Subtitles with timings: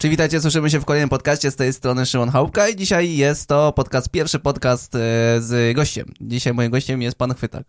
[0.00, 3.46] Czy witajcie, słyszymy się w kolejnym podcaście z tej strony Szymon Chałupka i dzisiaj jest
[3.46, 4.98] to podcast, pierwszy podcast e,
[5.40, 6.12] z gościem.
[6.20, 7.64] Dzisiaj moim gościem jest pan Chwytak.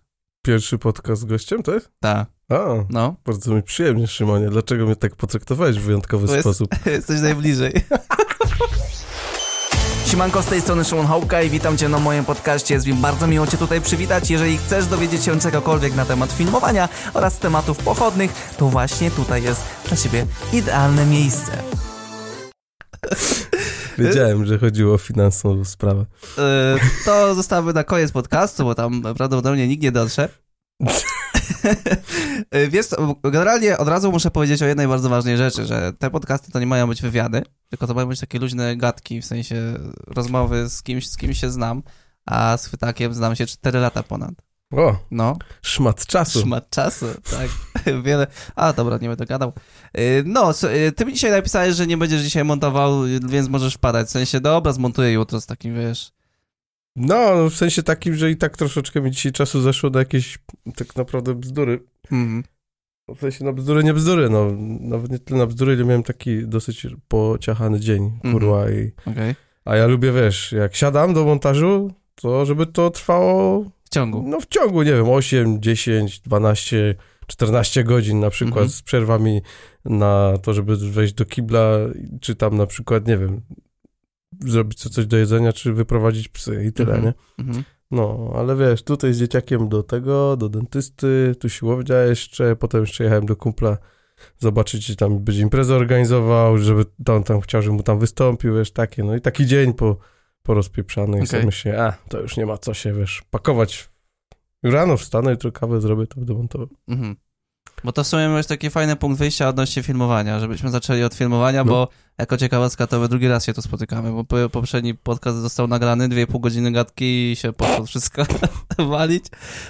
[0.46, 1.90] Pierwszy podcast z gościem, jest?
[2.00, 3.16] Tak, A, no.
[3.26, 4.50] bardzo mi przyjemnie, Szymonie.
[4.50, 6.70] Dlaczego mnie tak potraktowałeś w wyjątkowy jest- sposób?
[6.86, 7.74] Jesteś najbliżej.
[10.08, 12.74] Siemanko, z tej strony Szymon Chałupka i witam Cię na moim podcaście.
[12.74, 14.30] Jest mi bardzo miło Cię tutaj przywitać.
[14.30, 19.64] Jeżeli chcesz dowiedzieć się czegokolwiek na temat filmowania oraz tematów pochodnych, to właśnie tutaj jest
[19.88, 21.64] dla Ciebie idealne miejsce.
[23.98, 26.06] Wiedziałem, że chodziło o finansową sprawę.
[26.38, 30.30] E, to zostawimy na koniec podcastu, bo tam prawdopodobnie nikt nie dotrze.
[32.52, 32.88] E, Wiesz
[33.24, 36.68] generalnie od razu muszę powiedzieć o jednej bardzo ważnej rzeczy, że te podcasty to nie
[36.68, 39.74] mają być wywiady, tylko to mają być takie luźne gadki, w sensie
[40.08, 41.84] rozmowy z kimś, z kim się znam,
[42.26, 44.32] a z Chwytakiem znam się 4 lata ponad.
[44.72, 46.40] O, No, szmat czasu.
[46.42, 47.50] szmat czasu, tak.
[48.04, 48.28] Wiele.
[48.56, 49.54] A dobra, nie będę gadał.
[49.98, 50.52] Y, No,
[50.88, 52.94] y, ty mi dzisiaj napisałeś, że nie będziesz dzisiaj montował,
[53.30, 54.08] więc możesz wpadać.
[54.08, 56.12] W sensie, dobra, zmontuję jutro z takim, wiesz.
[56.96, 60.40] No, w sensie takim, że i tak troszeczkę mi dzisiaj czasu zeszło na jakieś
[60.76, 61.84] tak naprawdę bzdury.
[62.12, 62.44] Mhm.
[63.16, 64.46] W sensie, no bzdury, nie bzdury, no.
[64.80, 68.92] Nawet nie tyle na bzdury, ile miałem taki dosyć pociachany dzień, kurwa, i...
[69.06, 69.36] Okej.
[69.66, 74.24] A ja lubię, wiesz, jak siadam do montażu, to żeby to trwało W ciągu.
[74.28, 76.96] No w ciągu, nie wiem, 8, 10, 12,
[77.28, 78.70] 14 godzin na przykład Mhm.
[78.70, 79.42] z przerwami
[79.86, 81.78] na to, żeby wejść do kibla,
[82.22, 83.42] czy tam na przykład, nie wiem,
[84.40, 87.04] zrobić co- coś do jedzenia, czy wyprowadzić psy i tyle, Mhm.
[87.38, 87.44] nie?
[87.46, 87.64] Mhm.
[87.92, 93.04] No, ale wiesz, tutaj z dzieciakiem do tego, do dentysty, tu siłownia jeszcze, potem jeszcze
[93.04, 93.78] jechałem do kumpla
[94.40, 98.72] zobaczyć, czy tam będzie imprezę organizował, żeby tam, tam chciał, żeby mu tam wystąpił, wiesz,
[98.72, 99.98] takie, no i taki dzień po,
[100.44, 103.90] po rozpieprzany i sobie myślę, a, to już nie ma co się, wiesz, pakować.
[104.64, 106.68] Rano wstanę, jutro kawę zrobię, to będę montował.
[106.88, 107.16] Mhm.
[107.84, 111.64] Bo to w sumie jest taki fajny punkt wyjścia odnośnie filmowania, żebyśmy zaczęli od filmowania,
[111.64, 111.72] No.
[111.72, 115.68] bo jako ciekawostka to my drugi raz się tu spotykamy, bo po- poprzedni podcast został
[115.68, 118.24] nagrany, dwie pół godziny gadki i się poszło wszystko
[118.90, 119.26] walić,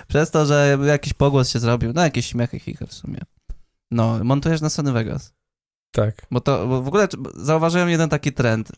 [0.07, 3.19] przez to, że jakiś pogłos się zrobił, no jakieś śmiechy, chichy w sumie.
[3.91, 5.33] No, montujesz na Sony Vegas.
[5.91, 6.25] Tak.
[6.31, 8.71] Bo to bo w ogóle zauważyłem jeden taki trend.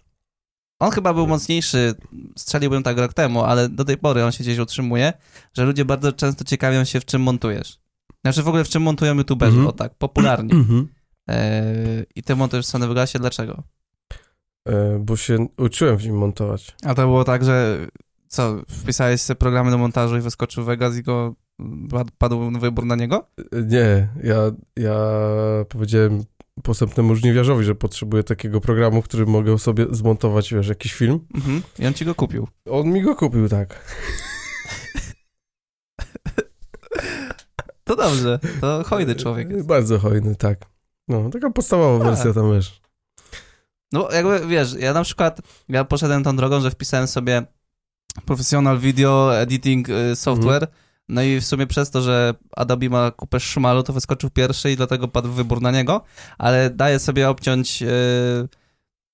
[0.84, 1.96] On chyba był mocniejszy,
[2.38, 5.14] strzeliłbym tak rok temu, ale do tej pory on się gdzieś utrzymuje,
[5.54, 7.80] że ludzie bardzo często ciekawią się, w czym montujesz.
[8.26, 9.68] Znaczy w ogóle w czym montują youtuberzy, Mhm.
[9.68, 10.54] o tak, popularnie.
[10.64, 10.88] Mhm.
[11.28, 13.64] Eee, I ty montujesz w Sony Vegasie, dlaczego?
[14.68, 16.76] E, bo się uczyłem w nim montować.
[16.86, 17.88] A to było tak, że
[18.28, 21.36] co, wpisałeś sobie programy do montażu i wyskoczył Vegas i go
[21.90, 23.28] pad- padł wybór na niego?
[23.40, 24.36] E, Nie, ja,
[24.78, 24.96] ja
[25.70, 26.24] powiedziałem
[26.64, 31.20] posępnemu żniwiarzowi, że potrzebuję takiego programu, w którym mogę sobie zmontować, wiesz, jakiś film.
[31.36, 31.62] Mhm.
[31.80, 32.48] I on ci go kupił.
[32.70, 33.80] On mi go kupił, tak.
[37.84, 39.68] To dobrze, to hojny człowiek jest.
[39.68, 40.60] Bardzo hojny, tak.
[41.08, 42.10] No, taka podstawowa A.
[42.10, 42.82] wersja tam, wiesz.
[43.92, 47.44] No jakby, wiesz, ja na przykład, ja poszedłem tą drogą, że wpisałem sobie
[48.26, 50.68] Professional Video Editing y, Software,
[51.10, 54.76] no i w sumie przez to, że Adobe ma kupę szmalu, to wyskoczył pierwszy i
[54.76, 56.04] dlatego padł wybór na niego,
[56.38, 57.88] ale daję sobie obciąć y,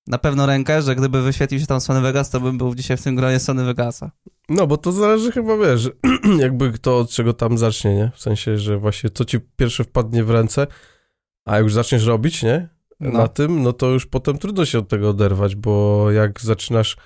[0.06, 3.02] na pewno rękę, że gdyby wyświetlił się tam Sony Vegas, to bym był dzisiaj w
[3.02, 4.10] tym gronie Sony Vegasa.
[4.48, 5.90] No, bo to zależy chyba, wiesz,
[6.38, 8.10] jakby kto od czego tam zacznie, nie?
[8.14, 10.66] W sensie, że właśnie co ci pierwsze wpadnie w ręce,
[11.44, 12.68] a jak już zaczniesz robić, nie?
[13.00, 13.10] No.
[13.10, 16.96] Na tym, no to już potem trudno się od tego oderwać, bo jak zaczynasz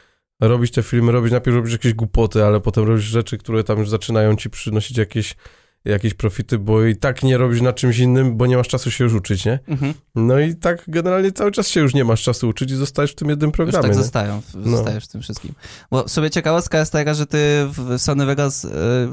[0.40, 3.88] robić te filmy, robić, najpierw robisz jakieś głupoty, ale potem robisz rzeczy, które tam już
[3.88, 5.36] zaczynają ci przynosić jakieś,
[5.84, 9.04] jakieś profity, bo i tak nie robisz na czymś innym, bo nie masz czasu się
[9.04, 9.58] już uczyć, nie?
[9.68, 9.94] Mhm.
[10.14, 13.14] No i tak generalnie cały czas się już nie masz czasu uczyć i zostajesz w
[13.14, 14.02] tym jednym Już programie, tak nie?
[14.02, 14.76] zostają, No.
[14.76, 15.52] zostajesz w tym wszystkim.
[15.90, 18.68] Bo sobie ciekawostka jest taka, że ty w Sony Vegas y,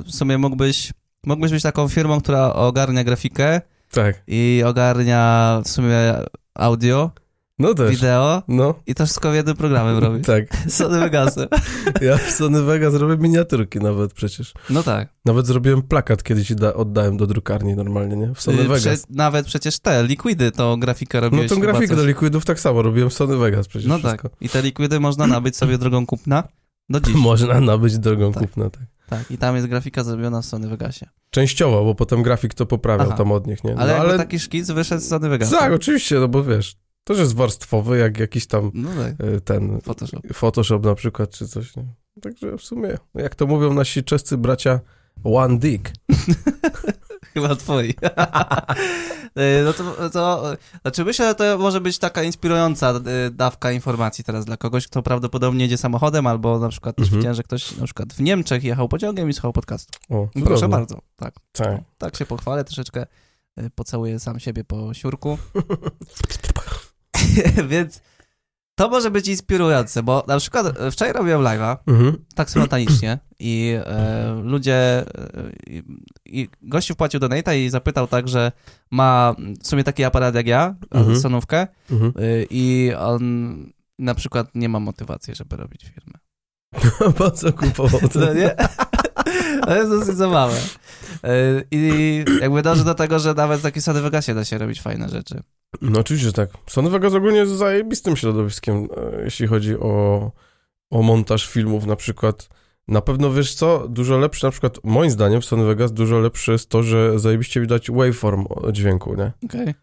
[0.06, 0.92] w sumie mógłbyś,
[1.26, 3.62] mógłbyś być taką firmą, która ogarnia grafikę
[3.92, 6.14] Tak, i ogarnia w sumie
[6.56, 7.12] audio,
[7.62, 7.92] no też.
[7.92, 10.26] wideo No, i to wszystko w jednym programie robić.
[10.26, 10.44] tak.
[10.72, 11.48] Sony Vegasem.
[12.02, 14.54] Ja w Sony Vegas robię miniaturki nawet przecież.
[14.70, 15.10] No tak.
[15.26, 18.34] Nawet zrobiłem plakat kiedyś i da, oddałem do drukarni normalnie, nie?
[18.36, 18.82] W Sony Y, Vegas.
[18.84, 22.60] prze- nawet przecież te liquidy, to grafikę No robiłeś tą chyba grafikę do liquidów tak
[22.60, 24.30] samo robiłem w Sony Vegas przecież No wszystko.
[24.30, 24.38] tak.
[24.42, 26.44] I te liquidy można nabyć sobie drogą kupna
[26.90, 27.16] do dziś.
[27.16, 28.44] Można nabyć drogą Tak.
[28.44, 28.84] kupna, tak.
[29.10, 29.32] Tak.
[29.32, 31.06] I tam jest grafika zrobiona w Sony Vegasie.
[31.30, 33.18] Częściowo, bo potem grafik to poprawiał Aha.
[33.18, 33.74] tam od nich, nie?
[33.76, 35.58] No, Ale, ale taki szkic wyszedł z Sony Vegasa.
[35.60, 39.28] tak, oczywiście, no bo wiesz, też jest warstwowy, jak jakiś tam No tak.
[39.28, 40.22] e, ten Photoshop.
[40.34, 41.86] Photoshop na przykład, czy coś, nie?
[42.22, 44.80] Także w sumie, jak to mówią nasi czescy bracia,
[45.24, 45.92] one dick.
[47.34, 47.94] Chyba twoi.
[49.36, 54.24] E, no to, to, znaczy myślę, że to może być taka inspirująca e, dawka informacji
[54.24, 57.20] teraz dla kogoś, kto prawdopodobnie jedzie samochodem, albo na przykład też Mhm.
[57.20, 60.00] widziałem, że ktoś na przykład w Niemczech jechał pociągiem i słuchał podcastu.
[60.10, 61.34] O, Proszę bardzo, tak.
[61.52, 61.82] Tak.
[61.98, 63.06] Tak się pochwalę, troszeczkę
[63.76, 65.38] pocałuję sam siebie po siurku.
[67.70, 68.02] Więc
[68.76, 72.18] to może być inspirujące, bo na przykład e, wczoraj robiłem live'a, Mhm.
[72.36, 75.06] tak spontanicznie i e, ludzie, e,
[75.68, 75.84] i,
[76.26, 78.52] i gościu wpłacił donata i zapytał tak, że
[78.92, 81.20] ma w sumie taki aparat jak ja, Mhm.
[81.20, 82.14] sonówkę Mhm.
[82.20, 83.56] y, i on
[84.00, 86.14] na przykład nie ma motywacji, żeby robić firmę.
[87.18, 88.20] Po co kupował to?
[88.20, 88.56] No nie?
[89.66, 90.60] To jest dosyć zabawne.
[91.72, 95.10] I jakby dąży do tego, że nawet w takiej Sony Vegasie da się robić fajne
[95.10, 95.44] rzeczy.
[95.82, 96.50] No oczywiście, że tak.
[96.68, 100.32] Sony Vegas ogólnie jest zajebistym środowiskiem, e, jeśli chodzi o,
[100.90, 102.50] o montaż filmów na przykład.
[102.88, 106.52] Na pewno, wiesz co, dużo lepsze, na przykład moim zdaniem w Sony Vegas dużo lepsze
[106.52, 109.32] jest to, że zajebiście widać waveform dźwięku, nie?
[109.46, 109.74] Okej.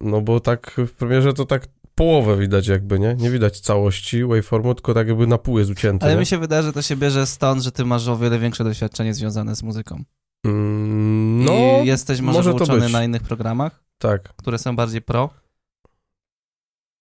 [0.00, 3.14] No bo tak w premierze to tak połowę widać jakby, nie?
[3.18, 6.20] Nie widać całości waveformu, tylko tak jakby na pół jest ucięty, Ale nie?
[6.20, 9.14] mi się wydaje, że to się bierze stąd, że ty masz o wiele większe doświadczenie
[9.14, 10.02] związane z muzyką.
[10.44, 14.22] Mm, no, I jesteś może, może na innych programach, tak.
[14.22, 15.30] które są bardziej pro.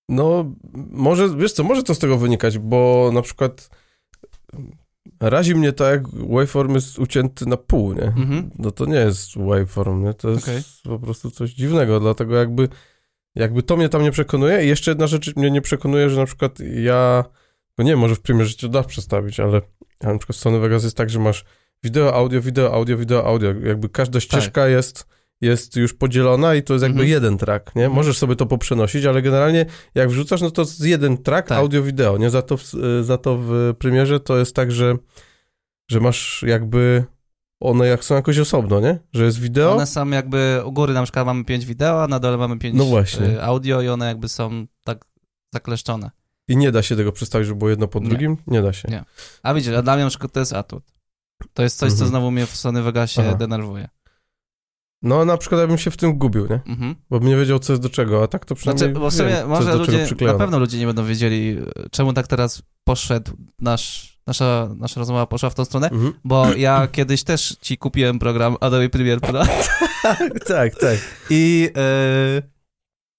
[0.09, 0.55] No,
[0.91, 3.69] może, wiesz co, może to z tego wynikać, bo na przykład
[5.19, 8.03] razi mnie tak, jak waveform jest ucięty na pół, nie?
[8.03, 8.49] Mhm.
[8.59, 10.13] No to nie jest waveform, nie?
[10.13, 10.49] To jest
[10.83, 12.69] po prostu coś dziwnego, dlatego jakby,
[13.35, 16.25] jakby to mnie tam nie przekonuje i jeszcze jedna rzecz mnie nie przekonuje, że na
[16.25, 17.23] przykład ja,
[17.77, 19.61] no nie może w premierze cię da przestawić, ale,
[19.99, 21.45] ale na przykład w Sony Vegas jest tak, że masz
[21.83, 25.07] wideo, audio, wideo, audio, wideo, audio, jakby każda ścieżka jest,
[25.45, 27.09] jest już podzielona i to jest jakby Mhm.
[27.09, 27.83] jeden track, nie?
[27.85, 27.95] Mhm.
[27.95, 29.65] Możesz sobie to poprzenosić, ale generalnie
[29.95, 31.57] jak wrzucasz, no to jest jeden track, Tak.
[31.57, 32.29] audio, wideo, nie?
[32.29, 32.63] Za to, w,
[33.01, 34.95] za to w premierze to jest tak, że,
[35.91, 37.03] że masz jakby
[37.59, 38.99] one jak są jakoś osobno, nie?
[39.13, 42.19] Że jest wideo, One są jakby, u góry na przykład mamy pięć wideo, a na
[42.19, 43.25] dole mamy pięć No właśnie.
[43.27, 45.05] y, audio i one jakby są tak
[45.53, 46.11] zakleszczone.
[46.47, 48.09] I nie da się tego przestawić, żeby było jedno po Nie.
[48.09, 48.37] drugim?
[48.47, 48.87] Nie da się.
[48.91, 49.03] Nie.
[49.43, 50.83] A widzisz, a dla mnie na przykład to jest atut.
[51.53, 52.09] To jest coś, co Mhm.
[52.09, 53.35] znowu mnie w Sony Vegasie Aha.
[53.35, 53.87] denerwuje.
[55.05, 56.59] No na przykład ja bym się w tym gubił, nie?
[56.65, 56.95] Mhm.
[57.09, 59.13] Bo bym nie wiedział, co jest do czego, a tak to przynajmniej Znaczy, bo w
[59.13, 61.57] wiem, sumie może ludzie, na pewno ludzie nie będą wiedzieli,
[61.91, 66.13] czemu tak teraz poszedł nasz, nasza, nasza rozmowa poszła w tą stronę, Mhm.
[66.23, 69.41] bo ja kiedyś też ci kupiłem program Adobe Premiere Pro
[70.47, 70.97] tak, tak.
[71.29, 72.41] i, yy,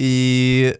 [0.00, 0.72] i,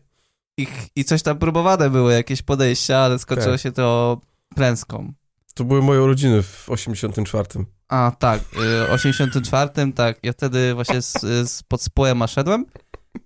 [0.58, 0.67] i,
[0.97, 3.61] i coś tam próbowane były, jakieś podejścia, ale skończyło Tak.
[3.61, 4.20] się to
[4.55, 5.12] klęską.
[5.55, 7.47] To były moje urodziny w 84.
[7.88, 8.41] A, tak,
[8.88, 11.12] y, 84, tak, ja wtedy właśnie z,
[11.50, 12.67] z pod spółem szedłem,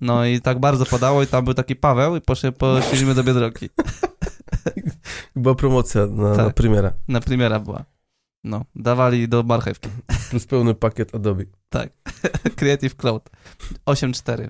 [0.00, 3.70] no i tak bardzo podało i tam był taki Paweł i poszli, poszliśmy do Biedronki.
[5.36, 6.46] Była promocja na, Tak.
[6.46, 6.92] na premiera.
[7.08, 7.84] Na premiera była.
[8.44, 9.88] No, dawali do marchewki.
[10.30, 11.44] Plus pełny pakiet Adobe.
[12.56, 13.30] Creative Cloud
[13.86, 14.48] 8.4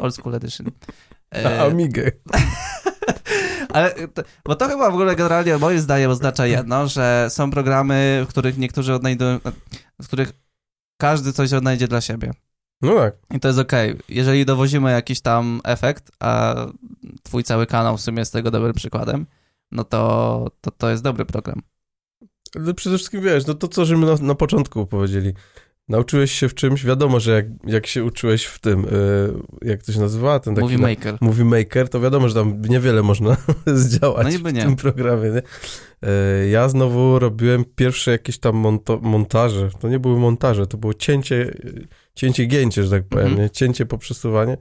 [0.00, 0.66] Old School Edition.
[1.30, 2.10] A E, Amigę.
[3.72, 8.24] ale, to, bo to chyba w ogóle generalnie moim zdaniem oznacza jedno, że są programy,
[8.26, 9.38] w których niektórzy odnajdują,
[10.02, 10.32] w których
[11.00, 12.32] każdy coś odnajdzie dla siebie.
[12.82, 13.14] No tak.
[13.34, 13.98] I to jest okej.
[14.08, 16.54] Jeżeli dowozimy jakiś tam efekt, a
[17.22, 19.26] twój cały kanał w sumie jest tego dobrym przykładem,
[19.72, 21.62] no to, to, to jest dobry program.
[22.56, 25.32] Ale przede wszystkim wiesz, no to co, żeśmy na, na początku powiedzieli.
[25.88, 28.88] Nauczyłeś się w czymś, wiadomo, że jak, jak się uczyłeś w tym, y,
[29.62, 30.40] jak to się nazywa?
[30.40, 31.16] Ten taki Movie na- Maker.
[31.20, 33.36] Movie Maker, to wiadomo, że tam niewiele można
[33.66, 34.62] zdziałać No w nie.
[34.62, 35.42] tym programie, nie?
[36.08, 39.70] E, Ja znowu robiłem pierwsze jakieś tam monto- montaże.
[39.80, 41.54] To nie były montaże, to było cięcie,
[42.14, 43.42] cięcie gięcie, że tak powiem, Mhm.
[43.42, 43.50] nie?
[43.50, 44.56] Cięcie, poprzestanie.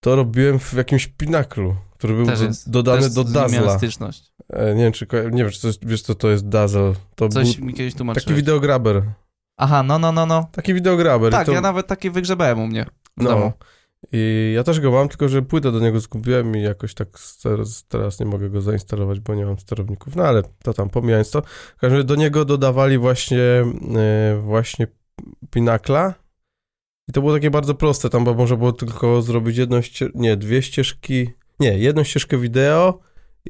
[0.00, 2.70] To robiłem w jakimś pinaklu, który był jest.
[2.70, 3.78] dodany do Dazzla.
[4.52, 6.92] E, Nie wiem, czy, nie wiem, czy to jest, wiesz, co to jest Dazzle.
[7.14, 8.36] To Coś był mi kiedyś taki tłumaczyłeś.
[8.36, 9.02] wideograber.
[9.62, 10.48] Aha, no, no, no, no.
[10.52, 11.32] Taki wideograber.
[11.32, 11.52] Tak, to...
[11.52, 12.86] ja nawet taki wygrzebałem u mnie
[13.16, 13.30] w No.
[13.30, 13.52] domu.
[14.12, 17.08] I ja też go mam, tylko że płytę do niego zgubiłem i jakoś tak
[17.42, 20.16] teraz, teraz nie mogę go zainstalować, bo nie mam sterowników.
[20.16, 21.42] No ale to tam, pomijając to.
[21.76, 23.40] W każdym razie do niego dodawali właśnie,
[23.96, 24.86] e, właśnie
[25.50, 26.14] Pinakla
[27.08, 28.10] i to było takie bardzo proste.
[28.10, 32.98] Tam bo można było tylko zrobić jedną ścieżkę, nie, dwie ścieżki, nie, jedną ścieżkę wideo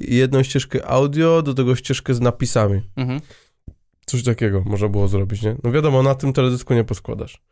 [0.00, 2.82] i jedną ścieżkę audio, do tego ścieżkę z napisami.
[2.96, 3.20] Mhm.
[4.10, 5.56] Coś takiego można było zrobić, nie?
[5.64, 7.42] No wiadomo, na tym teledysku nie poskładasz.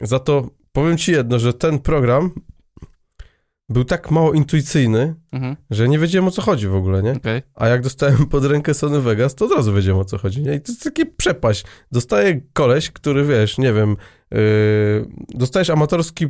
[0.00, 2.30] Za to powiem ci jedno, że ten program
[3.68, 5.56] był tak mało intuicyjny, Mhm.
[5.70, 7.12] że nie wiedziałem o co chodzi w ogóle, nie?
[7.12, 7.42] Okej.
[7.54, 10.54] A jak dostałem pod rękę Sony Vegas, to od razu wiedziałem o co chodzi, nie?
[10.54, 11.64] I to jest takie przepaść.
[11.92, 13.96] Dostaje koleś, który wiesz, nie wiem,
[14.30, 14.38] yy,
[15.28, 16.26] dostajesz amatorski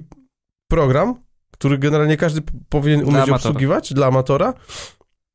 [0.69, 1.15] program,
[1.51, 3.37] który generalnie każdy powinien Dla umieć amatora.
[3.37, 4.55] obsługiwać dla amatora.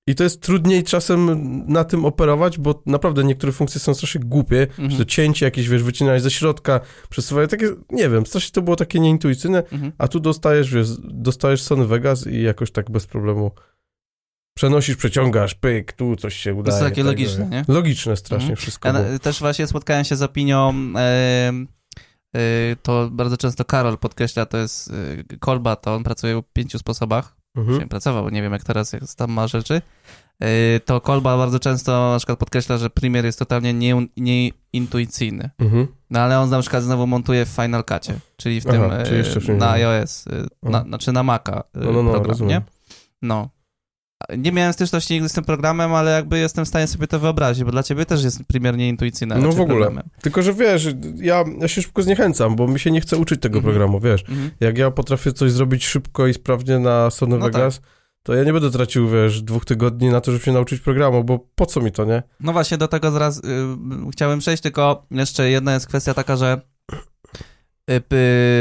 [0.08, 4.68] I to jest trudniej czasem na tym operować, bo naprawdę niektóre funkcje są strasznie głupie.
[4.68, 5.06] Czy to Mhm.
[5.06, 6.80] cięcie jakieś, wiesz, wycinanie ze środka,
[7.10, 9.92] przesuwanie, takie, nie wiem, strasznie to było takie nieintuicyjne, Mhm.
[9.98, 13.52] a tu dostajesz, wiesz, dostajesz Sony Vegas i jakoś tak bez problemu
[14.58, 16.80] przenosisz, przeciągasz, pyk, tu coś się udaje.
[16.84, 17.66] takie tego, logiczne, nie?
[17.68, 18.58] Logiczne strasznie Mhm.
[18.58, 19.20] wszystko Ja było.
[19.20, 21.52] też właśnie spotkałem się z opinią, e,
[22.36, 22.40] e,
[22.84, 24.92] to bardzo często Karol podkreśla, to jest
[25.32, 27.74] e, Kolba, to on pracuje w pięciu sposobach Mhm.
[27.74, 27.90] mhm.
[27.90, 29.82] pracował, nie wiem jak teraz, jak tam ma rzeczy,
[30.40, 30.48] yy,
[30.86, 35.50] to Kolba bardzo często na przykład podkreśla, że Premiere jest totalnie nie- nieintuicyjny.
[35.60, 35.88] Mhm.
[36.10, 39.48] No ale on na przykład znowu montuje w Final Cutie, czyli w Aha, tym czyli
[39.48, 40.88] yy, na iOS, yy, na, Aha.
[40.88, 42.50] znaczy na Maca No, no, no, program, rozumiem.
[42.50, 42.62] nie?
[43.22, 43.50] No.
[44.38, 47.64] Nie miałem styczności nigdy z tym programem, ale jakby jestem w stanie sobie to wyobrazić,
[47.64, 49.36] bo dla ciebie też jest Premiere nieintuicyjny.
[49.36, 49.68] No w ogóle.
[49.68, 50.10] programem.
[50.22, 53.58] Tylko, że wiesz, ja, ja się szybko zniechęcam, bo mi się nie chce uczyć tego
[53.60, 53.74] Mhm.
[53.74, 54.22] programu, wiesz.
[54.30, 54.52] Mhm.
[54.60, 57.82] Jak ja potrafię coś zrobić szybko i sprawnie na Sony No Vegas,
[58.24, 61.40] to ja nie będę tracił, wiesz, dwóch tygodni na to, żeby się nauczyć programu, bo
[61.56, 62.24] po co mi to, nie?
[62.40, 63.42] No właśnie, do tego zaraz y,
[64.12, 66.62] chciałem przejść, tylko jeszcze jedna jest kwestia taka, że
[67.90, 68.02] y,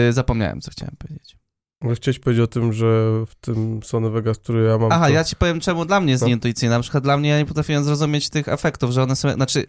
[0.09, 1.37] y, zapomniałem, co chciałem powiedzieć.
[1.85, 2.87] Ale chciałeś powiedzieć o tym, że
[3.27, 4.93] w tym Sony Vegas, który ja mam...
[4.93, 5.13] Aha, to...
[5.13, 6.27] ja ci powiem, czemu dla mnie jest No.
[6.29, 6.75] nieintuicyjne.
[6.77, 9.65] Na przykład dla mnie ja nie potrafiłem zrozumieć tych efektów, że one są, znaczy,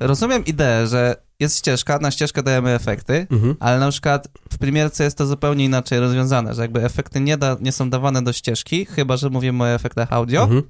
[0.00, 3.54] rozumiem ideę, że jest ścieżka, na ścieżkę dajemy efekty, Mhm.
[3.60, 7.56] ale na przykład w premierce jest to zupełnie inaczej rozwiązane, że jakby efekty nie, da,
[7.60, 10.62] nie są dawane do ścieżki, chyba, że mówimy o efektach audio, Mhm.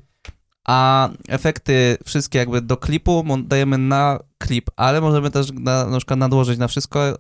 [0.69, 6.19] a efekty wszystkie jakby do klipu dajemy na klip, ale możemy też na, na przykład
[6.19, 7.19] nadłożyć na wszystko,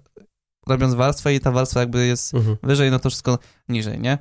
[0.68, 2.56] robiąc warstwę i ta warstwa jakby jest Mhm.
[2.62, 4.18] wyżej, no to wszystko niżej, nie?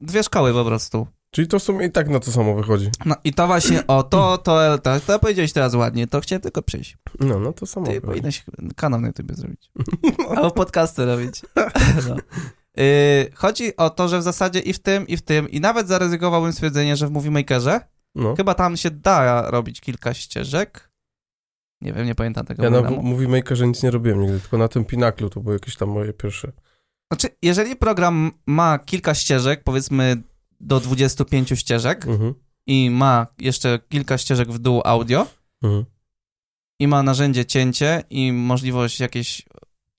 [0.00, 1.06] Dwie szkoły po prostu.
[1.30, 2.90] Czyli to w sumie i tak na to samo wychodzi.
[3.04, 6.62] No i to właśnie, o, to, to, to, to powiedziałeś teraz ładnie, to chciałem tylko
[6.62, 6.96] przyjść.
[7.20, 8.44] No, no to samo Ty powinieneś
[8.76, 9.70] kanał na YouTube zrobić.
[10.36, 11.42] Albo podcasty robić.
[12.08, 12.16] No.
[12.76, 15.88] Yy, chodzi o to, że w zasadzie i w tym, i w tym, i nawet
[15.88, 17.80] zaryzykowałbym stwierdzenie, że w Movie Makerze
[18.14, 18.34] No.
[18.36, 20.85] chyba tam się da robić kilka ścieżek.
[21.80, 23.02] Nie wiem, nie pamiętam tego Ja na programu.
[23.08, 26.12] Movie Makerze nic nie robiłem nigdy, tylko na tym Pinaklu to były jakieś tam moje
[26.12, 26.52] pierwsze.
[27.12, 30.22] Znaczy, jeżeli program ma kilka ścieżek, powiedzmy
[30.60, 32.34] do 25 ścieżek Mhm.
[32.66, 35.26] i ma jeszcze kilka ścieżek w dół audio
[35.62, 35.84] Mhm.
[36.80, 39.42] i ma narzędzie cięcie i możliwość jakiejś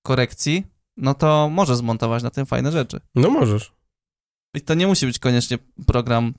[0.02, 0.64] korekcji,
[0.98, 3.00] no to może zmontować na tym fajne rzeczy.
[3.16, 3.74] No możesz.
[4.54, 5.58] I to nie musi być koniecznie
[5.88, 6.34] program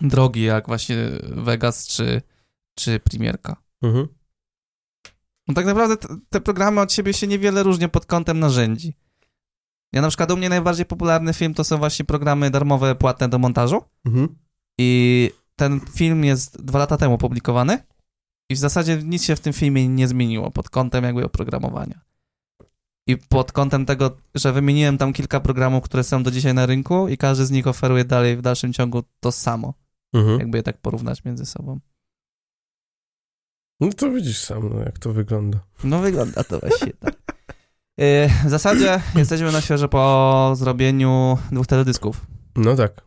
[0.00, 2.22] drogi, jak właśnie Vegas czy,
[2.74, 3.56] czy Premierka.
[3.82, 4.08] Mhm.
[5.50, 5.96] No tak naprawdę
[6.28, 8.96] te, programy od siebie się niewiele różnią pod kątem narzędzi.
[9.92, 13.38] Ja na przykład u mnie najbardziej popularny film to są właśnie programy darmowe, płatne do
[13.38, 14.28] montażu Mhm.
[14.78, 17.78] i ten film jest dwa lata temu publikowany
[18.50, 22.00] i w zasadzie nic się w tym filmie nie zmieniło pod kątem jakby oprogramowania.
[23.06, 27.08] I pod kątem tego, że wymieniłem tam kilka programów, które są do dzisiaj na rynku
[27.08, 29.74] i każdy z nich oferuje dalej w dalszym ciągu to samo.
[30.12, 30.38] Mhm.
[30.38, 31.80] Jakby je tak porównać między sobą.
[33.80, 35.58] No to widzisz sam, no, jak to wygląda.
[35.84, 37.14] No wygląda to właśnie tak.
[37.98, 42.26] Yy, W zasadzie jesteśmy na świeżo po zrobieniu dwóch teledysków.
[42.56, 43.00] No tak.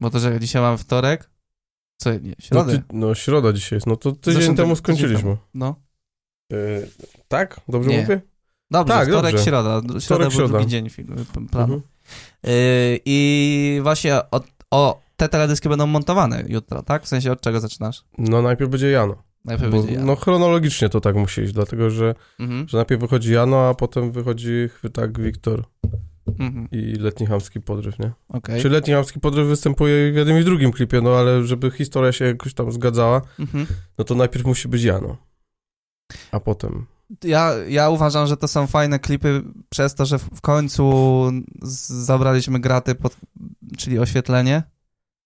[0.00, 1.30] Bo to, że dzisiaj mam wtorek,
[2.00, 2.72] co, nie, No, środę.
[2.78, 5.36] ty, no środa dzisiaj jest, no to tydzień Zresztą temu skończyliśmy.
[5.54, 5.74] No.
[6.52, 6.88] Yy,
[7.28, 7.60] tak?
[7.68, 8.00] Dobrze Nie.
[8.00, 8.20] mówię?
[8.70, 9.44] Dobrze, Tak, wtorek, dobrze.
[9.44, 9.80] środa.
[9.80, 10.52] Środa Wtorek, był środa.
[10.52, 10.88] drugi dzień
[11.50, 11.74] planu.
[11.74, 11.82] Mhm.
[12.42, 14.40] Yy, I właśnie o,
[14.70, 17.04] o, te teledyski będą montowane jutro, tak?
[17.04, 18.04] W sensie od czego zaczynasz?
[18.18, 19.22] No najpierw będzie Jano.
[19.44, 23.68] Najpierw Bo, no chronologicznie to tak musi iść, dlatego że, Mhm, że najpierw wychodzi Jano,
[23.68, 25.64] a potem wychodzi Chwytak Wiktor
[26.38, 28.12] mhm, i Letni Chamski Podryw, nie?
[28.28, 28.62] okej.
[28.62, 32.12] Czy Letni Chamski Podryw występuje w jednym i w drugim klipie, no ale żeby historia
[32.12, 33.66] się jakoś tam zgadzała, Mhm.
[33.98, 35.16] no to najpierw musi być Jano.
[36.32, 36.86] A potem...
[37.24, 40.92] Ja, ja uważam, że to są fajne klipy przez to, że w końcu
[41.88, 43.16] zabraliśmy graty, pod,
[43.78, 44.62] czyli oświetlenie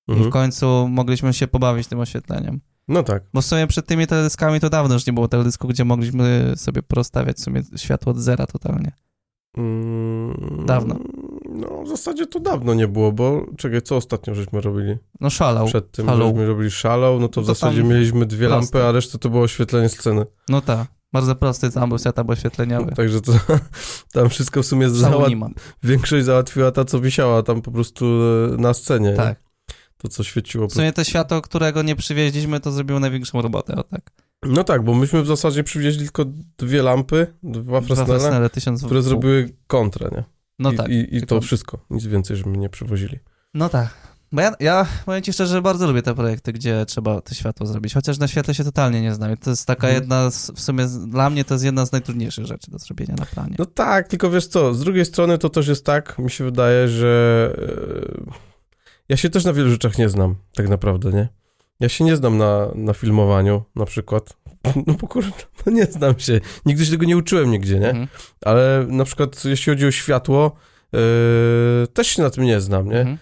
[0.08, 0.30] i Mhm.
[0.30, 2.60] w końcu mogliśmy się pobawić tym oświetleniem.
[2.88, 3.22] No tak.
[3.34, 6.82] Bo w sumie przed tymi teledyskami to dawno już nie było teledysku, gdzie mogliśmy sobie
[6.82, 8.92] porozstawiać w sumie światło od zera totalnie.
[9.58, 10.98] Mm, Dawno.
[11.48, 14.96] No w zasadzie to dawno nie było, bo czekaj, co ostatnio żeśmy robili?
[15.20, 15.66] No szalał.
[15.66, 16.28] Przed tym Shallow.
[16.28, 18.78] żeśmy robili Shallow, no to w To zasadzie tam mieliśmy dwie proste.
[18.78, 20.26] lampy, a reszta to było oświetlenie sceny.
[20.48, 20.86] No tak.
[21.12, 22.92] Bardzo prosty tam był setup oświetleniowy.
[22.92, 23.32] Także to
[24.12, 25.32] tam wszystko w sumie załat...
[25.82, 28.06] większość załatwiła ta, co wisiała tam po prostu
[28.54, 29.10] e, na scenie.
[29.10, 29.16] nie?
[29.16, 29.45] Tak.
[29.98, 30.68] To, co świeciło.
[30.68, 34.10] W sumie to światło, którego nie przywieźliśmy, to zrobiło największą robotę, o tak.
[34.42, 36.24] No tak, bo myśmy w zasadzie przywieźli tylko
[36.58, 38.50] dwie lampy, dwa Fresnele,
[38.84, 40.24] które zrobiły kontrę, nie?
[40.58, 40.88] No I, tak.
[40.88, 41.78] I, i to wszystko.
[41.90, 43.18] Nic więcej, żeśmy nie przywozili.
[43.54, 43.88] No tak.
[44.32, 47.94] Bo ja, ja powiem ci szczerze, bardzo lubię te projekty, gdzie trzeba to światło zrobić,
[47.94, 49.36] chociaż na świetle się totalnie nie znam.
[49.36, 50.02] To jest taka Mhm.
[50.02, 53.26] jedna, z, w sumie dla mnie to jest jedna z najtrudniejszych rzeczy do zrobienia na
[53.26, 53.56] planie.
[53.58, 56.88] No tak, tylko wiesz co, z drugiej strony to też jest tak, mi się wydaje,
[56.88, 57.52] że
[58.28, 58.45] e,
[59.08, 61.28] ja się też na wielu rzeczach nie znam, tak naprawdę, nie?
[61.80, 64.36] Ja się nie znam na, na filmowaniu, na przykład.
[64.86, 65.30] No bo kurde,
[65.66, 66.40] no nie znam się.
[66.66, 67.88] Nigdy się tego nie uczyłem nigdzie, nie?
[67.90, 68.08] Mhm.
[68.44, 70.56] Ale na przykład jeśli chodzi o światło,
[70.94, 70.98] e,
[71.86, 73.00] też się na tym nie znam, nie?
[73.00, 73.18] Mhm.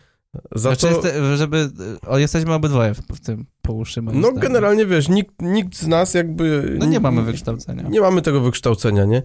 [0.54, 1.08] Za Znaczy, to...
[1.08, 1.70] jest, żeby,
[2.06, 4.42] o, jesteśmy obydwoje w, w tym po uszy, moim No zdaniem.
[4.42, 6.76] generalnie wiesz, nikt, nikt z nas jakby...
[6.78, 7.82] No nie mamy wykształcenia.
[7.82, 9.22] Nie mamy tego wykształcenia, nie?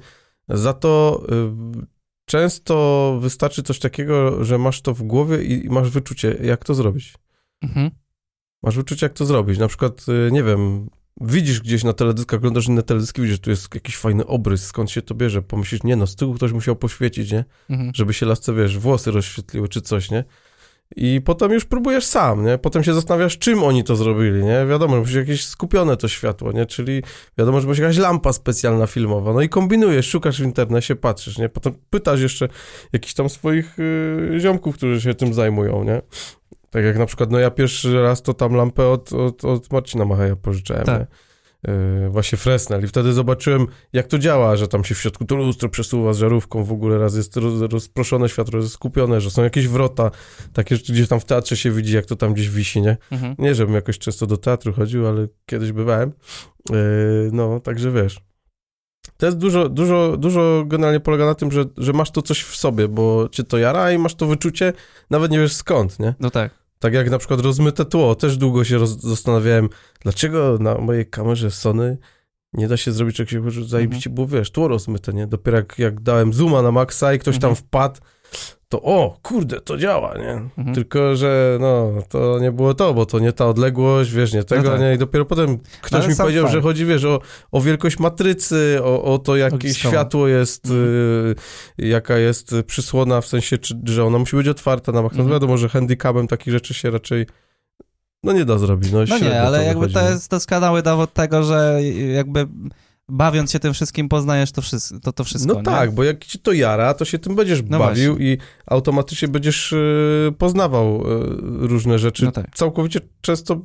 [0.49, 1.85] Za to y,
[2.29, 7.13] często wystarczy coś takiego, że masz to w głowie i, masz wyczucie, jak to zrobić.
[7.61, 7.91] Mhm.
[8.63, 9.59] Masz wyczucie, jak to zrobić.
[9.59, 10.89] Na przykład, y, nie wiem,
[11.21, 15.01] widzisz gdzieś na teledyskach, oglądasz inne teledyski, widzisz, tu jest jakiś fajny obrys, skąd się
[15.01, 15.41] to bierze.
[15.41, 17.45] Pomyślisz, nie no, z tyłu ktoś musiał poświecić, nie?
[17.69, 17.91] Mhm.
[17.95, 20.23] Żeby się lasce, wiesz, włosy rozświetliły czy coś, nie?
[20.95, 22.57] I potem już próbujesz sam, nie?
[22.57, 24.65] Potem się zastanawiasz, czym oni to zrobili, nie?
[24.65, 26.65] Wiadomo, że musi jakieś skupione to światło, nie?
[26.65, 27.03] Czyli
[27.37, 29.33] wiadomo, że musi jakaś lampa specjalna filmowa.
[29.33, 31.49] No i kombinujesz, szukasz w internecie, patrzysz, nie?
[31.49, 32.47] Potem pytasz jeszcze
[32.93, 33.77] jakichś tam swoich
[34.31, 36.01] yy, ziomków, którzy się tym zajmują, nie?
[36.69, 40.05] Tak jak na przykład, no ja pierwszy raz to tam lampę od, od, od Marcina
[40.05, 40.99] Machaja pożyczałem, Tak.
[40.99, 41.07] nie?
[41.67, 45.35] Yy, właśnie Fresnel i wtedy zobaczyłem, jak to działa, że tam się w środku to
[45.35, 49.43] lustro przesuwa z żarówką, w ogóle raz jest roz, rozproszone światło, jest skupione, że są
[49.43, 50.11] jakieś wrota,
[50.53, 52.97] takie, że gdzieś tam w teatrze się widzi, jak to tam gdzieś wisi, nie?
[53.11, 53.35] Mhm.
[53.39, 56.13] Nie, żebym jakoś często do teatru chodził, ale kiedyś bywałem.
[56.69, 56.75] Yy,
[57.31, 58.29] no, także wiesz.
[59.17, 62.55] To jest dużo, dużo, dużo generalnie polega na tym, że, że masz to coś w
[62.55, 64.73] sobie, bo cię to jara i masz to wyczucie,
[65.09, 66.13] nawet nie wiesz skąd, nie?
[66.19, 66.58] No tak.
[66.81, 69.69] Tak jak na przykład rozmyte tło, też długo się zastanawiałem,
[70.01, 71.97] dlaczego na mojej kamerze Sony
[72.53, 75.27] nie da się zrobić czegoś, zajebiście było, wiesz, tło rozmyte, nie?
[75.27, 77.67] Dopiero jak, jak dałem zooma na maksa i ktoś tam Mhm.
[77.67, 77.99] wpadł,
[78.71, 80.31] to o, kurde, to działa, nie?
[80.57, 80.75] Mhm.
[80.75, 84.63] Tylko, że no, to nie było to, bo to nie ta odległość, wiesz, nie tego,
[84.63, 84.79] No tak.
[84.81, 84.93] nie?
[84.93, 86.53] I dopiero potem ktoś ale mi powiedział, fakt.
[86.53, 87.19] że chodzi, wiesz, o,
[87.51, 90.85] o wielkość matrycy, o, o to, jakie światło jest, Mhm.
[91.79, 95.17] y, jaka jest przysłona, w sensie, czy, że ona musi być otwarta na maksa.
[95.17, 95.35] No Mhm.
[95.35, 97.25] wiadomo, że handicapem takich rzeczy się raczej
[98.23, 98.91] no nie da zrobić.
[98.91, 101.79] No, No nie, ale jakby wychodzi, to jest doskonały dowód tego, że
[102.13, 102.47] jakby
[103.09, 105.65] bawiąc się tym wszystkim poznajesz to, wszystko, to, to wszystko, No nie?
[105.65, 108.37] tak, bo jak ci to jara, to się tym będziesz No bawił i
[108.67, 111.07] automatycznie będziesz y, poznawał y,
[111.67, 112.25] różne rzeczy.
[112.25, 112.55] No tak.
[112.55, 113.61] Całkowicie często,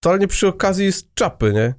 [0.00, 1.74] totalnie przy okazji z czapy, nie?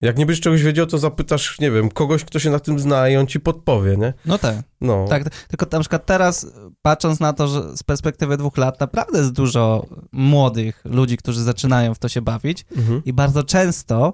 [0.00, 3.08] Jak nie będziesz czegoś wiedział, to zapytasz, nie wiem, kogoś, kto się na tym zna
[3.08, 4.14] i on ci podpowie, nie?
[4.26, 5.06] No tak, No.
[5.08, 5.22] tak.
[5.48, 6.46] Tylko na przykład teraz,
[6.82, 11.94] patrząc na to, że z perspektywy dwóch lat naprawdę jest dużo młodych ludzi, którzy zaczynają
[11.94, 13.02] w to się bawić Mhm.
[13.04, 14.12] i bardzo często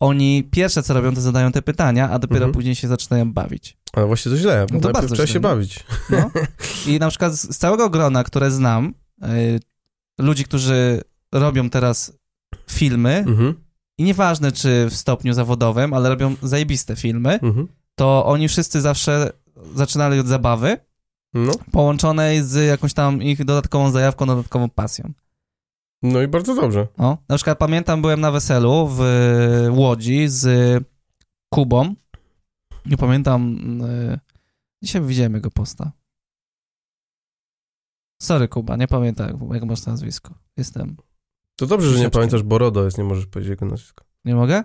[0.00, 2.52] oni pierwsze co robią, to zadają te pytania, a dopiero Mhm.
[2.52, 3.76] później się zaczynają bawić.
[3.92, 5.40] Ale właśnie to źle, bo No to bardzo trzeba źle, się nie?
[5.40, 5.84] bawić.
[6.10, 6.30] No.
[6.86, 9.60] I na przykład z z całego grona, które znam, y,
[10.18, 12.12] ludzi, którzy robią teraz
[12.70, 13.54] filmy, Mhm.
[13.98, 17.68] i nieważne czy w stopniu zawodowym, ale robią zajebiste filmy, Mhm.
[17.94, 19.32] to oni wszyscy zawsze
[19.74, 20.76] zaczynali od zabawy,
[21.34, 21.52] No.
[21.72, 25.12] połączonej z jakąś tam ich dodatkową zajawką, dodatkową pasją.
[26.02, 26.86] No i bardzo dobrze.
[26.98, 29.00] O, na przykład pamiętam, byłem na weselu w
[29.70, 30.46] Łodzi z
[31.54, 31.94] Kubą.
[32.86, 33.58] Nie pamiętam.
[33.84, 34.18] y,
[34.82, 35.92] Dzisiaj widziałem jego posta.
[38.22, 40.34] Sorry, Kuba, nie pamiętam, jak masz nazwisko.
[40.56, 40.96] Jestem.
[41.56, 44.04] To dobrze, że nie pamiętasz, bo RODO jest, nie możesz powiedzieć jego nazwiska.
[44.24, 44.64] Nie mogę?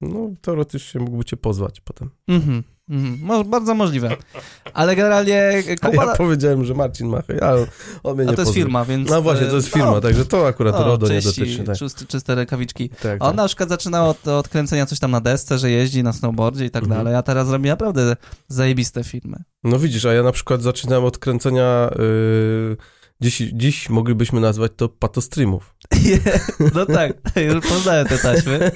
[0.00, 2.10] No, teoretycznie mógłby cię pozwać potem.
[2.28, 2.62] Mhm.
[2.90, 3.50] Mhm.
[3.50, 4.16] Bardzo możliwe.
[4.74, 6.04] Ale generalnie Kuba.
[6.04, 7.66] ja powiedziałem, że Marcin Machaj, ale
[8.02, 9.10] on mnie A nie to jest firma, więc.
[9.10, 11.64] No właśnie, to jest e, firma, no, także to akurat no, RODO nie czyści, dotyczy.
[11.64, 12.88] Tak, czyste, czyste rękawiczki.
[12.88, 13.36] tak, On tak.
[13.36, 16.70] na przykład zaczynał od, od kręcenia coś tam na desce, że jeździ na snowboardzie i
[16.70, 17.00] tak Mhm.
[17.00, 18.16] dalej, a teraz robi naprawdę
[18.48, 19.36] zajebiste filmy.
[19.64, 22.76] No widzisz, a ja na przykład zaczynałem od kręcenia, yy,
[23.20, 25.74] dziś, dziś moglibyśmy nazwać to patostreamów.
[26.74, 28.60] no tak, już poznałem te taśmy.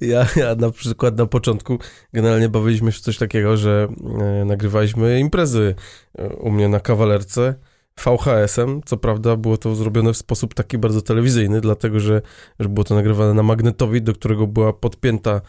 [0.00, 1.78] Ja, ja na przykład na początku
[2.12, 3.88] generalnie bawiliśmy się w coś takiego, że
[4.20, 5.74] e, nagrywaliśmy imprezy
[6.18, 7.54] e, u mnie na kawalerce
[7.96, 8.80] VHS-em.
[8.84, 12.22] Co prawda było to zrobione w sposób taki bardzo telewizyjny, dlatego że,
[12.60, 15.40] że było to nagrywane na magnetowid, do którego była podpięta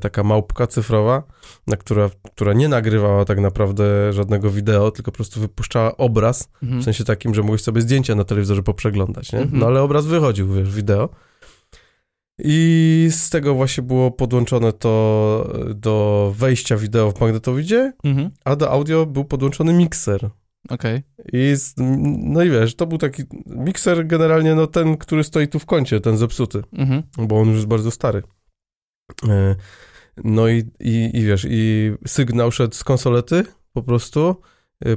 [0.00, 1.22] taka małpka cyfrowa,
[1.66, 6.80] na która, która nie nagrywała tak naprawdę żadnego wideo, tylko po prostu wypuszczała obraz Mhm.
[6.80, 9.38] w sensie takim, że mogłeś sobie zdjęcia na telewizorze poprzeglądać, nie?
[9.38, 9.60] Mhm.
[9.60, 11.08] No ale obraz wychodził, wiesz, wideo.
[12.38, 18.30] I z tego właśnie było podłączone to do wejścia wideo w magnetowidzie, Mhm.
[18.44, 20.30] a do audio był podłączony mikser.
[20.68, 21.02] Okej.
[21.32, 21.74] I z,
[22.22, 26.00] no i wiesz, to był taki mikser generalnie, no ten, który stoi tu w kącie,
[26.00, 27.02] ten zepsuty, Mhm.
[27.18, 28.22] bo on już jest bardzo stary.
[29.28, 29.56] E,
[30.24, 34.40] No i, i, i wiesz, i sygnał szedł z konsolety po prostu,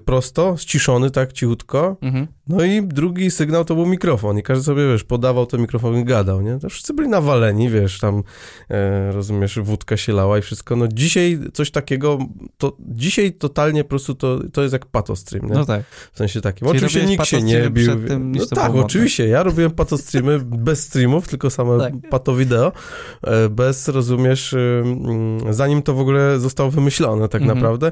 [0.06, 2.28] prosto, ściszony tak cichutko, Mhm.
[2.48, 6.04] no i drugi sygnał to był mikrofon i każdy sobie, wiesz, podawał ten mikrofon i
[6.06, 6.60] gadał, nie?
[6.60, 8.24] To wszyscy byli nawaleni, wiesz, tam,
[8.70, 10.76] e, rozumiesz, wódka się lała i wszystko.
[10.76, 12.18] No dzisiaj coś takiego,
[12.58, 15.54] to dzisiaj totalnie po prostu to, to jest jak patostream, nie?
[15.54, 15.84] No tak.
[16.14, 16.68] W sensie takim.
[16.68, 18.08] Czyli oczywiście nikt się nie bił.
[18.08, 19.28] tym, no tak, było oczywiście.
[19.28, 21.94] Ja robiłem patostreamy bez streamów, tylko same Tak.
[22.10, 22.72] pato wideo.
[23.24, 24.84] e, Bez, rozumiesz, y,
[25.50, 27.58] zanim to w ogóle zostało wymyślone tak Mhm.
[27.58, 27.92] naprawdę.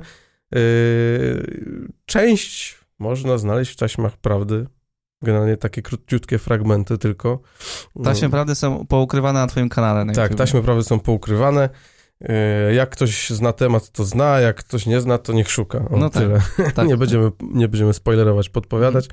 [0.56, 4.68] Y, Część można znaleźć w taśmach prawdy.
[5.24, 7.40] Generalnie takie króciutkie fragmenty tylko.
[8.04, 11.70] Taśmy prawdy są poukrywane na twoim kanale na Tak, taśmy prawdy są poukrywane.
[12.70, 15.78] Y, Jak ktoś zna temat, to zna, jak ktoś nie zna, to niech szuka.
[15.90, 16.40] O, No tak, tyle.
[16.74, 16.88] tak.
[16.88, 19.06] nie, będziemy, nie będziemy spoilerować, podpowiadać.
[19.06, 19.10] E,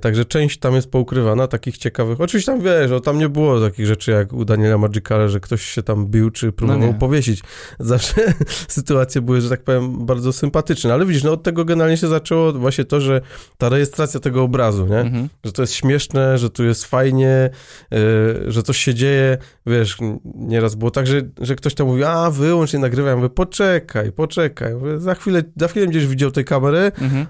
[0.00, 2.20] Także część tam jest poukrywana, takich ciekawych.
[2.20, 5.62] Oczywiście tam wiesz, o, tam nie było takich rzeczy jak u Daniela Magicala, że ktoś
[5.62, 6.94] się tam bił czy próbował nie.
[6.94, 7.40] powiesić.
[7.78, 8.32] Zawsze
[8.68, 10.92] sytuacje były, że tak powiem, bardzo sympatyczne.
[10.94, 13.20] Ale widzisz, no od tego generalnie się zaczęło właśnie to, że
[13.58, 14.98] ta rejestracja tego obrazu, nie?
[14.98, 15.28] Mhm.
[15.44, 17.50] Że to jest śmieszne, że tu jest fajnie,
[17.90, 17.98] yy,
[18.46, 19.38] że coś się dzieje.
[19.66, 19.96] Wiesz,
[20.34, 23.10] nieraz było tak, że, że ktoś tam mówi, a wyłącz nie nagrywaj.
[23.12, 24.74] Ja mówię, poczekaj, poczekaj.
[24.74, 27.26] Mówię, za chwilę, za chwilę będziesz widział tej kamery, Mhm.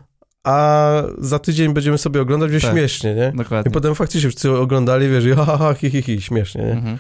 [0.47, 2.77] A za tydzień będziemy sobie oglądać, będzie Tak.
[2.77, 3.33] śmiesznie, nie?
[3.35, 3.73] I Dokładnie.
[3.73, 6.73] potem faktycznie wszyscy oglądali, wiesz, i ha, ha, ha, hi, hi, hi, śmiesznie, nie?
[6.73, 6.99] Mhm.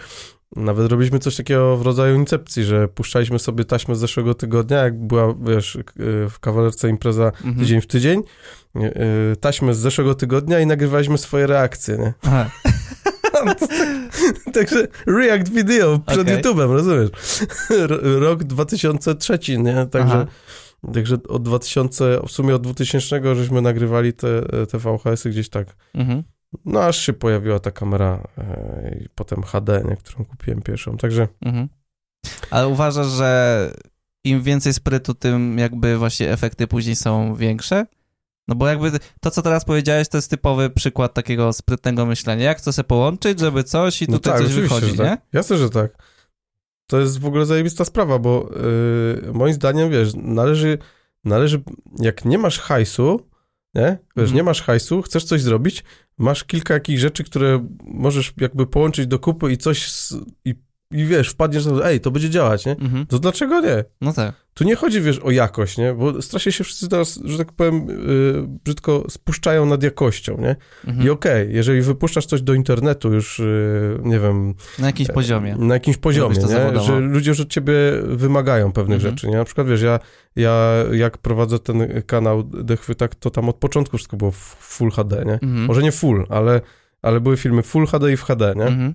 [0.56, 4.98] Nawet robiliśmy coś takiego w rodzaju incepcji, że puszczaliśmy sobie taśmę z zeszłego tygodnia, jak
[5.06, 5.82] była, wiesz, y,
[6.30, 7.54] w kawalerce impreza Mhm.
[7.56, 8.22] tydzień w tydzień,
[8.76, 8.80] y,
[9.32, 12.12] y, taśmę z zeszłego tygodnia i nagrywaliśmy swoje reakcje, nie?
[12.26, 12.50] Aha.
[14.54, 16.36] Także react video przed Okej.
[16.42, 17.10] YouTube'em, rozumiesz?
[18.20, 19.86] Rok 2003, nie?
[19.90, 20.26] Także, Aha.
[20.94, 25.76] Także od 2000, w sumie od 2000 żeśmy nagrywali te, te VHS-y gdzieś tak.
[25.94, 26.22] Mhm.
[26.64, 29.96] No aż się pojawiła ta kamera e, i potem HD, nie?
[29.96, 30.96] którą kupiłem pierwszą.
[30.96, 31.68] Także Mhm.
[32.50, 33.70] Ale uważasz, że
[34.24, 37.86] im więcej sprytu, tym jakby właśnie efekty później są większe?
[38.48, 42.44] No bo jakby to, co teraz powiedziałeś, to jest typowy przykład takiego sprytnego myślenia.
[42.44, 45.08] Jak to sobie połączyć, żeby coś i no tutaj tak, coś wychodzi, że nie?
[45.08, 45.20] tak.
[45.32, 46.15] Jasne, że tak.
[46.86, 48.50] To jest w ogóle zajebista sprawa, bo
[49.24, 50.78] yy, moim zdaniem, wiesz, należy,
[51.24, 51.62] należy,
[51.98, 53.20] jak nie masz hajsu,
[53.74, 53.82] nie?
[53.82, 54.34] Wiesz, Mhm.
[54.34, 55.84] nie masz hajsu, chcesz coś zrobić,
[56.18, 60.54] masz kilka jakichś rzeczy, które możesz jakby połączyć do kupy i coś, z, i,
[60.90, 62.72] i wiesz, wpadniesz na to, ej, to będzie działać, nie?
[62.72, 63.06] Mhm.
[63.06, 63.84] To dlaczego nie?
[64.00, 64.34] No tak.
[64.54, 65.94] Tu nie chodzi, wiesz, o jakość, nie?
[65.94, 70.56] Bo strasznie się wszyscy teraz, że tak powiem, yy, brzydko spuszczają nad jakością, nie?
[70.86, 71.06] Mhm.
[71.06, 75.56] I okej, jeżeli wypuszczasz coś do internetu już, yy, nie wiem, Na jakimś poziomie.
[75.58, 76.46] na jakimś poziomie, nie?
[76.48, 76.86] zawodowo.
[76.86, 79.14] że ludzie już od ciebie wymagają pewnych Mhm.
[79.14, 79.36] rzeczy, nie?
[79.36, 80.00] Na przykład, wiesz, ja,
[80.36, 80.54] ja
[80.92, 85.32] jak prowadzę ten kanał Dechwytak, to tam od początku wszystko było w Full HD, nie?
[85.34, 85.64] Mhm.
[85.64, 86.60] Może nie full, ale,
[87.02, 88.92] ale były filmy Full HD i w HD, nie?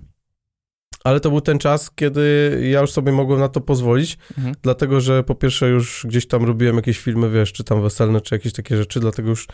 [1.04, 4.54] Ale to był ten czas, kiedy ja już sobie mogłem na to pozwolić, Mhm.
[4.62, 8.34] dlatego, że po pierwsze już gdzieś tam robiłem jakieś filmy, wiesz, czy tam weselne, czy
[8.34, 9.46] jakieś takie rzeczy, dlatego już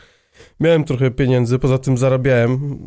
[0.61, 2.79] miałem trochę pieniędzy, poza tym zarabiałem,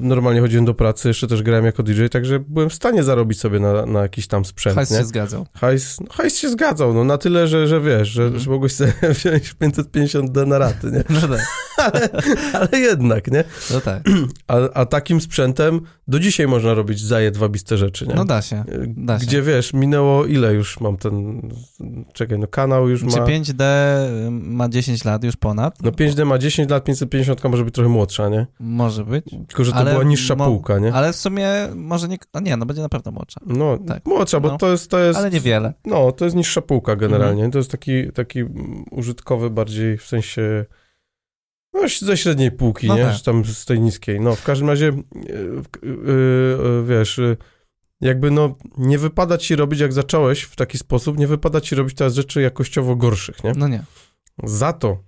[0.00, 3.60] normalnie chodziłem do pracy, jeszcze też grałem jako DJ, także byłem w stanie zarobić sobie
[3.60, 4.98] na, na jakiś tam sprzęt, Hajs nie?
[4.98, 5.46] się zgadzał.
[5.54, 8.42] Hajs, no, hajs się zgadzał, no na tyle, że, że wiesz, że, Mhm.
[8.42, 11.04] że mogłeś sobie wziąć 550 D na raty, nie?
[11.20, 11.46] No tak.
[11.92, 12.08] Ale,
[12.52, 13.44] ale jednak, nie?
[13.70, 14.02] No tak.
[14.48, 18.14] A, a takim sprzętem do dzisiaj można robić zajedwabiste rzeczy, nie?
[18.14, 18.64] No da się.
[18.86, 19.26] Da się.
[19.26, 21.42] Gdzie wiesz, minęło ile już mam ten,
[22.12, 23.62] czekaj, no kanał już Czy ma, 5D
[24.30, 25.82] ma 10 lat już ponad?
[25.82, 28.46] no 5D ma 10 lat, 550 może być trochę młodsza, nie?
[28.60, 29.24] Może być.
[29.48, 30.92] Tylko, że to Ale była niższa półka, nie?
[30.94, 32.16] Ale w sumie może nie...
[32.32, 33.40] A nie, no będzie na pewno młodsza.
[33.46, 34.06] No, tak.
[34.06, 34.58] młodsza, bo No.
[34.58, 35.72] to jest, to jest, Ale niewiele.
[35.84, 37.50] no, to jest niższa półka generalnie, Mhm.
[37.50, 38.44] to jest taki, taki
[38.90, 40.64] użytkowy bardziej, w sensie,
[41.74, 43.02] no, ze średniej półki, No nie?
[43.04, 43.20] tak.
[43.20, 44.20] Tam z tej niskiej.
[44.20, 47.36] No, w każdym razie, yy, yy, wiesz, yy,
[48.00, 51.94] jakby no, nie wypada ci robić, jak zacząłeś w taki sposób, nie wypada ci robić
[51.94, 53.52] teraz rzeczy jakościowo gorszych, nie?
[53.56, 53.82] No nie.
[54.44, 54.98] Za to,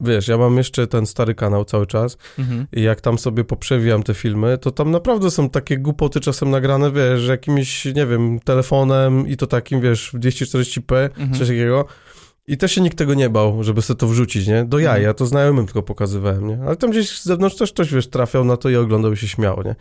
[0.00, 2.66] wiesz, ja mam jeszcze ten stary kanał cały czas Mhm.
[2.72, 6.90] i jak tam sobie poprzewijam te filmy, to tam naprawdę są takie głupoty czasem nagrane,
[6.92, 11.32] wiesz, jakimś, nie wiem, telefonem i to takim, wiesz, w 240p, Mhm.
[11.34, 11.84] coś takiego.
[12.46, 14.64] I też się nikt tego nie bał, żeby sobie to wrzucić, nie?
[14.64, 15.02] Do jaj, Mhm.
[15.04, 16.58] ja to znajomym tylko pokazywałem, nie?
[16.66, 19.28] Ale tam gdzieś z zewnątrz też ktoś, wiesz, trafiał na to i oglądał i się
[19.28, 19.74] śmiało, nie?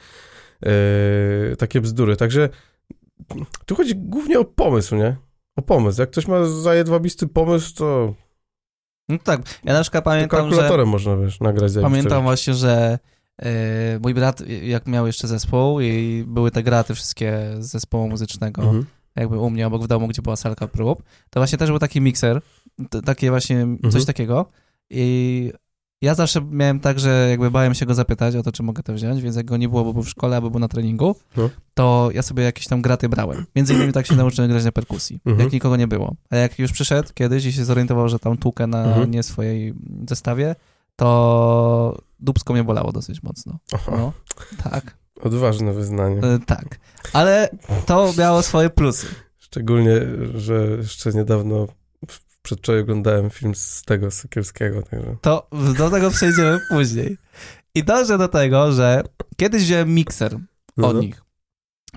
[1.50, 2.16] Yy, takie bzdury.
[2.16, 2.50] Także
[3.66, 5.16] tu chodzi głównie o pomysł, nie?
[5.56, 6.02] O pomysł.
[6.02, 8.14] Jak ktoś ma zajedwabisty pomysł, to,
[9.10, 9.42] No tak.
[9.64, 10.44] Ja na przykład pamiętam, że...
[10.50, 13.00] kalkulatorem można, wiesz, nagrać Pamiętam właśnie, że
[13.42, 18.62] e, mój brat, jak miał jeszcze zespół i były te graty wszystkie z zespołu muzycznego,
[18.62, 18.86] Mhm.
[19.16, 22.02] jakby u mnie obok w domu, gdzie była salka prób, to właśnie też był taki
[22.02, 22.42] mikser,
[22.90, 24.06] t- takie właśnie coś Mhm.
[24.06, 24.46] takiego
[24.90, 25.52] i
[26.02, 28.94] ja zawsze miałem tak, że jakby bałem się go zapytać o to, czy mogę to
[28.94, 31.50] wziąć, więc jak go nie było, bo był w szkole, albo był na treningu, No.
[31.74, 33.46] to ja sobie jakieś tam graty brałem.
[33.56, 35.44] Między innymi tak się nauczyłem grać na perkusji, Mhm.
[35.44, 36.16] jak nikogo nie było.
[36.30, 39.12] A jak już przyszedł kiedyś i się zorientował, że tam tłukę na Mhm.
[39.12, 39.74] nie swojej
[40.10, 40.56] zestawie,
[40.96, 43.58] to dubsko mnie bolało dosyć mocno.
[43.74, 44.14] Aha, No,
[44.64, 46.18] tak, odważne wyznanie.
[46.22, 46.80] e, tak.
[47.14, 47.50] Ale
[47.86, 49.08] to miało swoje plusy.
[49.38, 50.02] Szczególnie,
[50.36, 51.68] że jeszcze niedawno
[52.48, 55.16] przedwczoraj oglądałem film z tego Sykielskiego, także...
[55.22, 57.18] To do tego przejdziemy później.
[57.76, 59.04] I dążę do tego, że
[59.38, 60.42] kiedyś wziąłem mikser od
[60.78, 61.00] No, no.
[61.02, 61.22] nich.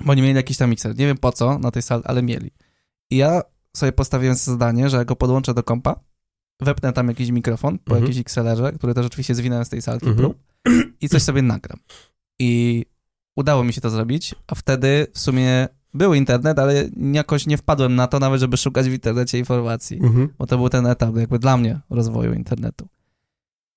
[0.05, 0.97] Bo oni mieli jakiś tam mikser.
[0.97, 2.51] Nie wiem po co na tej sali, ale mieli.
[3.11, 3.43] I ja
[3.77, 6.01] sobie postawiłem zadanie, że go podłączę do kompa,
[6.61, 8.03] wepnę tam jakiś mikrofon po Mhm.
[8.03, 10.33] jakiejś XLR-ze, który też oczywiście zwinąłem z tej salki Mhm.
[11.01, 11.79] i coś sobie nagram.
[12.39, 12.85] I
[13.37, 17.94] udało mi się to zrobić, a wtedy w sumie był internet, ale jakoś nie wpadłem
[17.96, 20.29] na to nawet, żeby szukać w internecie informacji Mhm.
[20.38, 22.88] bo to był ten etap jakby dla mnie rozwoju internetu.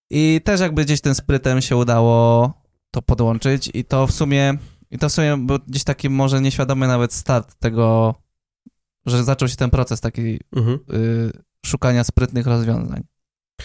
[0.09, 2.53] I też jakby gdzieś tym sprytem się udało
[2.91, 4.53] to podłączyć i to w sumie,
[4.91, 8.15] i to w sumie był gdzieś taki może nieświadomy nawet start tego,
[9.05, 10.79] że zaczął się ten proces taki Mhm.
[10.93, 11.31] y,
[11.65, 13.03] szukania sprytnych rozwiązań.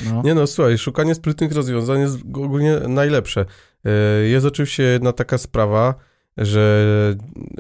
[0.05, 0.23] No.
[0.23, 3.45] Nie no, słuchaj, szukanie sprytnych rozwiązań jest ogólnie najlepsze.
[3.85, 3.91] E,
[4.29, 5.95] Jest oczywiście jedna taka sprawa,
[6.39, 7.17] że,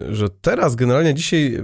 [0.08, 1.62] że teraz generalnie dzisiaj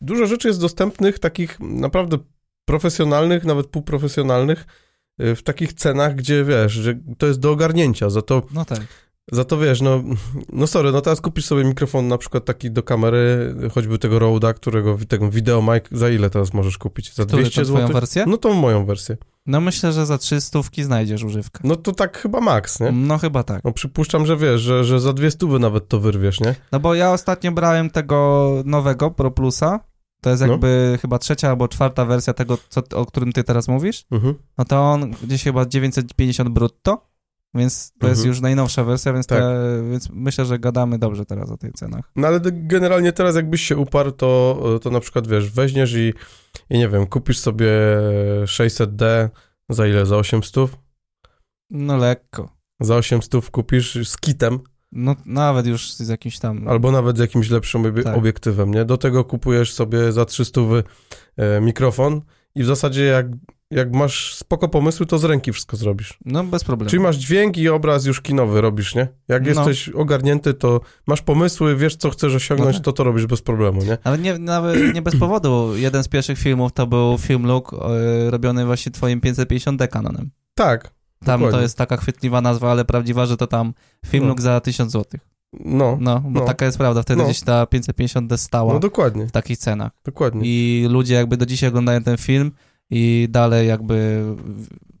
[0.00, 2.18] dużo rzeczy jest dostępnych takich naprawdę
[2.64, 4.66] profesjonalnych, nawet półprofesjonalnych
[5.18, 9.08] e, w takich cenach, gdzie wiesz, że to jest do ogarnięcia, za to no tak.
[9.32, 10.02] Za to wiesz, no,
[10.52, 14.54] no sorry, no teraz kupisz sobie mikrofon na przykład taki do kamery, choćby tego Rode'a,
[14.54, 17.14] którego, tego Video Mic, za ile teraz możesz kupić?
[17.14, 18.00] Za Który 200 to twoją zł?
[18.00, 18.24] wersję?
[18.26, 19.16] No to moją wersję.
[19.48, 21.60] No myślę, że za trzy stówki znajdziesz używkę.
[21.64, 22.92] No to tak chyba max, nie?
[22.92, 23.64] No chyba tak.
[23.64, 26.54] No przypuszczam, że wiesz, że, że za dwie stówy nawet to wyrwiesz, nie?
[26.72, 29.80] No bo ja ostatnio brałem tego nowego Pro Plusa.
[30.20, 30.48] To jest No.
[30.52, 34.04] jakby chyba trzecia albo czwarta wersja tego, co, o którym ty teraz mówisz.
[34.10, 34.34] Mhm.
[34.58, 37.07] No to on gdzieś chyba 950 brutto,
[37.54, 38.28] więc to jest Mhm.
[38.28, 39.38] już najnowsza wersja, więc, Tak.
[39.38, 42.10] te, więc myślę, że gadamy dobrze teraz o tych cenach.
[42.16, 46.12] No ale generalnie teraz jakbyś się uparł, to, to na przykład wiesz, weźmiesz i,
[46.70, 47.70] i nie wiem, kupisz sobie
[48.44, 49.28] 600D
[49.68, 50.06] za ile?
[50.06, 50.70] Za 800?
[51.70, 52.56] No lekko.
[52.80, 54.58] Za 800 kupisz z kitem,
[54.92, 56.68] No nawet już z jakimś tam...
[56.68, 58.16] Albo nawet z jakimś lepszym obie- Tak.
[58.16, 58.84] obiektywem, nie?
[58.84, 60.60] Do tego kupujesz sobie za 300
[61.36, 62.20] e, mikrofon
[62.54, 63.26] i w zasadzie jak,
[63.70, 66.18] jak masz spoko pomysły, to z ręki wszystko zrobisz.
[66.24, 66.90] No bez problemu.
[66.90, 69.08] Czyli masz dźwięk i obraz już kinowy robisz, nie?
[69.28, 69.48] Jak No.
[69.48, 72.84] jesteś ogarnięty, to masz pomysły, wiesz co chcesz osiągnąć, No tak.
[72.84, 73.98] to to robisz bez problemu, nie?
[74.04, 75.76] Ale nie, nawet nie bez powodu.
[75.76, 80.30] Jeden z pierwszych filmów to był film Look e, robiony właśnie twoim 550D Canonem.
[80.54, 80.82] Tak,
[81.24, 81.62] Tam to Dokładnie.
[81.62, 83.74] jest taka chwytliwa nazwa, ale prawdziwa, że to tam
[84.06, 84.28] film No.
[84.28, 85.20] Look za 1000 zł.
[85.64, 86.46] no, No, bo No.
[86.46, 87.02] taka jest prawda.
[87.02, 87.24] Wtedy No.
[87.24, 89.92] gdzieś ta 550D stała no dokładnie, w takich cenach.
[90.04, 90.40] dokładnie.
[90.44, 92.52] I ludzie jakby do dzisiaj oglądają ten film
[92.90, 94.24] i dalej jakby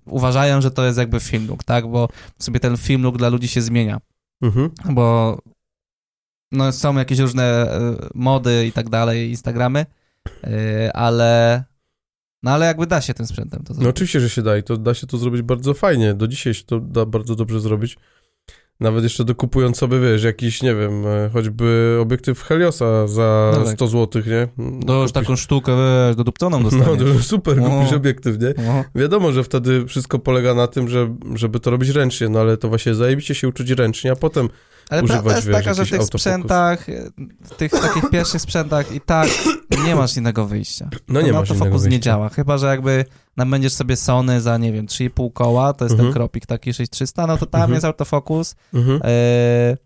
[0.06, 1.86] uważają, że to jest jakby film look, tak?
[1.90, 3.98] Bo sobie ten film look dla ludzi się zmienia,
[4.42, 4.70] Mhm.
[4.90, 5.38] bo
[6.52, 9.86] no są jakieś różne e, mody i tak dalej, Instagramy,
[10.44, 11.64] e, ale
[12.42, 13.90] no ale jakby da się tym sprzętem to No zrobić.
[13.90, 16.14] oczywiście, że się da i to da się to zrobić bardzo fajnie.
[16.14, 17.96] Do dzisiaj się to da bardzo dobrze zrobić.
[18.80, 23.74] Nawet jeszcze dokupując sobie, wiesz, jakiś, nie wiem, e, choćby obiektyw Heliosa za No tak.
[23.74, 24.48] 100 zł, nie?
[24.86, 25.72] To już taką sztukę,
[26.06, 27.16] wiesz, dodupconą No, dostaniesz.
[27.16, 28.54] to super, kupisz obiektyw, nie?
[28.66, 28.84] No.
[28.94, 32.68] Wiadomo, że wtedy wszystko polega na tym, że, żeby to robić ręcznie, no ale to
[32.68, 34.48] właśnie zajebiście się uczyć ręcznie, a potem
[34.90, 36.20] Ale używać, prawda jest wiesz, taka, że w tych autofokus.
[36.22, 36.86] sprzętach,
[37.44, 39.28] w tych takich pierwszych sprzętach i tak
[39.86, 40.88] nie masz innego wyjścia.
[41.08, 42.04] no nie Ten masz innego autofokus nie wyjścia.
[42.04, 43.04] działa, chyba że jakby
[43.38, 46.08] nabędziesz sobie Sony za, nie wiem, 3,5 koła, to jest Mhm.
[46.08, 47.74] ten kropik taki 6300, no to tam Mhm.
[47.74, 49.00] jest autofokus, Mhm.
[49.04, 49.76] e,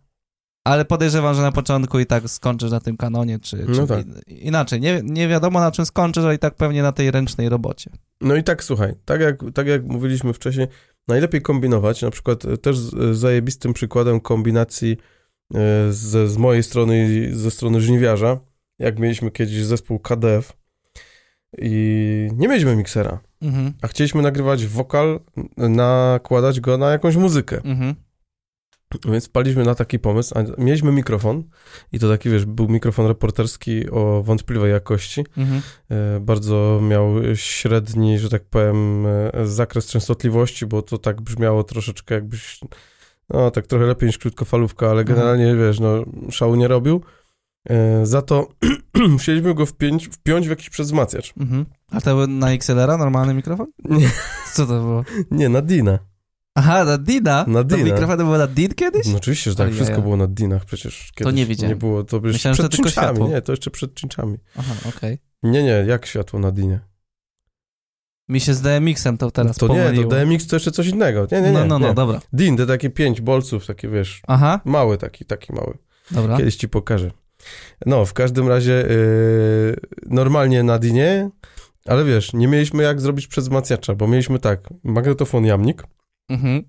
[0.64, 4.04] ale podejrzewam, że na początku i tak skończysz na tym kanonie, czy, czy No tak.
[4.26, 7.48] i- inaczej, nie, nie wiadomo na czym skończysz, ale i tak pewnie na tej ręcznej
[7.48, 7.90] robocie.
[8.20, 10.66] No i tak, słuchaj, tak jak, tak jak mówiliśmy wcześniej,
[11.08, 14.96] najlepiej kombinować, na przykład e, też z- zajebistym przykładem kombinacji
[15.54, 18.40] e, ze, z mojej strony i ze strony żniwiarza,
[18.78, 20.52] jak mieliśmy kiedyś zespół KDF
[21.58, 25.20] i nie mieliśmy miksera, Mhm, a chcieliśmy nagrywać wokal,
[25.56, 27.56] nakładać go na jakąś muzykę.
[27.64, 27.94] mhm,
[29.08, 31.42] Więc wpaliśmy na taki pomysł, a mieliśmy mikrofon
[31.92, 35.24] i to taki, wiesz, był mikrofon reporterski o wątpliwej jakości.
[35.36, 35.62] mhm.
[35.90, 42.14] E, Bardzo miał średni, że tak powiem, e, zakres częstotliwości, bo to tak brzmiało troszeczkę
[42.14, 42.60] jakbyś,
[43.30, 45.06] no tak trochę lepiej niż krótkofalówka, ale Mhm.
[45.18, 47.02] generalnie, wiesz, no szału nie robił.
[47.70, 48.48] E, Za to
[49.08, 51.32] musieliśmy go wpiąć, wpiąć w jakiś przezmacniacz.
[51.40, 51.66] Mhm.
[51.90, 53.66] A to był na XLR-a normalny mikrofon?
[53.84, 54.10] Nie,
[54.52, 55.04] Co to było?
[55.30, 55.98] nie, na Dina.
[56.54, 57.44] Aha, na Dina?
[57.48, 57.84] Na To Dina.
[57.84, 59.06] mikrofony były na Din kiedyś?
[59.06, 61.12] No oczywiście, że tak, wszystko było na Dinach przecież.
[61.14, 61.70] Kiedyś nie wiedziałem.
[61.70, 64.38] Nie było, to już Myślałem, przed to czynczami, nie, to jeszcze przed czynczami.
[64.56, 65.18] Aha, okej.
[65.42, 66.80] Nie, nie, jak światło na Dinie?
[68.28, 70.10] Mi się z DMX-em to teraz to nie, pomyliło.
[70.10, 71.26] to DMX to jeszcze coś innego.
[71.32, 71.52] Nie, nie, nie.
[71.52, 71.94] No, no, no, nie.
[71.94, 72.20] dobra.
[72.32, 75.78] Din, te takie pięć bolców, takie wiesz, Aha, mały taki, taki mały.
[76.10, 76.36] dobra.
[76.36, 77.10] Kiedyś ci pokażę.
[77.86, 79.76] No, w każdym razie yy,
[80.06, 81.30] normalnie na Dinie,
[81.86, 85.82] ale wiesz, nie mieliśmy jak zrobić przezmacniacza, bo mieliśmy tak, magnetofon jamnik,
[86.28, 86.62] Mhm.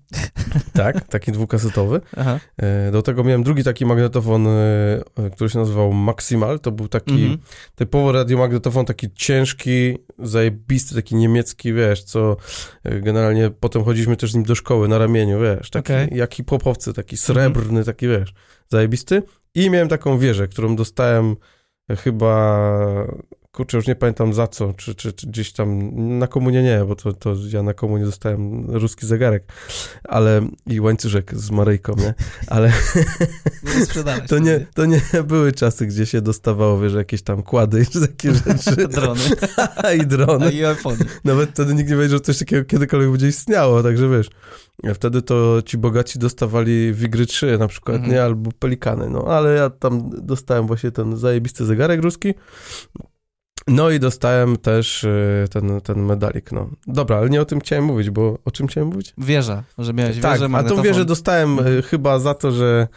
[0.72, 2.00] tak, taki dwukasetowy.
[2.16, 2.40] Aha.
[2.86, 4.44] Yy, do tego miałem drugi taki magnetofon,
[5.18, 7.38] yy, który się nazywał Maximal, to był taki Mhm.
[7.74, 12.36] typowo radiomagnetofon, taki ciężki, zajebisty, taki niemiecki, wiesz, co
[12.86, 15.92] y, generalnie potem chodziliśmy też z nim do szkoły na ramieniu, wiesz, taki.
[15.92, 16.16] Mhm.
[16.18, 18.34] jak hip-hopowcy, taki srebrny, taki, wiesz,
[18.68, 19.22] zajebisty.
[19.54, 21.36] I miałem taką wieżę, którą dostałem
[21.90, 22.60] chyba
[23.54, 26.96] kurczę, już nie pamiętam za co, czy, czy, czy gdzieś tam, na komunie nie, bo
[26.96, 29.44] to, to ja na komunie dostałem ruski zegarek,
[30.04, 32.14] ale i łańcuszek z Maryjką, nie?
[32.46, 32.72] Ale
[33.64, 38.00] Nie to nie, to nie były czasy, gdzie się dostawało, wiesz, jakieś tam kłady i
[38.00, 38.88] takie rzeczy.
[38.96, 39.20] Drony.
[40.02, 40.52] I drony.
[40.52, 40.96] I iPhone.
[41.24, 44.30] Nawet wtedy nikt nie wiedział, że coś takiego kiedykolwiek będzie istniało, także wiesz,
[44.94, 48.12] wtedy to ci bogaci dostawali Wigry 3 na przykład, Mhm.
[48.12, 52.34] nie, albo Pelikany, no, ale ja tam dostałem właśnie ten zajebisty zegarek ruski,
[53.68, 56.70] no i dostałem też y, ten, ten medalik, no.
[56.86, 59.14] Dobra, ale nie o tym chciałem mówić, bo o czym chciałem mówić?
[59.18, 60.84] Wieża, że miałeś tak, wieżę, a tą magnetofon.
[60.84, 62.88] wieżę dostałem y, chyba za to, że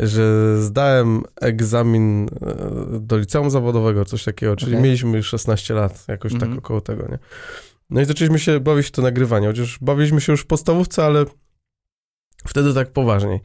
[0.00, 2.28] że zdałem egzamin
[2.96, 4.82] y, do liceum zawodowego, coś takiego, czyli Okej.
[4.84, 6.50] mieliśmy już 16 lat, jakoś Mhm.
[6.52, 7.18] tak około tego, nie?
[7.90, 11.24] No i zaczęliśmy się bawić w to nagrywanie, chociaż bawiliśmy się już w podstawówce, ale
[12.46, 13.40] wtedy tak poważniej.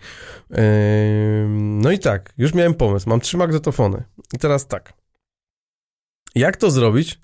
[1.56, 4.94] No i tak, już miałem pomysł, mam trzy magnetofony i teraz tak.
[6.38, 7.20] Jak to zrobić,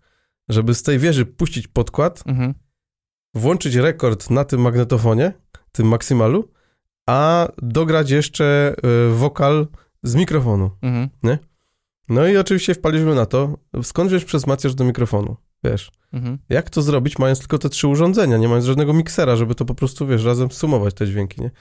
[0.50, 2.54] żeby z tej wieży puścić podkład, Mhm.
[3.36, 5.34] włączyć rekord na tym magnetofonie,
[5.72, 6.52] tym maksymalu,
[7.06, 8.76] a dograć jeszcze
[9.10, 9.68] y, wokal
[10.04, 10.72] z mikrofonu.
[10.82, 11.10] Mhm.
[12.10, 15.92] No i oczywiście wpaliśmy na to, skąd wiesz przez macierz do mikrofonu, wiesz.
[16.14, 16.38] Mhm.
[16.50, 19.76] Jak to zrobić, mając tylko te trzy urządzenia, nie mając żadnego miksera, żeby to po
[19.76, 21.52] prostu, wiesz, razem sumować te dźwięki, nie?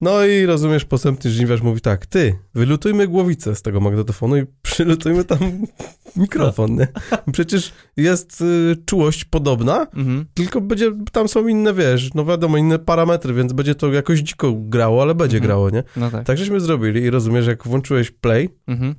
[0.00, 5.24] No i rozumiesz, posępny żniwiarz mówi tak, ty, wylutujmy głowicę z tego magnetofonu i przylutujmy
[5.24, 5.38] tam
[6.16, 6.88] mikrofon, nie?
[7.32, 10.26] Przecież jest y, czułość podobna, Mhm.
[10.34, 14.52] tylko będzie, tam są inne, wiesz, no wiadomo, inne parametry, więc będzie to jakoś dziko
[14.56, 15.48] grało, ale będzie Mhm.
[15.48, 15.82] grało, nie?
[15.96, 16.26] No tak.
[16.26, 18.94] Tak żeśmy zrobili i rozumiesz, jak włączyłeś play, Mhm.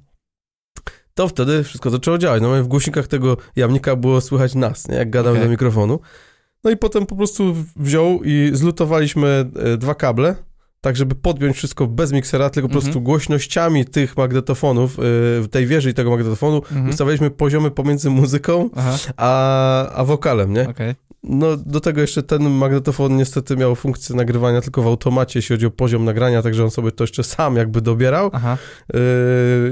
[1.14, 2.42] to wtedy wszystko zaczęło działać.
[2.42, 4.96] No w głośnikach tego jamnika było słychać nas, nie?
[4.96, 5.44] jak gadamy Okej.
[5.48, 6.00] do mikrofonu.
[6.64, 10.36] No i potem po prostu wziął i zlutowaliśmy e, dwa kable,
[10.82, 12.84] tak żeby podpiąć wszystko bez miksera, tylko po Mhm.
[12.84, 14.98] prostu głośnościami tych magnetofonów,
[15.44, 16.90] e, tej wieży i tego magnetofonu, Mhm.
[16.90, 20.70] ustawialiśmy poziomy pomiędzy muzyką Aha, a, a wokalem, nie?
[20.70, 20.96] okej.
[21.24, 25.66] No do tego jeszcze ten magnetofon niestety miał funkcję nagrywania tylko w automacie, jeśli chodzi
[25.66, 28.32] o poziom nagrania, także on sobie to jeszcze sam jakby dobierał.
[28.94, 29.00] Yy,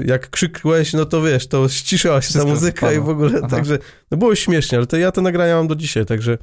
[0.06, 3.12] jak krzykłeś, no to wiesz, to ściszyła się ta Wszystko muzyka i w spadło.
[3.12, 3.48] ogóle, Aha.
[3.48, 3.78] także
[4.10, 6.38] no było śmiesznie, ale to ja te nagrania mam do dzisiaj, także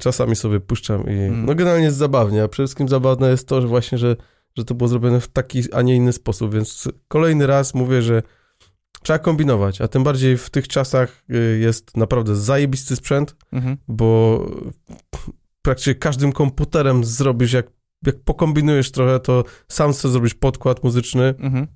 [0.00, 1.46] czasami sobie puszczam i Mm.
[1.46, 4.16] no generalnie jest zabawnie, a przede wszystkim zabawne jest to, że właśnie, że,
[4.56, 8.22] że to było zrobione w taki, a nie inny sposób, więc kolejny raz mówię, że
[9.02, 13.76] trzeba kombinować, a tym bardziej w tych czasach y, jest naprawdę zajebisty sprzęt, mhm.
[13.88, 14.40] bo
[15.62, 17.66] praktycznie każdym komputerem zrobisz, jak,
[18.06, 21.66] jak pokombinujesz trochę, to sam sobie zrobisz podkład muzyczny, Mhm.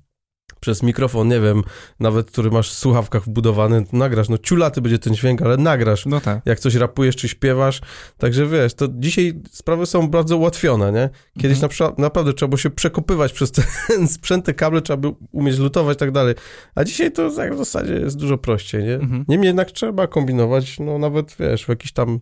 [0.59, 1.63] Przez mikrofon, nie wiem,
[1.99, 6.21] nawet który masz w słuchawkach wbudowany, nagrasz, no ciulaty będzie ten dźwięk, ale nagrasz, No
[6.21, 6.41] tak.
[6.45, 7.81] jak coś rapujesz czy śpiewasz,
[8.17, 11.09] także wiesz, to dzisiaj sprawy są bardzo ułatwione, nie?
[11.41, 11.93] Kiedyś Mhm.
[11.97, 13.51] naprawdę trzeba było się przekopywać przez
[13.87, 16.35] ten sprzęt, te kable, trzeba by umieć lutować i tak dalej,
[16.75, 18.95] a dzisiaj to tak w zasadzie jest dużo prościej, nie?
[18.95, 19.25] Mhm.
[19.27, 22.19] Niemniej jednak trzeba kombinować, no nawet, wiesz, w jakiś tam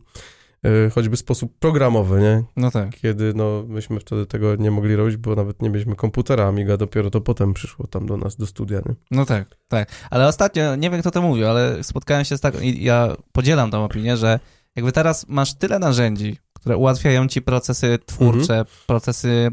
[0.96, 2.44] choćby sposób programowy, nie?
[2.56, 2.90] No tak.
[2.90, 7.10] Kiedy, no, myśmy wtedy tego nie mogli robić, bo nawet nie mieliśmy komputera Amiga, dopiero
[7.10, 8.96] to potem przyszło tam do nas, do studia, nie?
[9.12, 9.90] No tak, tak.
[10.10, 13.72] Ale ostatnio, nie wiem kto to mówił, ale spotkałem się z taką, i ja podzielam
[13.72, 14.40] tą opinię, że
[14.76, 18.66] jakby teraz masz tyle narzędzi, które ułatwiają ci procesy twórcze, Mhm.
[18.88, 19.48] procesy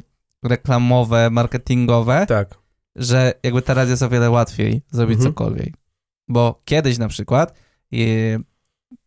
[0.44, 2.54] reklamowe, marketingowe, Tak.
[2.96, 5.32] że jakby teraz jest o wiele łatwiej zrobić Mhm.
[5.34, 5.74] cokolwiek.
[6.28, 7.54] Bo kiedyś na przykład,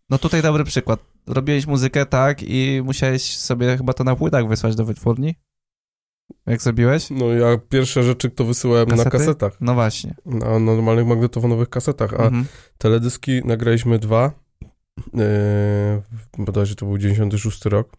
[0.09, 4.75] no tutaj dobry przykład, robiłeś muzykę tak i musiałeś sobie chyba to na płytach wysłać
[4.75, 5.35] do wytwórni?
[6.45, 7.09] Jak zrobiłeś?
[7.09, 9.17] No ja pierwsze rzeczy to wysyłałem na Kasety?
[9.17, 10.15] kasetach, No właśnie.
[10.25, 12.45] na normalnych magnetofonowych kasetach, a Mhm.
[12.77, 14.31] teledyski nagraliśmy dwa,
[15.13, 15.23] yy,
[16.45, 17.97] bodajże to był 96 rok.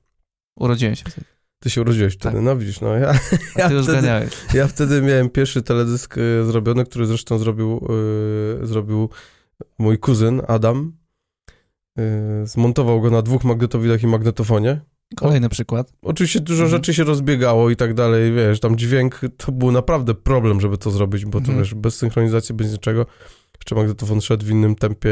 [0.56, 1.26] Urodziłem się wtedy.
[1.62, 2.44] Ty się urodziłeś wtedy, Tak.
[2.44, 3.10] no widzisz, no ja,
[3.56, 4.30] A ja, ty już wtedy, ganiałeś.
[4.54, 7.86] ja wtedy miałem pierwszy teledysk y, zrobiony, który zresztą zrobił,
[8.62, 9.08] y, zrobił
[9.78, 10.92] mój kuzyn Adam.
[11.98, 14.80] Y, zmontował go na dwóch magnetowidach i magnetofonie.
[15.16, 15.92] Kolejny przykład.
[16.02, 16.70] Oczywiście dużo Mhm.
[16.70, 20.90] rzeczy się rozbiegało i tak dalej, wiesz, tam dźwięk to był naprawdę problem, żeby to
[20.90, 21.58] zrobić, bo to Mhm.
[21.58, 23.06] wiesz, bez synchronizacji, bez niczego.
[23.60, 25.10] Jeszcze magnetofon szedł w innym tempie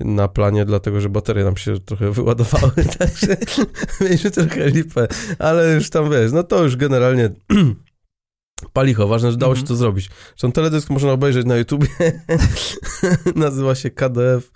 [0.00, 3.36] na planie, dlatego że baterie nam się trochę wyładowały, także
[4.00, 7.30] mieliśmy trochę lipę, ale już tam wiesz, no to już generalnie
[8.72, 9.68] palicho, ważne, że dało się Mhm.
[9.68, 10.10] to zrobić.
[10.28, 11.86] Zresztą teledysk można obejrzeć na YouTubie,
[13.34, 14.50] nazywa się KDF.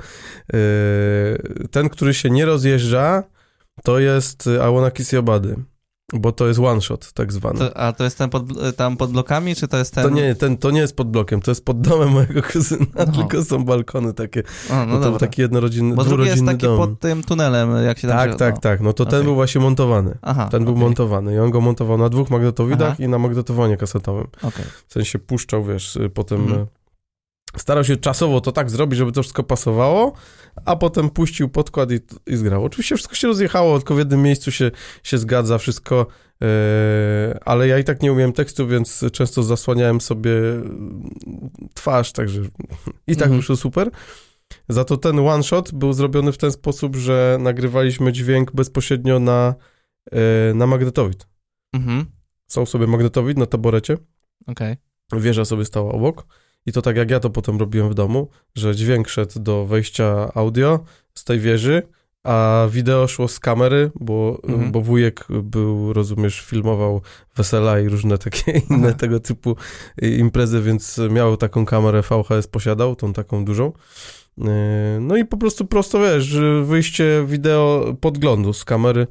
[0.52, 3.22] Yy, Ten, który się nie rozjeżdża,
[3.84, 5.79] to jest y, I
[6.12, 7.58] Bo to jest one shot tak zwany.
[7.58, 8.42] To, a to jest ten pod,
[8.76, 10.04] tam pod blokami, czy to jest ten...
[10.04, 13.06] To nie, ten, to nie jest pod blokiem, to jest pod domem mojego kuzyna, No.
[13.06, 14.42] tylko są balkony takie.
[14.70, 16.76] O, no No to był taki jednorodzinny, Bo drugi jest taki dom.
[16.76, 18.16] pod tym tunelem, jak się tam...
[18.16, 18.60] Tak, się- tak, no.
[18.60, 19.24] tak, no to ten Okej.
[19.24, 20.18] był właśnie montowany.
[20.22, 23.02] Aha, Ten był okej, montowany i on go montował na dwóch magnetowidach Aha.
[23.04, 24.26] i na magnetofonie kasetowym.
[24.42, 24.64] okej.
[24.88, 26.60] W sensie puszczał, wiesz, y, potem Mhm.
[26.62, 26.66] y,
[27.56, 30.12] starał się czasowo to tak zrobić, żeby to wszystko pasowało,
[30.64, 32.64] a potem puścił podkład i, i zgrał.
[32.64, 34.70] Oczywiście wszystko się rozjechało, tylko w jednym miejscu się,
[35.02, 36.06] się zgadza wszystko,
[36.40, 36.46] yy,
[37.44, 40.32] ale ja i tak nie umiem tekstu, więc często zasłaniałem sobie
[41.74, 42.40] twarz, także
[43.06, 43.40] i tak Mhm.
[43.40, 43.90] wyszło super.
[44.68, 49.54] Za to ten one shot był zrobiony w ten sposób, że nagrywaliśmy dźwięk bezpośrednio na,
[50.12, 50.18] yy,
[50.54, 51.26] na magnetowid.
[51.74, 52.06] Mhm,
[52.46, 53.96] Są sobie magnetowid na taborecie,
[54.46, 54.76] okej.
[55.12, 56.26] wieża sobie stała obok
[56.66, 60.30] i to tak jak ja to potem robiłem w domu, że dźwięk szedł do wejścia
[60.34, 60.80] audio
[61.14, 61.82] z tej wieży,
[62.24, 64.72] a wideo szło z kamery, bo, Mhm.
[64.72, 67.00] bo wujek był, rozumiesz, filmował
[67.36, 68.96] wesela i różne takie inne Aha.
[68.98, 69.56] tego typu
[70.02, 73.72] imprezy, więc miał taką kamerę VHS, posiadał, tą taką dużą.
[74.38, 74.44] Yy,
[75.00, 79.06] No i po prostu prosto, wiesz, wyjście wideo podglądu z kamery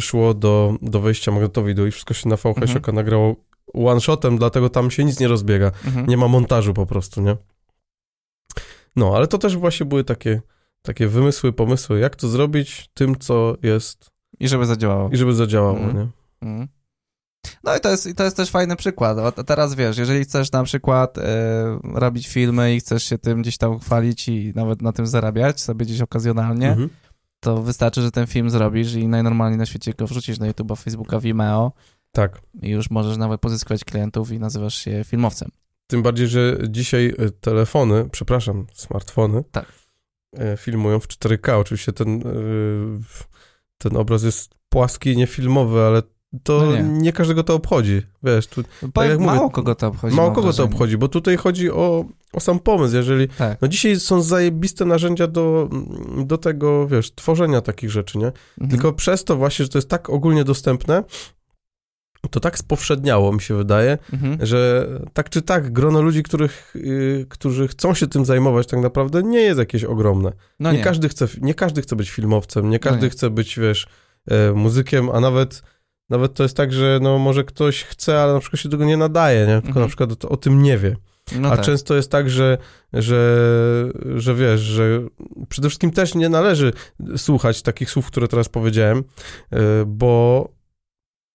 [0.00, 2.94] szło do, do wejścia magnetowidu i wszystko się na VHS Mhm.
[2.96, 3.36] nagrało
[3.74, 5.66] one-shotem, dlatego tam się nic nie rozbiega.
[5.86, 6.06] Mhm.
[6.06, 7.36] Nie ma montażu po prostu, nie?
[8.96, 10.40] No, ale to też właśnie były takie,
[10.82, 14.10] takie wymysły, pomysły, jak to zrobić tym, co jest
[14.40, 15.08] I żeby zadziałało.
[15.12, 15.96] i żeby zadziałało, Mhm.
[15.96, 16.08] nie?
[16.48, 16.68] Mhm.
[17.64, 19.18] No i to jest, to jest też fajny przykład.
[19.18, 21.22] A teraz wiesz, jeżeli chcesz na przykład e,
[21.94, 25.86] robić filmy i chcesz się tym gdzieś tam chwalić i nawet na tym zarabiać sobie
[25.86, 26.88] gdzieś okazjonalnie, Mhm.
[27.40, 31.20] to wystarczy, że ten film zrobisz i najnormalniej na świecie go wrzucisz na YouTube'a, Facebooka,
[31.20, 31.72] Vimeo
[32.12, 32.40] Tak.
[32.62, 35.48] i już możesz nawet pozyskiwać klientów i nazywasz się filmowcem.
[35.86, 39.66] Tym bardziej, że dzisiaj y, telefony, przepraszam, smartfony, Tak.
[40.38, 41.52] y, filmują w 4K.
[41.60, 43.00] Oczywiście ten, y,
[43.78, 46.02] ten obraz jest płaski, niefilmowy, ale
[46.42, 46.82] to No nie.
[46.82, 47.12] nie.
[47.12, 48.02] każdego to obchodzi.
[48.22, 48.62] Wiesz, tu
[48.94, 50.16] Powiem, jak mówię, mało kogo to obchodzi.
[50.16, 50.68] mało kogo to wrażenie.
[50.68, 52.96] obchodzi, bo tutaj chodzi o, o sam pomysł.
[52.96, 53.60] Jeżeli Tak.
[53.62, 55.68] No dzisiaj są zajebiste narzędzia do,
[56.24, 58.26] do tego, wiesz, tworzenia takich rzeczy, nie?
[58.26, 58.70] Mhm.
[58.70, 61.04] Tylko przez to właśnie, że to jest tak ogólnie dostępne,
[62.30, 64.46] to tak spowszedniało, mi się wydaje, Mhm.
[64.46, 69.22] że tak czy tak grono ludzi, których, y, którzy chcą się tym zajmować tak naprawdę
[69.22, 70.32] nie jest jakieś ogromne.
[70.60, 70.84] No nie, nie.
[70.84, 73.10] Każdy chce, nie każdy chce być filmowcem, nie każdy nie.
[73.10, 73.86] chce być, wiesz,
[74.30, 75.62] e, muzykiem, a nawet
[76.10, 78.96] nawet to jest tak, że no może ktoś chce, ale na przykład się tego nie
[78.96, 79.54] nadaje, nie?
[79.54, 79.82] Tylko Mhm.
[79.84, 80.96] na przykład o, o tym nie wie.
[81.40, 81.64] No A tak.
[81.66, 82.58] często jest tak, że,
[82.92, 83.36] że,
[84.16, 85.00] że wiesz, że
[85.48, 86.72] przede wszystkim też nie należy
[87.16, 89.04] słuchać takich słów, które teraz powiedziałem,
[89.52, 90.48] yy, bo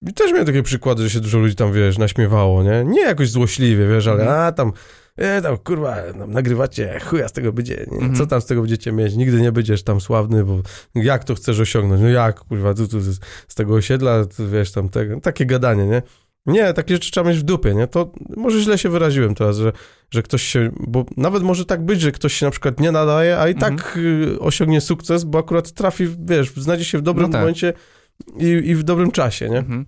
[0.09, 2.83] i też miałem takie przykłady, że się dużo ludzi tam, wiesz, naśmiewało, nie?
[2.85, 4.39] Nie jakoś złośliwie, wiesz, ale Mhm.
[4.41, 4.71] a tam,
[5.17, 7.97] e, tam kurwa, no, nagrywacie, chuja z tego będzie, nie?
[7.97, 8.15] Mhm.
[8.15, 9.15] co tam z tego będziecie mieć?
[9.15, 10.59] Nigdy nie będziesz tam sławny, bo
[10.95, 12.01] jak to chcesz osiągnąć?
[12.01, 15.85] No jak, kurwa, tu, tu z, z tego osiedla, tu, wiesz, tam tego, takie gadanie,
[15.87, 16.01] nie?
[16.45, 17.87] Nie, takie rzeczy trzeba mieć w dupie, nie?
[17.87, 19.71] To może źle się wyraziłem teraz, że,
[20.11, 23.39] że ktoś się, bo nawet może tak być, że ktoś się na przykład nie nadaje,
[23.39, 23.77] a i Mhm.
[23.77, 27.41] tak y, osiągnie sukces, bo akurat trafi, wiesz, znajdzie się w dobrym No tak.
[27.41, 27.73] momencie
[28.38, 29.57] i, i w dobrym czasie, nie?
[29.57, 29.86] Mhm.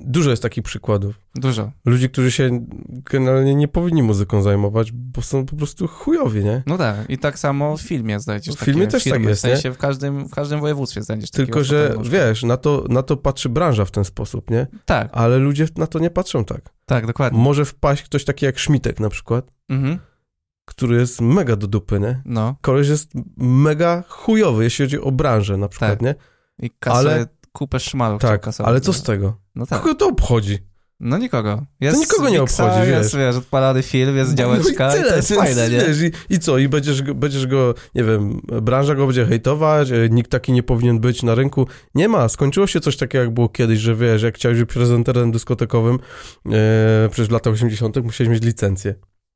[0.00, 1.20] Dużo jest takich przykładów.
[1.34, 1.72] Dużo.
[1.84, 6.62] Ludzi, którzy się generalnie nie powinni muzyką zajmować, bo są po prostu chujowi, nie?
[6.66, 7.10] No tak.
[7.10, 10.28] I tak samo w filmie znajdziesz W filmie też tak jest, w sensie w każdym,
[10.28, 14.04] w każdym województwie znajdziesz Tylko, że wiesz, na to, na to patrzy branża w ten
[14.04, 14.66] sposób, nie?
[14.84, 16.70] Tak, Ale ludzie na to nie patrzą tak.
[16.86, 17.38] tak, dokładnie.
[17.38, 19.98] Może wpaść ktoś taki jak Szmitek na przykład, Mhm.
[20.64, 22.22] który jest mega do dupy, nie?
[22.24, 22.56] No.
[22.60, 26.02] Koleś jest mega chujowy, jeśli chodzi o branżę na przykład, Tak.
[26.02, 26.14] nie?
[26.58, 29.36] I kasę, Ale- kupę szmalu chciał Tak, ale co z tego?
[29.54, 29.82] No tak.
[29.82, 30.58] Kogo to obchodzi?
[31.00, 31.62] No nikogo.
[31.80, 33.16] Jest nikogo nie obchodzi, Jest, wiesz.
[33.26, 35.78] wiesz, odpalany film, jest No działeczka i, to jest fajne, nie?
[35.80, 36.58] Wiesz, i, I co?
[36.58, 40.62] I będziesz, go- będziesz go, nie wiem, branża go będzie hejtować, e, nikt taki nie
[40.62, 41.66] powinien być na rynku.
[41.94, 42.28] Nie ma.
[42.28, 45.98] Skończyło się coś takiego, jak było kiedyś, że wiesz, jak chciałeś być prezenterem dyskotekowym,
[46.46, 47.96] e, przecież w latach 80.
[48.04, 48.94] musiałeś mieć licencję.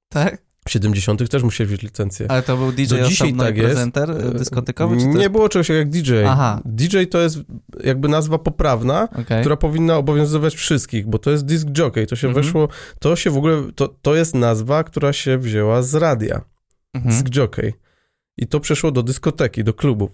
[0.08, 0.42] Tak?
[0.66, 1.30] W 70.
[1.30, 2.30] też musiałeś mieć licencję.
[2.30, 3.66] Ale to był DJ Do dzisiaj tak jest.
[3.68, 6.12] prezenter y, dyskotekowy, czy Nie było czegoś jak DJ.
[6.26, 6.60] Aha.
[6.64, 7.38] DJ to jest
[7.84, 9.40] jakby nazwa poprawna, Okej.
[9.40, 12.44] która powinna obowiązywać wszystkich, bo to jest disc jockey, to się Mhm.
[12.44, 16.40] weszło, to się w ogóle, to, to jest nazwa, która się wzięła z radia,
[16.94, 17.14] Mhm.
[17.14, 17.72] disc jockey.
[18.36, 20.10] I to przeszło do dyskoteki, do klubów.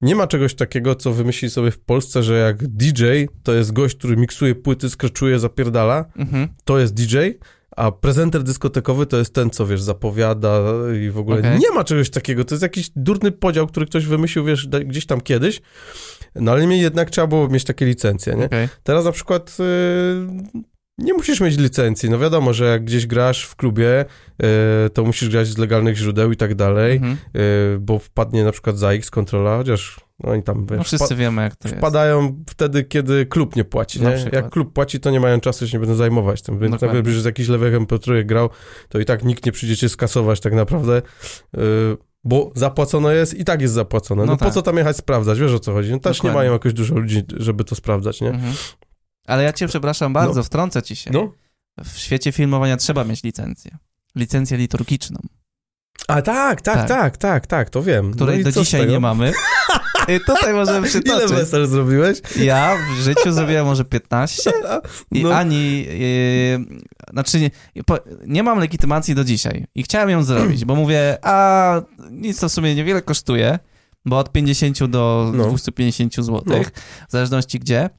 [0.00, 3.04] Nie ma czegoś takiego, co wymyślili sobie w Polsce, że jak DJ
[3.42, 6.48] to jest gość, który miksuje płyty, skreczuje, zapierdala, Mhm.
[6.64, 7.16] to jest DJ,
[7.76, 10.62] a prezenter dyskotekowy to jest ten, co wiesz, zapowiada
[11.04, 11.58] i w ogóle Okej.
[11.58, 12.44] nie ma czegoś takiego.
[12.44, 15.60] To jest jakiś durny podział, który ktoś wymyślił, wiesz, gdzieś tam kiedyś,
[16.34, 18.44] no ale jednak trzeba było mieć takie licencje, nie?
[18.44, 18.68] Okej.
[18.82, 20.60] Teraz na przykład y,
[21.00, 22.10] nie musisz mieć licencji.
[22.10, 24.04] No wiadomo, że jak gdzieś grasz w klubie,
[24.86, 27.16] y, to musisz grać z legalnych źródeł i tak dalej, Mhm.
[27.36, 31.16] y, bo wpadnie na przykład za X kontrola, chociaż no oni tam wiesz, No wszyscy
[31.16, 31.78] wiemy, jak to jest.
[31.78, 34.00] wpadają wtedy, kiedy klub nie płaci.
[34.02, 34.24] Nie?
[34.32, 36.58] Jak klub płaci, to nie mają czasu, się nie będą zajmować tym.
[36.58, 36.98] Więc Dokładnie.
[36.98, 38.50] nawet, że z jakiś lewy MP3 grał,
[38.88, 41.02] to i tak nikt nie przyjdzie cię skasować tak naprawdę.
[41.58, 41.60] y,
[42.24, 44.22] bo zapłacone jest i tak jest zapłacone.
[44.22, 44.54] No, No po tak.
[44.54, 45.38] co tam jechać sprawdzać?
[45.40, 45.90] Wiesz o co chodzi?
[45.92, 46.30] No, też Dokładnie.
[46.30, 48.28] nie mają jakoś dużo ludzi, żeby to sprawdzać, nie?
[48.30, 48.52] Mhm.
[49.30, 51.10] Ale ja cię przepraszam bardzo, wtrącę ci się.
[51.14, 51.32] No.
[51.84, 53.78] W świecie filmowania trzeba mieć licencję.
[54.16, 55.18] licencję liturgiczną,
[56.08, 56.88] A tak, tak, Tak.
[56.88, 58.12] tak, tak, tak, to wiem.
[58.14, 59.32] której no do dzisiaj nie mamy.
[60.08, 61.30] I tutaj możemy Ile przytoczyć.
[61.32, 62.18] wesel zrobiłeś?
[62.36, 64.52] Ja w życiu zrobiłem może 15
[65.12, 65.34] i No.
[65.34, 66.58] ani, yy,
[67.12, 67.50] znaczy nie,
[68.26, 72.52] nie mam legitymacji do dzisiaj i chciałem ją zrobić, bo mówię, a nic to w
[72.52, 73.58] sumie niewiele kosztuje,
[74.04, 75.44] bo od 50 do No.
[75.48, 76.42] 250 zł,
[77.08, 77.90] w zależności gdzie,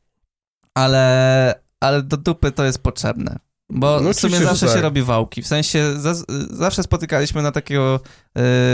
[0.76, 3.39] ale, ale do dupy to jest potrzebne.
[3.74, 4.76] Bo No w sumie zawsze tak.
[4.76, 5.41] się robi wałki.
[5.41, 6.13] W sensie za,
[6.49, 7.99] zawsze spotykaliśmy na takiego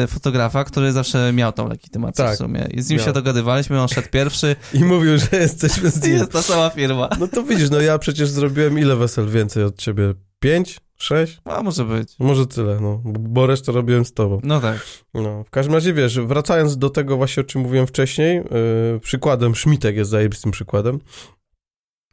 [0.04, 2.68] y, fotografa, który zawsze miał tą legitymację Tak, w sumie.
[2.74, 3.06] I z nim miał.
[3.08, 6.14] się dogadywaliśmy, on szedł pierwszy I mówił, że jesteśmy z nim.
[6.14, 7.10] jest ta sama firma.
[7.20, 10.14] No to widzisz, no ja przecież zrobiłem ile wesel więcej od ciebie?
[10.40, 10.80] Pięć?
[11.00, 11.42] Sześć?
[11.46, 12.16] A może być.
[12.20, 13.02] Może tyle, no.
[13.06, 14.40] Bo resztę robiłem z tobą.
[14.44, 14.86] No tak.
[15.14, 18.36] No, w każdym razie wiesz, wracając do tego właśnie, o czym mówiłem wcześniej,
[18.94, 21.00] yy, przykładem, Szmitek jest zajebistym przykładem.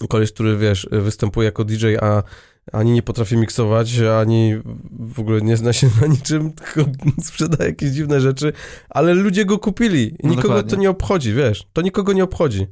[0.08, 2.22] Koleś, który wiesz, występuje jako DJ, a
[2.72, 4.54] ani nie potrafi miksować, ani
[5.00, 6.90] w ogóle nie zna się na niczym, tylko
[7.22, 8.52] sprzeda jakieś dziwne rzeczy,
[8.88, 10.02] ale ludzie go kupili.
[10.08, 10.70] I No nikogo dokładnie.
[10.70, 12.66] to nie obchodzi, wiesz, to nikogo nie obchodzi.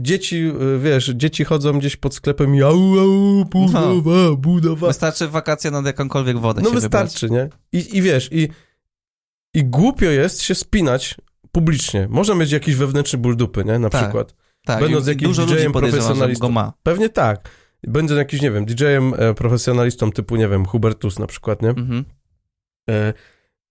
[0.00, 4.86] Dzieci, wiesz, dzieci chodzą gdzieś pod sklepem i au, au, budowa, budowa.
[4.86, 7.48] Wystarczy wakacje nad jakąkolwiek wodę No wystarczy, nie?
[7.72, 8.48] I, I wiesz, i,
[9.54, 11.16] i głupio jest się spinać
[11.52, 12.06] publicznie.
[12.10, 13.78] Może mieć jakiś wewnętrzny ból dupy, nie?
[13.78, 14.02] Na Tak.
[14.02, 14.34] przykład.
[14.74, 16.46] Tak, Będąc jakimś DJ-em profesjonalistą.
[16.46, 16.72] go ma.
[16.82, 17.48] Pewnie tak.
[17.86, 21.68] Będąc jakimś, nie wiem, DJ-em e, profesjonalistą typu, nie wiem, Hubertus na przykład, nie?
[21.68, 22.04] Mhm.
[22.90, 23.12] E,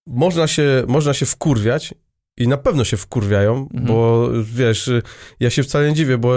[0.08, 1.94] można, się, można się wkurwiać
[2.38, 3.86] i na pewno się wkurwiają, Mhm.
[3.86, 5.02] bo wiesz, y,
[5.40, 6.36] ja się wcale nie dziwię, bo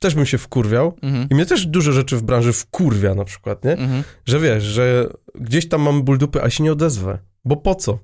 [0.00, 1.28] też bym się wkurwiał Mhm.
[1.30, 3.72] i mnie też dużo rzeczy w branży wkurwia na przykład, nie?
[3.72, 4.02] Mhm.
[4.24, 7.18] Że wiesz, że gdzieś tam mam ból dupy, a się nie odezwę.
[7.44, 7.98] Bo po co?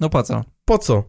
[0.00, 0.44] No po co?
[0.64, 1.04] Po co?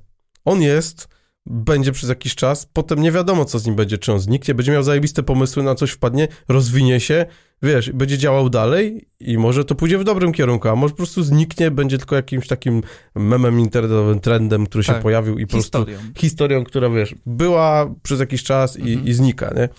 [0.46, 1.08] On jest,
[1.46, 4.72] będzie przez jakiś czas, potem nie wiadomo, co z nim będzie, czy on zniknie, będzie
[4.72, 7.26] miał zajebiste pomysły, na coś wpadnie, rozwinie się,
[7.64, 11.24] wiesz, będzie działał dalej i może to pójdzie w dobrym kierunku, a może po prostu
[11.24, 12.82] zniknie, będzie tylko jakimś takim
[13.16, 15.02] memem internetowym, trendem, który się Tak.
[15.02, 16.00] pojawił i po prostu Historią.
[16.18, 19.08] historią, która, wiesz, była przez jakiś czas i, Mhm.
[19.08, 19.70] i znika, nie?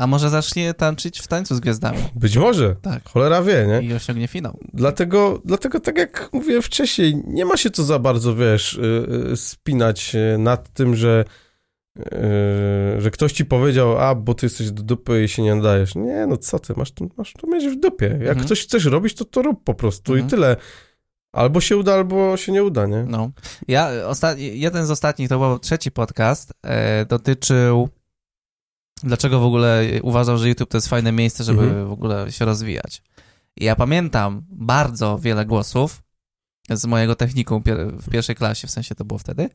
[0.00, 3.08] A może zacznie tańczyć w tańcu z gwiazdami Być może, Tak.
[3.08, 3.88] cholera wie, nie?
[3.88, 4.58] i osiągnie finał.
[4.74, 9.36] Dlatego, dlatego, tak jak mówiłem wcześniej, nie ma się co za bardzo, wiesz, y, y,
[9.36, 11.24] spinać y, nad tym, że,
[12.98, 15.94] że ktoś ci powiedział, a, bo ty jesteś do dupy i się nie nadajesz.
[15.94, 18.06] Nie, no co ty, masz to, masz to mieć w dupie.
[18.06, 18.46] Jak Mhm.
[18.48, 20.26] coś chcesz robić, to to rób po prostu Mhm.
[20.28, 20.56] i tyle.
[21.32, 23.04] Albo się uda, albo się nie uda, nie?
[23.08, 23.30] No.
[23.68, 27.88] Ja, osta- jeden z ostatnich, to był trzeci podcast, e, dotyczył
[29.04, 31.88] dlaczego w ogóle uważam, że YouTube to jest fajne miejsce, żeby Mhm.
[31.88, 33.02] w ogóle się rozwijać.
[33.56, 36.02] I ja pamiętam bardzo wiele głosów
[36.70, 37.62] z mojego technikum
[38.02, 39.50] w pierwszej klasie, w sensie to było wtedy,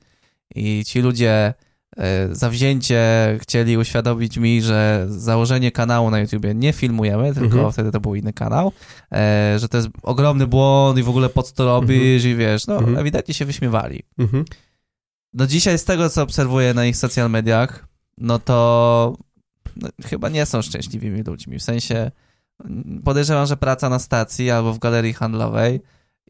[0.56, 1.54] i ci ludzie
[1.98, 3.04] e, zawzięcie
[3.42, 7.72] chcieli uświadomić mi, że założenie kanału na YouTubie nie filmujemy, tylko Mhm.
[7.72, 8.72] wtedy to był inny kanał,
[9.12, 12.68] e, że to jest ogromny błąd i w ogóle po co to robisz i wiesz,
[12.68, 12.98] no Mhm.
[12.98, 14.04] ewidentnie się wyśmiewali.
[14.18, 14.46] Mhm.
[15.34, 17.88] No dzisiaj z tego, co obserwuję na ich social mediach,
[18.18, 19.18] no to
[19.76, 21.60] no, chyba nie są szczęśliwymi ludźmi.
[21.60, 22.12] W sensie
[23.04, 25.82] podejrzewam, że praca na stacji albo w galerii handlowej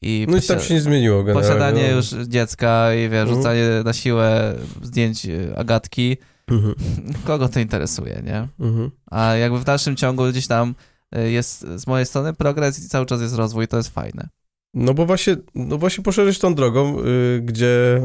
[0.01, 1.47] i, No i tam się nie zmieniło generalnie.
[1.49, 1.95] posiadanie no.
[1.95, 3.37] już dziecka i wiesz, Mhm.
[3.37, 6.17] rzucanie na siłę zdjęć y, Agatki,
[6.47, 6.75] Mhm.
[7.27, 8.47] kogo to interesuje, nie?
[8.59, 8.91] Mhm.
[9.11, 10.75] A jakby w dalszym ciągu gdzieś tam
[11.17, 14.29] y, jest z mojej strony progres i cały czas jest rozwój, to jest fajne.
[14.75, 18.01] No bo właśnie, no właśnie poszedłeś tą drogą, y, gdzie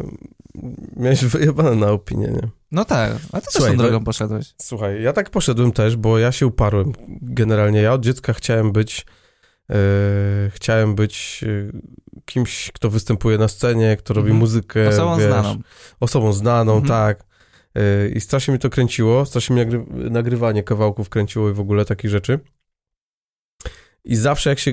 [0.97, 2.49] miałeś wyjebane na opinię, nie?
[2.73, 4.55] No tak, a ty też Słuchaj, tą no- drogą poszedłeś.
[4.63, 6.93] Słuchaj, ja tak poszedłem też, bo ja się uparłem.
[7.23, 9.07] Generalnie ja od dziecka chciałem być
[9.71, 9.75] e,
[10.55, 11.79] chciałem być e,
[12.25, 14.39] kimś, kto występuje na scenie, kto robi Mhm.
[14.39, 14.89] muzykę.
[14.89, 15.57] Osobą wiesz, znaną.
[16.01, 16.89] Osobą znaną, Mhm.
[16.89, 17.25] tak.
[17.77, 21.85] E, I strasznie mnie to kręciło, strasznie mnie nagry- nagrywanie kawałków kręciło i w ogóle
[21.85, 22.39] takich rzeczy.
[24.05, 24.73] I zawsze jak się...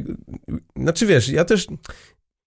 [0.76, 1.68] Znaczy wiesz, ja też...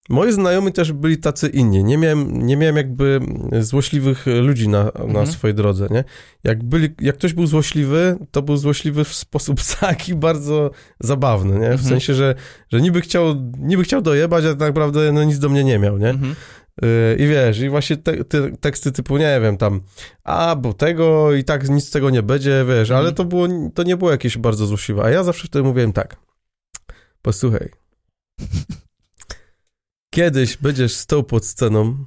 [0.09, 1.85] Moi znajomi też byli tacy inni.
[1.85, 3.20] Nie miałem, nie miałem jakby
[3.61, 5.26] złośliwych ludzi na, na Mhm.
[5.26, 6.05] swojej drodze, nie?
[6.45, 10.70] Jak, byli, jak ktoś był złośliwy, to był złośliwy w sposób taki bardzo
[11.01, 11.59] zabawny, nie?
[11.68, 11.89] W Mhm.
[11.89, 12.35] sensie, że,
[12.72, 13.24] że niby, chciał,
[13.59, 16.09] niby chciał dojebać, a tak naprawdę no, nic do mnie nie miał, nie?
[16.11, 16.35] Mhm.
[16.83, 19.81] Yy, I wiesz, i właśnie te, te teksty typu, nie wiem, tam,
[20.24, 23.14] a, bo tego i tak nic z tego nie będzie, wiesz, ale Mhm.
[23.14, 25.03] to było, to nie było jakieś bardzo złośliwe.
[25.05, 26.16] A ja zawsze wtedy mówiłem tak,
[27.23, 27.71] posłuchaj,
[30.14, 32.05] kiedyś będziesz stał pod sceną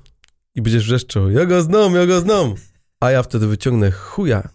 [0.55, 2.53] i będziesz wrzeszczał, ja go znam, ja go znam,
[2.99, 4.49] a ja wtedy wyciągnę chuja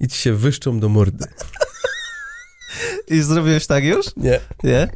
[0.00, 1.24] i ci się wyszczą do mordy.
[3.08, 4.16] I zrobiłeś tak już?
[4.16, 4.88] Nie, Nie?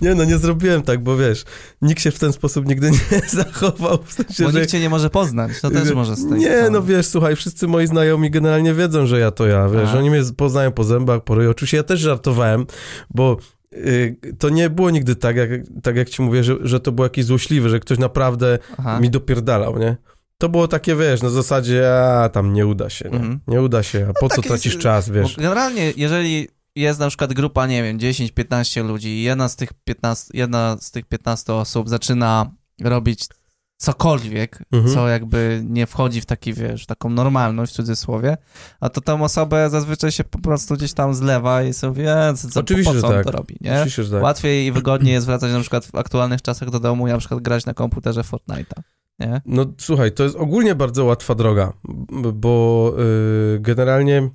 [0.00, 1.44] nie, no nie zrobiłem tak, bo wiesz,
[1.82, 4.58] nikt się w ten sposób nigdy nie zachował, w sensie, Bo że...
[4.60, 7.86] nikt cię nie może poznać, to też może tej Nie, no wiesz, słuchaj, wszyscy moi
[7.86, 9.98] znajomi generalnie wiedzą, że ja to ja, wiesz, Aha.
[9.98, 11.50] oni mnie poznają po zębach, po ryju.
[11.50, 12.66] Oczywiście ja też żartowałem,
[13.10, 13.36] bo
[14.38, 15.50] to nie było nigdy tak, jak,
[15.82, 19.00] tak jak ci mówię, że, że to było jakieś złośliwe, że ktoś naprawdę Aha.
[19.00, 19.96] mi dopierdalał, nie?
[20.38, 23.16] To było takie, wiesz, na zasadzie, a tam nie uda się, nie?
[23.16, 23.40] Mhm.
[23.48, 25.36] Nie uda się, a po co takie tracisz jest- czas, Bo wiesz?
[25.36, 30.30] generalnie, jeżeli jest na przykład grupa, nie wiem, 10-15 ludzi i jedna z tych 15,
[30.34, 32.50] jedna z tych 15 osób zaczyna
[32.80, 33.26] robić
[33.80, 34.94] cokolwiek, Mhm.
[34.94, 38.36] co jakby nie wchodzi w taki, wiesz, taką normalność w cudzysłowie,
[38.80, 42.48] a to tą osobę zazwyczaj się po prostu gdzieś tam zlewa i sobie, wie, co,
[42.48, 43.24] co, Oczywiście, po co on tak.
[43.24, 43.74] to robi, nie?
[43.74, 44.22] Oczywiście, że tak.
[44.22, 47.40] Łatwiej i wygodniej jest wracać na przykład w aktualnych czasach do domu i na przykład
[47.40, 48.80] grać na komputerze Fortnite'a,
[49.18, 49.40] nie?
[49.46, 51.72] No słuchaj, to jest ogólnie bardzo łatwa droga,
[52.34, 52.92] bo
[53.56, 54.30] y, generalnie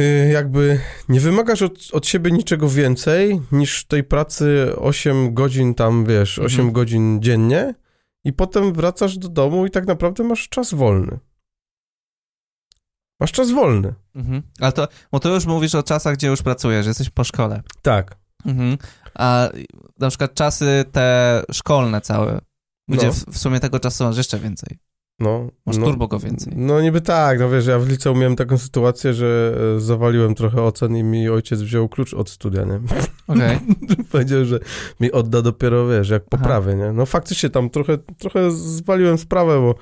[0.00, 6.04] y, jakby nie wymagasz od, od siebie niczego więcej niż tej pracy 8 godzin tam,
[6.06, 6.72] wiesz, 8 Mhm.
[6.72, 7.74] godzin dziennie
[8.24, 11.18] i potem wracasz do domu i tak naprawdę masz czas wolny.
[13.20, 13.94] Masz czas wolny.
[14.14, 14.42] Mhm.
[14.60, 17.62] Ale to, bo to już mówisz o czasach, gdzie już pracujesz, jesteś po szkole.
[17.82, 18.16] Tak.
[18.44, 18.78] Mhm.
[19.14, 19.48] A
[19.98, 22.40] na przykład czasy te szkolne całe,
[22.88, 23.12] gdzie No.
[23.12, 24.78] w, w sumie tego czasu masz jeszcze więcej.
[25.20, 26.52] No, Masz no, turbo go więcej.
[26.56, 30.62] No niby tak, no wiesz, ja w liceum miałem taką sytuację, że e, zawaliłem trochę
[30.62, 32.80] ocen i mi ojciec wziął klucz od studia, nie?
[33.26, 33.58] Okej.
[34.12, 34.58] Powiedział, że
[35.00, 36.28] mi odda dopiero, wiesz, jak Aha.
[36.42, 36.92] poprawię, nie?
[36.92, 39.74] No faktycznie tam trochę, trochę zwaliłem sprawę, bo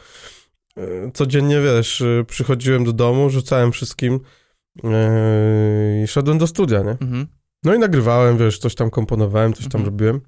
[0.83, 4.21] e, codziennie, wiesz, e, przychodziłem do domu, rzucałem wszystkim
[6.05, 6.91] i szedłem do studia, nie?
[6.91, 7.27] Mhm.
[7.65, 9.85] No i nagrywałem, wiesz, coś tam komponowałem, coś tam Mhm.
[9.85, 10.21] robiłem.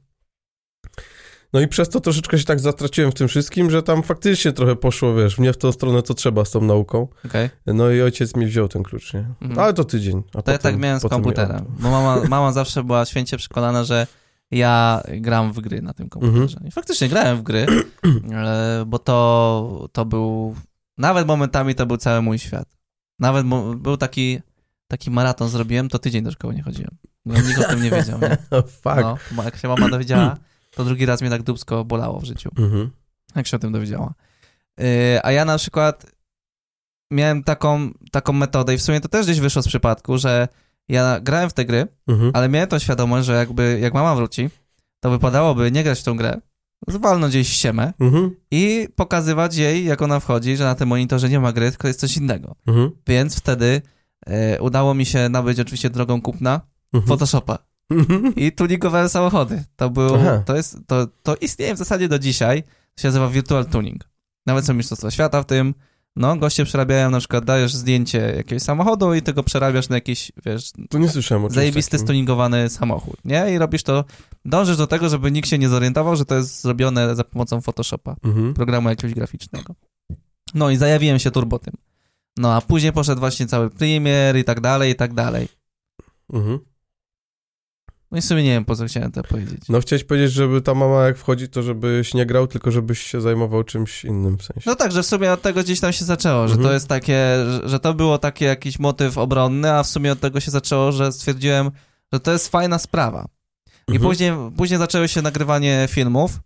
[1.53, 4.77] No i przez to troszeczkę się tak zatraciłem w tym wszystkim, że tam faktycznie trochę
[4.77, 7.09] poszło, wiesz, nie w tą stronę, co trzeba z tą nauką.
[7.27, 7.51] Okej.
[7.67, 9.27] No i ojciec mi wziął ten klucz, nie?
[9.41, 9.59] Mhm.
[9.59, 10.23] Ale to tydzień.
[10.29, 13.85] A To ja potem, tak miałem z komputerem, bo mama, mama zawsze była święcie przekonana,
[13.85, 14.07] że
[14.51, 16.57] ja gram w gry na tym komputerze.
[16.57, 16.67] Mhm.
[16.67, 17.67] I faktycznie grałem w gry,
[18.33, 20.57] e, bo to, to był,
[20.99, 22.77] nawet momentami to był cały mój świat.
[23.19, 23.47] Nawet
[23.77, 24.41] był taki,
[24.89, 26.97] taki maraton zrobiłem, to tydzień do szkoły nie chodziłem.
[27.25, 28.37] No, nikt o tym nie wiedział, nie?
[28.83, 29.33] Fuck.
[29.37, 30.37] No, jak się mama dowiedziała,
[30.77, 32.91] to drugi raz mnie tak dubsko bolało w życiu, Mhm.
[33.37, 34.15] jak się o tym dowiedziała.
[34.79, 34.85] Yy,
[35.23, 36.07] a ja na przykład
[37.11, 40.49] miałem taką, taką metodę i w sumie to też gdzieś wyszło z przypadku, że
[40.89, 42.31] ja grałem w te gry, Mhm.
[42.35, 44.51] ale miałem tą świadomość, że jakby jak mama wróci,
[45.01, 46.41] to wypadałoby nie grać w tą grę,
[46.89, 48.37] zwalnąć gdzieś ściemę Mhm.
[48.51, 52.01] i pokazywać jej, jak ona wchodzi, że na tym monitorze nie ma gry, tylko jest
[52.01, 52.55] coś innego.
[52.67, 52.91] Mhm.
[53.07, 53.83] Więc wtedy
[54.27, 56.61] e, udało mi się nabyć oczywiście drogą kupna
[56.95, 57.09] Mhm.
[57.09, 57.59] Photoshopa.
[58.37, 59.65] I tuningowe samochody.
[59.77, 60.43] To był, Aha.
[60.47, 62.63] to jest, to, to istnieje w zasadzie do dzisiaj,
[62.95, 64.09] to się nazywa virtual tuning.
[64.47, 65.75] Nawet są mistrzostwa świata w tym,
[66.17, 70.73] no, goście przerabiają, na przykład dajesz zdjęcie jakiegoś samochodu i tego przerabiasz na jakiś, wiesz,
[70.91, 72.07] To nie słyszałem o zajebisty takim.
[72.07, 73.55] stuningowany samochód, nie?
[73.55, 74.05] I robisz to,
[74.45, 78.17] dążysz do tego, żeby nikt się nie zorientował, że to jest zrobione za pomocą Photoshopa,
[78.25, 78.55] Mhm.
[78.55, 79.75] programu jakiegoś graficznego.
[80.55, 81.75] No i zajawiłem się turbo tym.
[82.37, 85.49] No a później poszedł właśnie cały Premiere i tak dalej, i tak dalej.
[86.33, 86.59] Mhm.
[88.13, 89.61] No i w sumie nie wiem, po co chciałem to powiedzieć.
[89.69, 93.21] No chciałeś powiedzieć, żeby ta mama jak wchodzi, to żebyś nie grał, tylko żebyś się
[93.21, 94.63] zajmował czymś innym w sensie.
[94.67, 96.69] No tak, że w sumie od tego gdzieś tam się zaczęło, że Mhm.
[96.69, 100.21] to jest takie, że, że to było taki jakiś motyw obronny, a w sumie od
[100.21, 101.71] tego się zaczęło, że stwierdziłem,
[102.13, 103.27] że to jest fajna sprawa.
[103.89, 104.11] I Mhm.
[104.11, 106.41] później, później zaczęło się nagrywanie filmów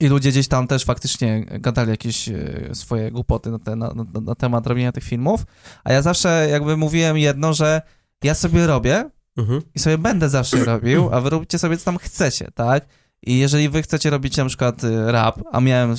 [0.00, 2.34] i ludzie gdzieś tam też faktycznie gadali jakieś e,
[2.72, 5.44] swoje głupoty na, te, na, na, na temat robienia tych filmów,
[5.84, 7.82] a ja zawsze jakby mówiłem jedno, że
[8.22, 9.60] ja sobie robię Mhm.
[9.74, 12.86] i sobie będę zawsze robił, a wy róbcie sobie co tam chcecie, tak?
[13.26, 15.94] I jeżeli wy chcecie robić na przykład y, rap, a miałem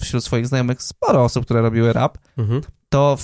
[0.00, 2.60] wśród swoich znajomych sporo osób, które robiły rap, Mhm.
[2.88, 3.16] to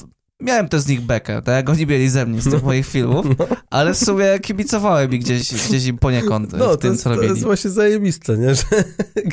[0.45, 3.27] miałem też z nich bekę, tak jak oni mieli ze mnie z tych moich filmów,
[3.71, 7.11] ale w sumie kibicowałem mi gdzieś, gdzieś im poniekąd No, w to tym, jest, co
[7.11, 7.31] to robili.
[7.33, 8.55] jest właśnie zajebiste, nie?
[8.55, 8.65] Że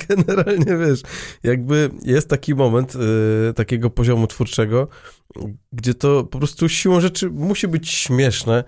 [0.09, 1.01] generalnie, wiesz,
[1.43, 2.95] jakby jest taki moment
[3.49, 4.87] y, takiego poziomu twórczego,
[5.73, 8.63] gdzie to po prostu siłą rzeczy musi być śmieszne,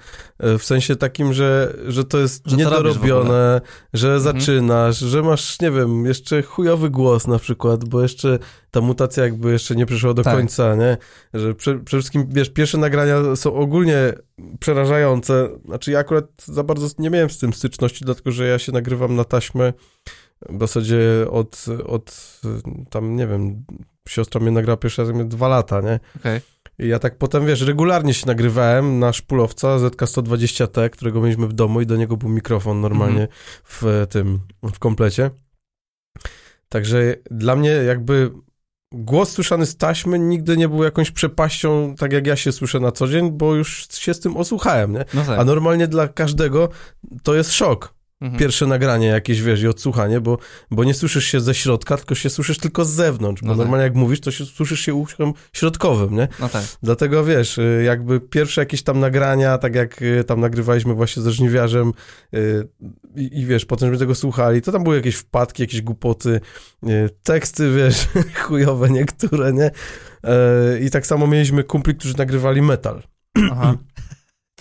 [0.56, 3.62] y, w sensie takim, że, że to jest Że to niedorobione,
[3.94, 4.24] że Mhm.
[4.40, 8.40] zaczynasz, że masz, nie wiem, jeszcze chujowy głos na przykład, bo jeszcze
[8.74, 10.36] ta mutacja jakby jeszcze nie przyszła do Tak.
[10.36, 10.98] końca, nie?
[11.34, 14.14] Że prze, przede wszystkim, wiesz, pierwsze nagrania są ogólnie
[14.60, 15.50] przerażające.
[15.66, 19.16] Znaczy ja akurat za bardzo nie miałem z tym styczności, dlatego że ja się nagrywam
[19.16, 19.74] na taśmę
[20.50, 21.00] w zasadzie
[21.30, 22.40] od, od
[22.90, 23.66] tam, nie wiem,
[24.10, 26.00] siostra mnie nagrała pierwszy raz miałem dwa lata, nie?
[26.20, 26.42] Okej.
[26.80, 31.82] I ja tak potem, wiesz, regularnie się nagrywałem na szpulowca ZK-120T, którego mieliśmy w domu
[31.82, 33.28] i do niego był mikrofon normalnie
[33.64, 34.40] w tym,
[34.74, 35.30] w komplecie.
[36.70, 38.32] Także dla mnie jakby
[38.94, 42.92] głos słyszany z taśmy nigdy nie był jakąś przepaścią, tak jak ja się słyszę na
[42.92, 45.06] co dzień, bo już się z tym osłuchałem, nie?
[45.14, 45.40] No tak.
[45.40, 46.70] A normalnie dla każdego
[47.24, 47.94] to jest szok.
[48.24, 48.40] Mhm.
[48.40, 50.38] pierwsze nagranie jakieś, wiesz, i odsłuchanie, bo,
[50.72, 53.58] bo nie słyszysz się ze środka, tylko się słyszysz tylko z zewnątrz, bo No tak.
[53.58, 56.28] normalnie jak mówisz, to się słyszysz się uchem środkowym, nie?
[56.40, 56.64] No tak.
[56.84, 61.32] Dlatego wiesz, y, jakby pierwsze jakieś tam nagrania, tak jak y, tam nagrywaliśmy właśnie ze
[61.32, 61.92] żniwiarzem
[62.34, 62.68] y,
[63.16, 66.42] i, i wiesz, potem żeśmy tego słuchali, to tam były jakieś wpadki, jakieś głupoty,
[67.24, 69.72] teksty, wiesz, chujowe niektóre, nie?
[70.82, 73.04] I tak samo mieliśmy kumpli, którzy nagrywali metal.
[73.52, 73.76] Aha.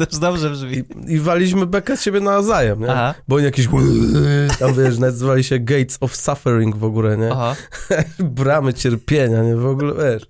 [0.07, 0.73] Też dobrze brzmi.
[0.73, 2.93] I, i waliśmy bekę z siebie nawzajem, nie?
[2.93, 3.15] Aha.
[3.29, 3.69] Bo oni jakieś
[4.59, 7.33] tam wiesz, nazywali się Gates of Suffering w ogóle, nie?
[7.33, 7.57] Aha.
[8.19, 9.57] Bramy cierpienia, nie?
[9.57, 10.27] W ogóle, wiesz,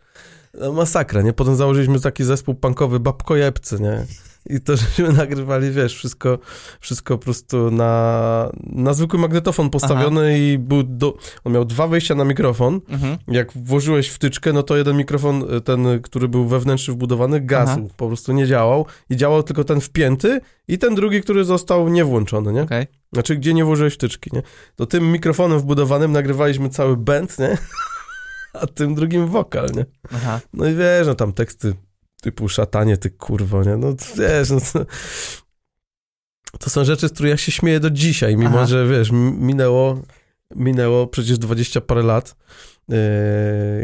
[0.54, 1.32] no, masakra, nie?
[1.32, 4.06] Potem założyliśmy taki zespół punkowy Babkojebcy, nie?
[4.46, 6.38] I to, żeśmy nagrywali, wiesz, wszystko,
[6.80, 12.14] wszystko po prostu na, na zwykły magnetofon postawiony i był do, on miał dwa wejścia
[12.14, 12.80] na mikrofon.
[12.88, 13.16] Mhm.
[13.28, 17.94] Jak włożyłeś wtyczkę, no to jeden mikrofon, ten, który był wewnętrzny wbudowany, gasł, Aha.
[17.96, 22.52] po prostu nie działał i działał tylko ten wpięty i ten drugi, który został niewłączony,
[22.52, 22.62] nie?
[22.62, 22.86] Okej.
[23.12, 24.42] Znaczy, gdzie nie włożyłeś wtyczki, nie?
[24.76, 27.58] To tym mikrofonem wbudowanym nagrywaliśmy cały band, nie?
[28.62, 29.86] A tym drugim wokal, nie?
[30.14, 30.40] Aha.
[30.52, 31.74] No i wiesz, no tam teksty
[32.22, 33.76] typu szatanie, ty kurwo, nie?
[33.76, 34.86] No wiesz, no to...
[36.58, 38.66] To są rzeczy, z których ja się śmieję do dzisiaj, mimo Aha.
[38.66, 39.98] że, wiesz, minęło,
[40.56, 42.36] minęło przecież 20 parę lat
[42.88, 42.96] yy,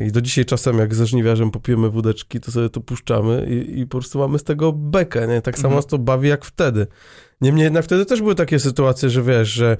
[0.06, 3.86] i do dzisiaj czasem jak ze żniwiarzem popijemy wódeczki, to sobie to puszczamy i, i
[3.86, 5.42] po prostu mamy z tego bekę, nie?
[5.42, 5.78] Tak samo Mhm.
[5.78, 6.86] nas to bawi jak wtedy.
[7.40, 9.76] Niemniej jednak wtedy też były takie sytuacje, że wiesz, że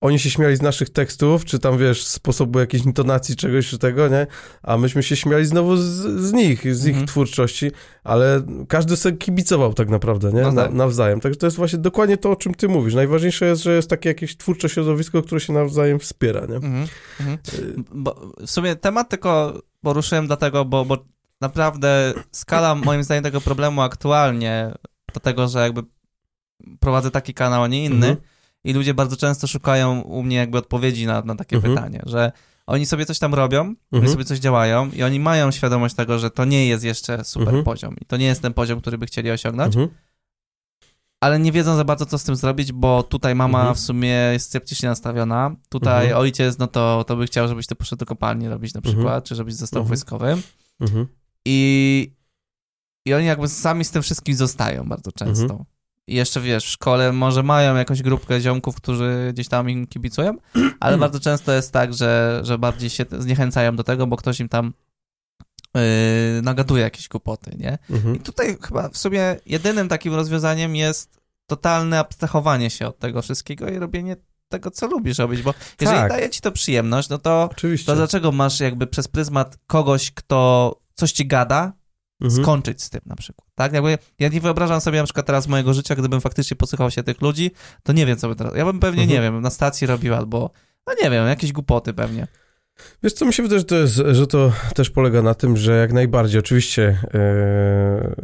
[0.00, 4.08] oni się śmiali z naszych tekstów, czy tam, wiesz, sposobu jakiejś intonacji czegoś czy tego,
[4.08, 4.26] nie?
[4.62, 5.82] A myśmy się śmiali znowu z,
[6.20, 7.06] z nich, z ich Mhm.
[7.06, 7.70] twórczości,
[8.04, 10.42] ale każdy sobie kibicował tak naprawdę, nie?
[10.42, 10.72] No Na, tak.
[10.72, 11.20] nawzajem.
[11.20, 12.94] Także to jest właśnie dokładnie to, o czym ty mówisz.
[12.94, 16.56] Najważniejsze jest, że jest takie jakieś twórcze środowisko, które się nawzajem wspiera, nie?
[16.56, 16.86] Mhm.
[17.20, 17.38] Mhm.
[17.54, 20.98] Y, Bo w sumie temat tylko poruszyłem dlatego, bo, bo
[21.40, 24.72] naprawdę skala moim zdaniem tego problemu aktualnie
[25.14, 25.82] do tego, że jakby
[26.80, 28.16] prowadzę taki kanał, a nie inny Mhm.
[28.64, 31.74] I ludzie bardzo często szukają u mnie jakby odpowiedzi na, na takie Mhm.
[31.74, 32.32] pytanie, że
[32.66, 34.12] oni sobie coś tam robią, oni Mhm.
[34.12, 37.64] sobie coś działają i oni mają świadomość tego, że to nie jest jeszcze super Mhm.
[37.64, 39.94] poziom i to nie jest ten poziom, który by chcieli osiągnąć, Mhm.
[41.20, 43.74] ale nie wiedzą za bardzo, co z tym zrobić, bo tutaj mama Mhm.
[43.76, 45.56] w sumie jest sceptycznie nastawiona.
[45.68, 46.20] Tutaj Mhm.
[46.20, 49.34] ojciec, no to, to by chciał, żebyś ty poszedł do kopalni robić na przykład, czy
[49.34, 50.42] żebyś został wojskowym.
[51.46, 52.12] I,
[53.06, 55.64] I oni jakby sami z tym wszystkim zostają bardzo często.
[56.10, 60.36] I jeszcze wiesz, w szkole może mają jakąś grupkę ziomków, którzy gdzieś tam im kibicują,
[60.80, 64.48] ale bardzo często jest tak, że, że bardziej się zniechęcają do tego, bo ktoś im
[64.48, 64.72] tam
[65.74, 65.82] yy,
[66.42, 67.78] nagaduje jakieś głupoty, nie?
[67.90, 68.16] Mhm.
[68.16, 73.68] I tutaj chyba w sumie jedynym takim rozwiązaniem jest totalne abstrahowanie się od tego wszystkiego
[73.68, 74.16] i robienie
[74.48, 76.10] tego, co lubisz robić, bo jeżeli Tak.
[76.10, 77.86] daje ci to przyjemność, no to, Oczywiście.
[77.86, 81.72] to dlaczego masz jakby przez pryzmat kogoś, kto coś ci gada,
[82.22, 82.42] Mhm.
[82.42, 83.72] skończyć z tym na przykład, tak?
[83.72, 87.20] Jakby ja nie wyobrażam sobie na przykład teraz mojego życia, gdybym faktycznie posłuchał się tych
[87.20, 87.50] ludzi,
[87.82, 88.54] to nie wiem, co by teraz...
[88.56, 89.18] Ja bym pewnie, Mhm.
[89.22, 90.50] nie wiem, na stacji robił albo,
[90.86, 92.26] no nie wiem, jakieś głupoty pewnie.
[93.02, 95.72] Wiesz co, mi się wydaje, że to, jest, że to też polega na tym, że
[95.78, 98.14] jak najbardziej, oczywiście, e,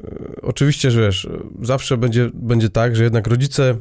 [0.42, 1.28] oczywiście, że wiesz,
[1.62, 3.76] zawsze będzie, będzie tak, że jednak rodzice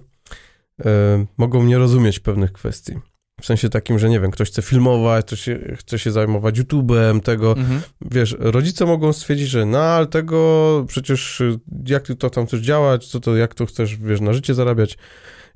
[0.85, 2.93] e, mogą nie rozumieć pewnych kwestii.
[3.41, 7.21] W sensie takim, że nie wiem, ktoś chce filmować, ktoś się, chce się zajmować YouTube'em,
[7.21, 7.81] tego, Mhm.
[8.01, 11.41] wiesz, rodzice mogą stwierdzić, że no, ale tego przecież
[11.87, 14.97] jak ty to tam chcesz działać, co to, jak to chcesz, wiesz, na życie zarabiać.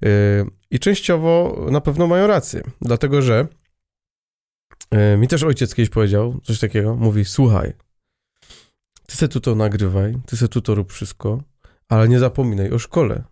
[0.02, 0.10] Yy,
[0.72, 3.48] I częściowo na pewno mają rację, dlatego że
[4.92, 7.74] yy, mi też ojciec kiedyś powiedział coś takiego, mówi, słuchaj,
[9.08, 11.44] ty se tu to nagrywaj, ty se tu to rób wszystko,
[11.90, 13.24] ale nie zapominaj o szkole,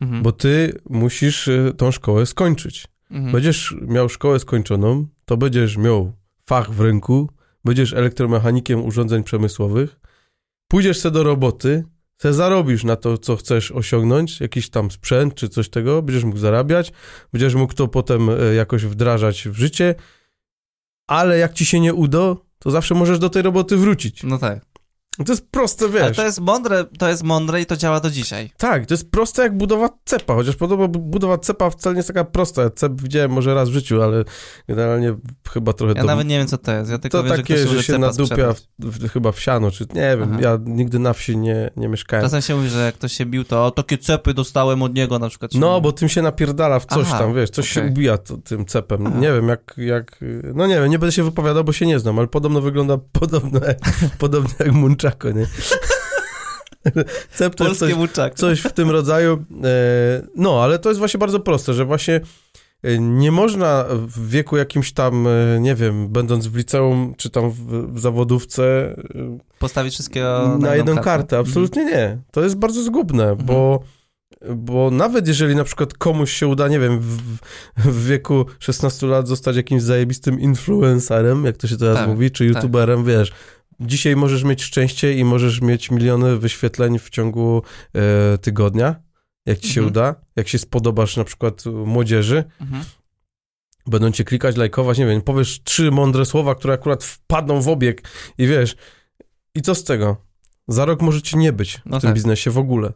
[0.00, 0.22] Mhm.
[0.22, 2.86] bo ty musisz y, tą szkołę skończyć.
[3.10, 3.32] Mhm.
[3.32, 6.12] Będziesz miał szkołę skończoną, to będziesz miał
[6.46, 7.30] fach w ręku,
[7.64, 10.00] będziesz elektromechanikiem urządzeń przemysłowych,
[10.68, 11.84] pójdziesz se do roboty,
[12.18, 16.38] se zarobisz na to, co chcesz osiągnąć, jakiś tam sprzęt czy coś tego, będziesz mógł
[16.38, 16.92] zarabiać,
[17.32, 19.94] będziesz mógł to potem e, jakoś wdrażać w życie,
[21.06, 24.22] ale jak ci się nie uda, to zawsze możesz do tej roboty wrócić.
[24.22, 24.75] No tak.
[25.24, 26.16] To jest proste, Ale wiesz.
[26.16, 28.50] to jest mądre, to jest mądre i to działa do dzisiaj.
[28.56, 32.24] Tak, to jest proste jak budowa cepa, chociaż podobno budowa cepa wcale nie jest taka
[32.24, 32.70] prosta.
[32.70, 34.24] Cep widziałem może raz w życiu, ale
[34.68, 35.14] generalnie
[35.50, 36.06] chyba trochę Ja to...
[36.06, 36.90] nawet nie wiem, co to jest.
[36.90, 39.70] Ja tylko To wiem, że takie, że może się nadupia w, w, chyba w siano,
[39.70, 40.38] czy nie wiem, Aha.
[40.42, 42.24] ja nigdy na wsi nie, nie mieszkałem.
[42.26, 45.18] Czasem się mówi, że jak ktoś się bił, to o, takie cepy dostałem od niego
[45.18, 45.50] na przykład.
[45.54, 47.92] No, bo tym się napierdala w coś Aha, tam, wiesz, coś się okej.
[47.92, 49.06] ubija to, tym cepem.
[49.06, 49.18] Aha.
[49.18, 50.18] Nie wiem, jak, jak,
[50.54, 53.60] no nie wiem, nie będę się wypowiadał, bo się nie znam, ale podobno wygląda podobno,
[53.66, 53.78] jak-
[54.18, 54.72] podobnie jak
[55.06, 55.46] Munchako, nie?
[57.56, 59.44] Polskie coś, coś w tym rodzaju.
[59.64, 62.20] E, no, ale to jest właśnie bardzo proste, że właśnie
[62.82, 67.50] e, nie można w wieku jakimś tam, e, nie wiem, będąc w liceum czy tam
[67.50, 68.94] w, w zawodówce
[69.58, 71.38] Postawić wszystkiego na, jedną kartę.
[71.38, 72.18] Absolutnie nie.
[72.30, 73.46] To jest bardzo zgubne, Mhm.
[73.46, 73.80] bo
[74.56, 77.18] bo nawet jeżeli na przykład komuś się uda, nie wiem, w,
[77.76, 82.44] w wieku 16 lat zostać jakimś zajebistym influencerem, jak to się teraz Tak, mówi, czy
[82.44, 83.32] youtuberem, wiesz,
[83.80, 87.62] dzisiaj możesz mieć szczęście i możesz mieć miliony wyświetleń w ciągu
[87.94, 88.94] e, tygodnia,
[89.46, 89.86] jak ci się Mhm.
[89.92, 92.84] uda, jak się spodobasz na przykład młodzieży, Mhm.
[93.86, 98.08] będą cię klikać, lajkować, nie wiem, powiesz trzy mądre słowa, które akurat wpadną w obieg
[98.38, 98.76] i wiesz,
[99.54, 100.16] i co z tego?
[100.68, 102.14] Za rok może cię nie być w No tym tak.
[102.14, 102.92] biznesie w ogóle.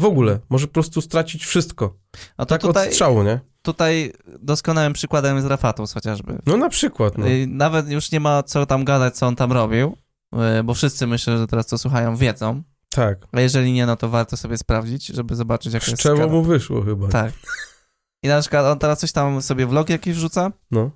[0.00, 0.40] W ogóle.
[0.48, 1.96] Może po prostu stracić wszystko.
[2.38, 3.40] No to Tak tutaj, od strzału, nie?
[3.62, 6.38] tutaj doskonałym przykładem jest Rafatus chociażby.
[6.46, 7.26] No na przykład, no.
[7.46, 9.96] Nawet już nie ma co tam gadać, co on tam robił,
[10.64, 12.62] bo wszyscy myślę, że teraz co słuchają wiedzą.
[12.90, 13.26] Tak.
[13.32, 16.32] A jeżeli nie, no to warto sobie sprawdzić, żeby zobaczyć, jak jest Szczewo skala.
[16.32, 17.08] mu wyszło chyba.
[17.08, 17.32] Tak.
[18.22, 20.52] I na przykład on teraz coś tam sobie vlog jakiś wrzuca.
[20.70, 20.90] No.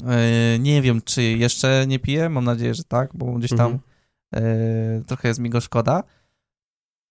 [0.00, 3.78] Yy, nie wiem, czy jeszcze nie pije, mam nadzieję, że tak, bo gdzieś tam
[4.32, 4.96] Mhm.
[4.98, 6.02] yy, trochę jest mi go szkoda.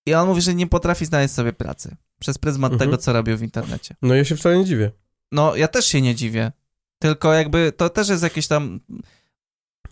[0.05, 2.89] I on mówi, że nie potrafi znaleźć sobie pracy przez pryzmat Mhm.
[2.89, 3.95] tego, co robił w internecie.
[4.01, 4.91] No ja się wcale nie dziwię.
[5.31, 6.51] No, ja też się nie dziwię,
[6.99, 8.79] tylko jakby to też jest jakiś tam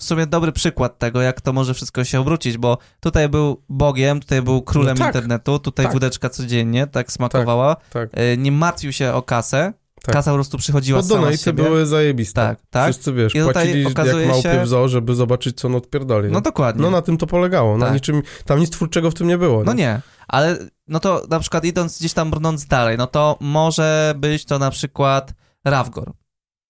[0.01, 4.19] w sumie dobry przykład tego, jak to może wszystko się obrócić, bo tutaj był Bogiem,
[4.19, 5.15] tutaj był królem No tak.
[5.15, 5.93] internetu, tutaj Tak.
[5.93, 8.09] wódeczka codziennie, tak smakowała, Tak.
[8.17, 9.73] Yy, nie martwił się o kasę,
[10.03, 10.15] Tak.
[10.15, 11.63] kasa po prostu przychodziła Bo sama z siebie.
[11.63, 12.41] były zajebiste.
[12.41, 12.91] Tak, tak.
[12.91, 13.97] Wszyscy, wiesz, I płacili jak
[14.27, 16.27] małpy się- żeby zobaczyć, co on odpierdoli.
[16.27, 16.81] No No, dokładnie.
[16.81, 17.77] no na tym to polegało.
[17.77, 17.95] Na Tak.
[17.95, 19.63] niczym, tam nic twórczego w tym nie było.
[19.63, 24.13] No nie, ale no to na przykład idąc gdzieś tam brnąc dalej, no to może
[24.17, 25.33] być to na przykład
[25.65, 26.11] Rawgor,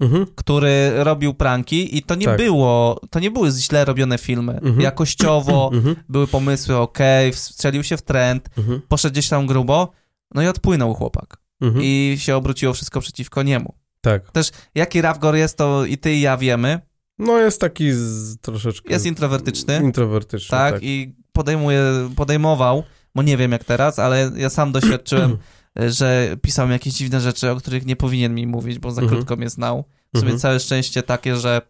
[0.01, 0.25] Mhm.
[0.35, 2.37] który robił pranki i to nie Tak.
[2.37, 4.53] było, to nie były źle robione filmy.
[4.53, 4.81] Mhm.
[4.81, 5.95] Jakościowo Mhm.
[6.09, 8.81] były pomysły okej, strzelił się w trend, Mhm.
[8.87, 9.91] poszedł gdzieś tam grubo,
[10.35, 11.37] no i odpłynął chłopak.
[11.61, 11.83] Mhm.
[11.85, 13.73] I się obróciło wszystko przeciwko niemu.
[14.01, 14.31] Tak.
[14.31, 16.79] Też jaki Rawgor jest, to i ty i ja wiemy.
[17.19, 18.93] No jest taki z, troszeczkę...
[18.93, 20.83] Jest introwertyczny, Introwertyczny, tak, tak.
[20.83, 21.81] i podejmuje,
[22.15, 22.83] podejmował,
[23.15, 25.37] bo nie wiem jak teraz, ale ja sam doświadczyłem
[25.75, 29.17] że pisał mi jakieś dziwne rzeczy, o których nie powinien mi mówić, bo za Mhm.
[29.17, 29.83] krótko mnie znał.
[30.13, 30.39] W sumie Mhm.
[30.39, 31.61] całe szczęście takie, że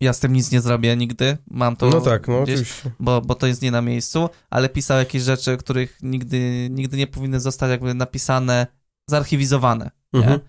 [0.00, 1.38] ja z tym nic nie zrobię nigdy.
[1.50, 4.98] Mam to No tak, no gdzieś, bo, bo to jest nie na miejscu, ale pisał
[4.98, 8.66] jakieś rzeczy, których nigdy, nigdy nie powinny zostać jakby napisane,
[9.08, 9.90] zarchiwizowane.
[10.12, 10.20] Nie?
[10.20, 10.40] Mhm.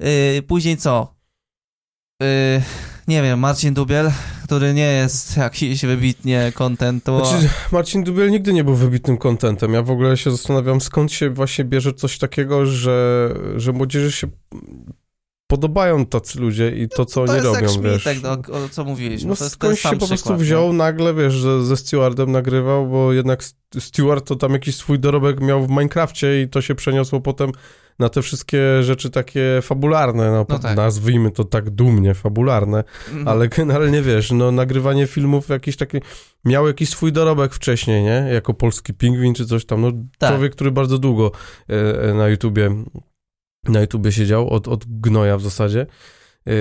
[0.00, 1.14] Yy, później co?
[2.20, 2.26] Yy,
[3.08, 4.10] nie wiem, Marcin Dubiel,
[4.52, 7.24] który nie jest jakiś wybitnie kontentu.
[7.26, 9.74] Znaczy, Marcin Dubiel nigdy nie był wybitnym kontentem.
[9.74, 14.26] Ja w ogóle się zastanawiam, skąd się właśnie bierze coś takiego, że, że młodzieży się
[15.52, 18.02] podobają tacy ludzie i to, co to oni jest robią, jak wiesz.
[18.02, 19.28] Szmitek, no, o, co mówiliśmy.
[19.30, 20.78] No to jest skądś się po prostu przykład, wziął nie?
[20.78, 25.40] nagle, wiesz, że ze Stewardem nagrywał, bo jednak St- Steward to tam jakiś swój dorobek
[25.40, 27.50] miał w Minecrafcie i to się przeniosło potem
[27.98, 30.76] na te wszystkie rzeczy takie fabularne, no, No tak.
[30.76, 33.28] nazwijmy to tak dumnie, fabularne, Mhm.
[33.28, 35.98] ale generalnie wiesz, no nagrywanie filmów jakiś taki,
[36.44, 38.28] miał jakiś swój dorobek wcześniej, nie?
[38.32, 40.30] Jako polski pingwin czy coś tam, no Tak.
[40.30, 41.30] człowiek, który bardzo długo
[41.70, 42.84] e, e, na YouTubie,
[43.68, 45.86] na YouTubie siedział, od, od gnoja w zasadzie.
[46.46, 46.52] Yy,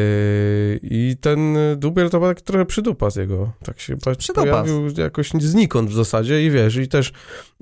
[0.84, 3.52] I ten dubiel to był taki trochę przydupas jego.
[3.64, 4.44] Tak się pa- Przydupas.
[4.50, 7.12] pojawił jakoś znikąd w zasadzie i wiesz, i też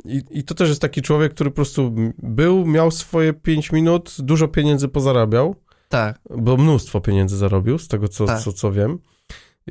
[0.05, 4.15] i, i to też jest taki człowiek, który po prostu był, miał swoje 5 minut,
[4.19, 5.55] dużo pieniędzy pozarabiał,
[5.89, 6.19] Tak.
[6.37, 8.41] bo mnóstwo pieniędzy zarobił, z tego co, Tak.
[8.41, 8.99] co, co wiem.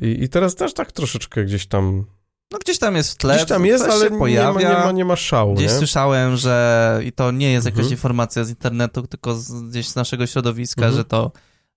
[0.01, 2.05] I, I teraz też tak troszeczkę gdzieś tam,
[2.51, 4.69] No gdzieś tam jest w tle, gdzieś tam jest, ale się nie ma, pojawia.
[4.69, 5.77] nie, ma, nie ma szału, Gdzieś nie?
[5.77, 7.91] słyszałem, że i to nie jest jakaś Mhm.
[7.93, 10.95] informacja z internetu, tylko z, gdzieś z naszego środowiska, Mhm.
[10.97, 11.31] że to,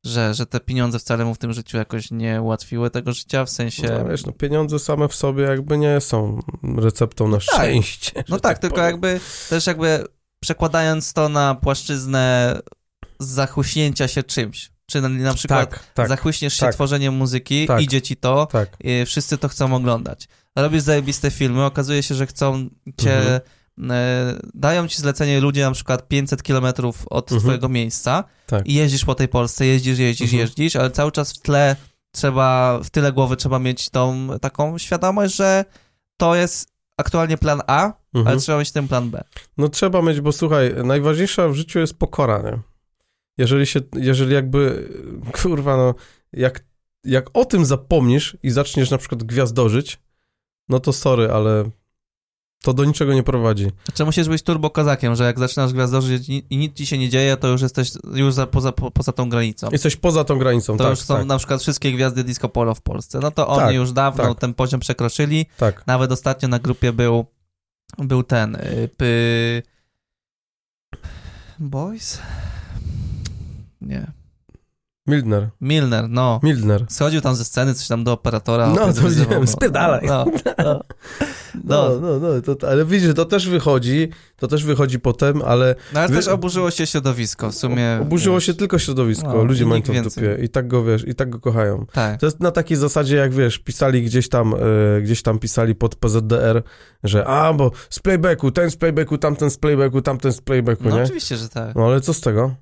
[0.04, 3.50] że, że te pieniądze wcale mu w tym życiu jakoś nie ułatwiły tego życia, w
[3.50, 3.98] sensie...
[4.02, 6.40] No, wiesz, no, pieniądze same w sobie jakby nie są
[6.78, 8.24] receptą na szczęście.
[8.28, 8.90] No że tak, tylko powiem.
[8.90, 9.20] jakby
[9.50, 10.04] też jakby
[10.40, 12.58] przekładając to na płaszczyznę
[13.20, 16.74] zachłyśnięcia się czymś, czy na, na przykład Tak, tak, zachłyśniesz się tak.
[16.74, 17.82] tworzeniem muzyki, Tak.
[17.82, 18.76] idzie ci to, tak.
[19.06, 20.28] wszyscy to chcą oglądać.
[20.56, 22.68] Robisz zajebiste filmy, okazuje się, że chcą
[23.00, 23.40] cię, Mhm.
[23.90, 27.40] e, dają ci zlecenie ludzie na przykład 500 kilometrów od Mhm.
[27.40, 28.66] twojego miejsca Tak.
[28.66, 30.40] i jeździsz po tej Polsce, jeździsz, jeździsz, Mhm.
[30.40, 31.76] jeździsz, ale cały czas w tle
[32.14, 35.64] trzeba, w tyle głowy trzeba mieć tą taką świadomość, że
[36.16, 37.84] to jest aktualnie plan A,
[38.14, 38.26] Mhm.
[38.26, 39.24] ale trzeba mieć ten plan B.
[39.58, 42.58] No trzeba mieć, bo słuchaj, najważniejsza w życiu jest pokora, nie?
[43.38, 44.88] Jeżeli się, jeżeli jakby,
[45.42, 45.94] kurwa, no,
[46.32, 46.64] jak,
[47.04, 49.98] jak o tym zapomnisz i zaczniesz na przykład gwiazdożyć,
[50.72, 51.64] no to sorry, ale
[52.62, 53.70] to do niczego nie prowadzi.
[53.84, 57.08] Znaczy musisz być turbo kozakiem, że jak zaczynasz gwiazdożyć i i nic ci się nie
[57.08, 59.68] dzieje, to już jesteś już za, poza, po, poza tą granicą.
[59.72, 62.74] Jesteś poza tą granicą, To tak, już są tak, na przykład wszystkie gwiazdy disco polo
[62.74, 63.18] w Polsce.
[63.18, 64.38] No to oni Tak, już dawno tak.
[64.38, 65.46] ten poziom przekroczyli.
[65.58, 65.86] tak.
[65.86, 67.26] Nawet ostatnio na grupie był
[67.98, 69.62] był ten y.
[71.58, 72.18] Boys?
[73.80, 74.12] Nie.
[75.06, 75.48] Milner.
[75.60, 76.40] Milner, no.
[76.42, 76.84] Milner.
[76.88, 78.66] Schodził tam ze sceny, coś tam do operatora.
[78.66, 80.06] No, to widziałem, spierdalaj.
[80.06, 80.24] No,
[80.58, 80.80] no.
[81.64, 86.00] No, no, no, to, ale widzisz, to też wychodzi, to też wychodzi potem, ale No
[86.00, 87.98] ale też oburzyło się środowisko, w sumie.
[88.02, 91.08] oburzyło wiesz, się tylko środowisko, No, ludzie mają to w dupie i tak go, wiesz,
[91.08, 91.86] i tak go kochają.
[91.92, 92.20] Tak.
[92.20, 95.94] To jest na takiej zasadzie, jak wiesz, pisali gdzieś tam, e, gdzieś tam pisali pod
[95.94, 96.62] PZDR,
[97.04, 100.96] że a, bo z playbacku, ten z playbacku, tamten z playbacku, tamten z playbacku, No
[100.96, 101.02] nie?
[101.02, 101.74] oczywiście, że tak.
[101.74, 102.54] No ale co z tego?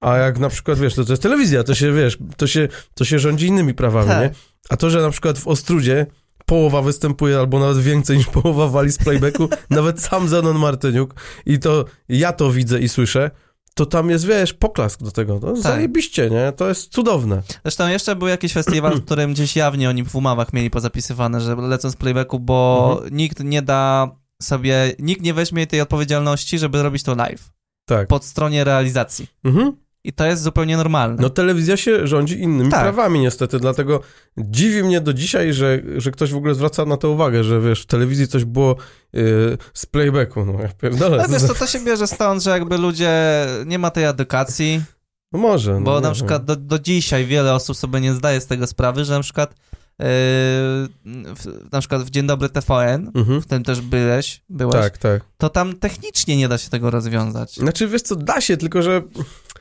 [0.00, 3.04] A jak na przykład, wiesz, to, to jest telewizja, to się, wiesz, to się, to
[3.04, 4.20] się rządzi innymi prawami, Tak.
[4.22, 4.30] nie?
[4.70, 6.06] A to, że na przykład w Ostrudzie
[6.46, 11.14] połowa występuje, albo nawet więcej niż połowa wali z playbacku, nawet sam Zenon Martyniuk
[11.46, 13.30] i to ja to widzę i słyszę,
[13.74, 15.40] to tam jest, wiesz, poklask do tego.
[15.40, 15.62] To Tak.
[15.62, 16.52] zajebiście, nie?
[16.56, 17.42] To jest cudowne.
[17.64, 21.54] Zresztą jeszcze był jakiś festiwal, w którym gdzieś jawnie oni w umowach mieli pozapisywane, że
[21.56, 23.16] lecą z playbacku, bo Mhm.
[23.16, 24.10] nikt nie da
[24.42, 27.50] sobie, nikt nie weźmie tej odpowiedzialności, żeby robić to live,
[27.86, 28.08] Tak.
[28.08, 29.26] pod stronie realizacji.
[29.44, 29.72] Mhm.
[30.04, 31.16] I to jest zupełnie normalne.
[31.22, 32.80] No telewizja się rządzi innymi Tak.
[32.82, 34.00] prawami niestety, dlatego
[34.38, 37.82] dziwi mnie do dzisiaj, że, że ktoś w ogóle zwraca na to uwagę, że wiesz,
[37.82, 38.76] w telewizji coś było
[39.12, 41.18] yy, z playbacku, no ja pierdolę.
[41.18, 43.10] Ale wiesz co, to się bierze stąd, że jakby ludzie,
[43.66, 44.82] nie ma tej edukacji,
[45.32, 45.72] No może.
[45.80, 48.66] bo no, na nie przykład do, do dzisiaj wiele osób sobie nie zdaje z tego
[48.66, 49.50] sprawy, że na przykład
[49.98, 50.06] yy,
[51.34, 53.10] w, na przykład w Dzień Dobry TVN.
[53.14, 53.42] Mhm.
[53.42, 55.22] w tym też byłeś, byłeś, Tak, tak.
[55.38, 57.54] to tam technicznie nie da się tego rozwiązać.
[57.56, 59.02] Znaczy, wiesz co, da się, tylko że,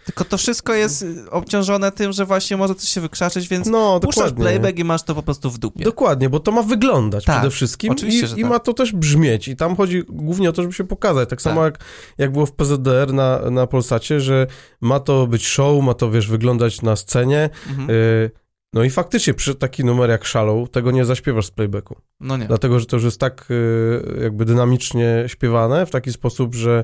[0.10, 4.00] Tylko to wszystko jest y, obciążone tym, że właśnie może coś się wykrzaczyć, więc no,
[4.00, 5.84] puszczasz playback i masz to po prostu w dupie.
[5.84, 8.52] Dokładnie, bo to ma wyglądać Tak, przede wszystkim oczywiście, i, i tak.
[8.52, 11.30] ma to też brzmieć i tam chodzi głównie o to, żeby się pokazać.
[11.30, 11.74] Tak samo Tak.
[11.74, 11.80] jak,
[12.18, 14.48] jak było w PZDR na, na Polsacie, że
[14.82, 17.90] ma to być show, ma to, wiesz, wyglądać na scenie, Mhm.
[17.90, 18.32] y,
[18.74, 21.96] no i faktycznie przy taki numer jak Shallow, tego nie zaśpiewasz z playbacku.
[22.20, 22.46] No nie.
[22.46, 26.84] Dlatego, że to już jest tak y, jakby dynamicznie śpiewane w taki sposób, że,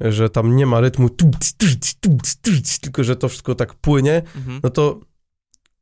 [0.00, 1.08] że tam nie ma rytmu,
[2.80, 4.60] tylko że to wszystko tak płynie, Mhm.
[4.62, 5.00] no to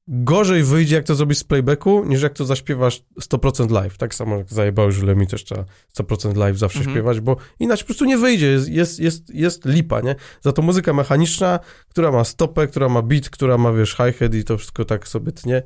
[0.08, 3.98] gorzej wyjdzie, jak to zrobisz z playbacku, niż jak to zaśpiewasz 100% live.
[3.98, 5.64] Tak samo jak zajebałeś żule mi też trzeba
[5.98, 6.94] 100% live zawsze Mhm.
[6.96, 10.14] śpiewać, bo inaczej po prostu nie wyjdzie, jest, jest, jest, jest lipa, nie?
[10.40, 14.44] Za to muzyka mechaniczna, która ma stopę, która ma beat, która ma, wiesz, hi-hat i
[14.44, 15.62] to wszystko tak sobie tnie,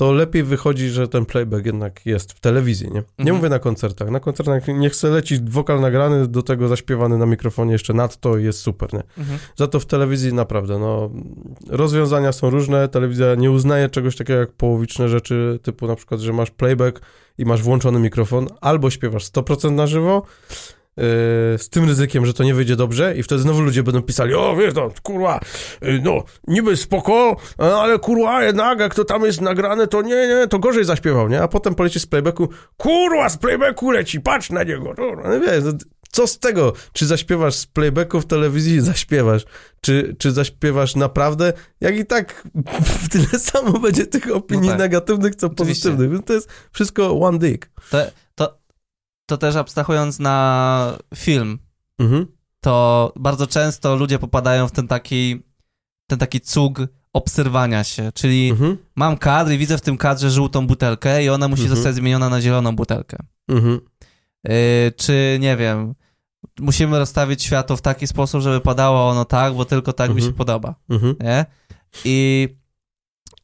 [0.00, 2.92] to lepiej wychodzi, że ten playback jednak jest w telewizji, nie?
[2.94, 3.36] Nie Mhm.
[3.36, 4.10] mówię na koncertach.
[4.10, 8.44] Na koncertach niech se leci wokal nagrany, do tego zaśpiewany na mikrofonie jeszcze nadto i
[8.44, 9.02] jest super, nie?
[9.18, 9.38] Mhm.
[9.56, 11.10] Za to w telewizji naprawdę, no,
[11.68, 16.32] rozwiązania są różne, telewizja nie uznaje czegoś takiego jak połowiczne rzeczy, typu na przykład, że
[16.32, 17.00] masz playback
[17.38, 20.22] i masz włączony mikrofon, albo śpiewasz 100% na żywo,
[21.58, 24.56] z tym ryzykiem, że to nie wyjdzie dobrze i wtedy znowu ludzie będą pisali, o
[24.56, 25.40] wiesz, no, kurwa,
[25.82, 30.46] yy, no, niby spoko, ale kurwa, jednak jak to tam jest nagrane, to nie, nie,
[30.48, 31.42] to gorzej zaśpiewał, nie?
[31.42, 35.64] A potem poleci z playbacku, kurwa, z playbacku leci, patrz na niego, no, no wiesz,
[35.64, 35.72] no,
[36.12, 36.72] co z tego?
[36.92, 38.80] Czy zaśpiewasz z playbacku w telewizji?
[38.90, 39.44] Zaśpiewasz.
[39.80, 41.52] Czy, czy zaśpiewasz naprawdę?
[41.80, 42.48] Jak i tak
[43.12, 44.78] tyle samo będzie tych opinii tak.
[44.78, 45.82] negatywnych, co Oczywiście.
[45.82, 46.10] pozytywnych.
[46.10, 47.70] Więc to jest wszystko one dick.
[47.90, 47.98] To,
[48.34, 48.58] to,
[49.30, 51.58] to też abstrahując na film,
[51.98, 52.26] Mhm.
[52.60, 55.42] to bardzo często ludzie popadają w ten taki,
[56.06, 56.78] ten taki cug
[57.12, 58.78] obserwowania się, czyli Mhm.
[58.96, 61.76] mam kadr i widzę w tym kadrze żółtą butelkę i ona musi Mhm.
[61.76, 63.16] zostać zmieniona na zieloną butelkę.
[63.48, 63.80] Mhm.
[64.44, 64.52] Yy,
[64.96, 65.94] czy, nie wiem,
[66.60, 70.32] musimy rozstawić światło w taki sposób, żeby padało ono tak, bo tylko tak mi Mhm.
[70.32, 71.14] się podoba, Mhm.
[71.20, 71.46] nie?
[72.04, 72.48] I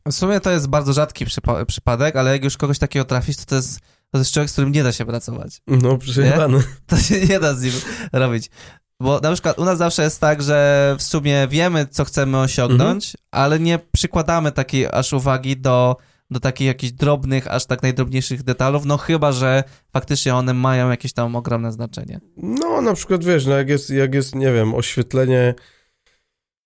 [0.06, 3.44] w sumie to jest bardzo rzadki przypa- przypadek, ale jak już kogoś takiego trafisz, to
[3.46, 3.80] to jest,
[4.12, 5.60] to jest człowiek, z którym nie da się pracować.
[5.66, 6.58] No, przejebane.
[6.86, 7.72] To się nie da z nim
[8.12, 8.50] robić.
[9.00, 13.06] Bo na przykład u nas zawsze jest tak, że w sumie wiemy, co chcemy osiągnąć,
[13.06, 13.24] Mhm.
[13.30, 15.96] ale nie przykładamy takiej aż uwagi do,
[16.30, 21.12] do takich jakichś drobnych, aż tak najdrobniejszych detalów, no chyba, że faktycznie one mają jakieś
[21.12, 22.20] tam ogromne znaczenie.
[22.36, 25.54] No, na przykład, wiesz, no jak jest, jak jest nie wiem, oświetlenie,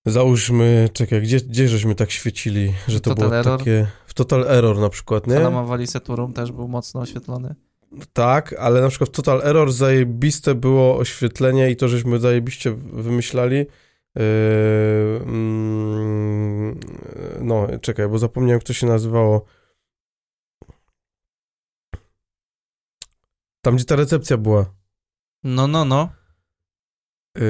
[0.05, 3.59] załóżmy, czekaj, gdzie, gdzie żeśmy tak świecili, że to Total było Error.
[3.59, 3.87] takie...
[4.05, 5.35] W Total Error na przykład, nie?
[5.35, 7.55] Panama Valley Seturum też był mocno oświetlony.
[8.13, 13.57] Tak, ale na przykład w Total Error zajebiste było oświetlenie i to, żeśmy zajebiście wymyślali.
[14.15, 14.23] Yy,
[15.23, 16.79] mm,
[17.41, 19.45] no, czekaj, bo zapomniałem, jak to się nazywało.
[23.61, 24.65] Tam, gdzie ta recepcja była.
[25.43, 26.09] No, no, no,
[27.35, 27.41] Yy,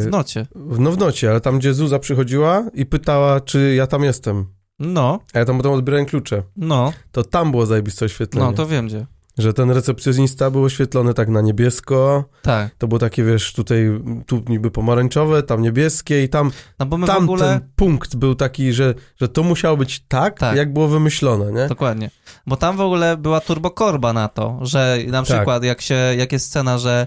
[0.00, 0.46] w nocie.
[0.78, 4.46] no w nocie, ale tam, gdzie Zuza przychodziła i pytała, czy ja tam jestem.
[4.78, 6.42] No, A ja tam potem odbierałem klucze.
[6.56, 8.46] no, To tam było zajebiste oświetlenie.
[8.46, 9.06] no, to wiem gdzie.
[9.38, 12.24] Że ten recepcjonista był oświetlony tak na niebiesko.
[12.42, 16.98] Tak, To było takie, wiesz, tutaj tu niby pomarańczowe, tam niebieskie i tam, no bo
[16.98, 17.48] my tam w ogóle...
[17.48, 20.56] ten punkt był taki, że, że to musiało być tak, Tak.
[20.56, 21.68] jak było wymyślone, nie?
[21.68, 22.10] Dokładnie.
[22.46, 26.46] Bo tam w ogóle była turbokorba na to, że na przykład jak się, jak jest
[26.46, 27.06] scena, że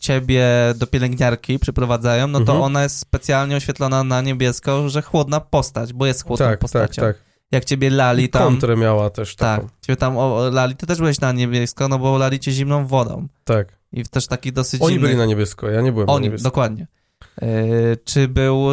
[0.00, 0.46] ciebie
[0.76, 2.60] do pielęgniarki przyprowadzają, no to Mhm.
[2.62, 7.02] ona jest specjalnie oświetlona na niebiesko, że chłodna postać, bo jest chłodną Tak, tak, postacią.
[7.02, 7.16] tak.
[7.52, 8.42] Jak ciebie lali tam...
[8.42, 9.68] kontrę miała też Tak, taką.
[9.80, 13.26] ciebie tam o, lali, ty też byłeś na niebiesko, no bo lali cię zimną wodą.
[13.44, 13.68] Tak.
[13.92, 16.44] I też taki dosyć Oni byli na niebiesko, ja nie byłem na Oni, niebiesko.
[16.48, 16.86] dokładnie.
[17.42, 17.46] E,
[18.04, 18.68] czy był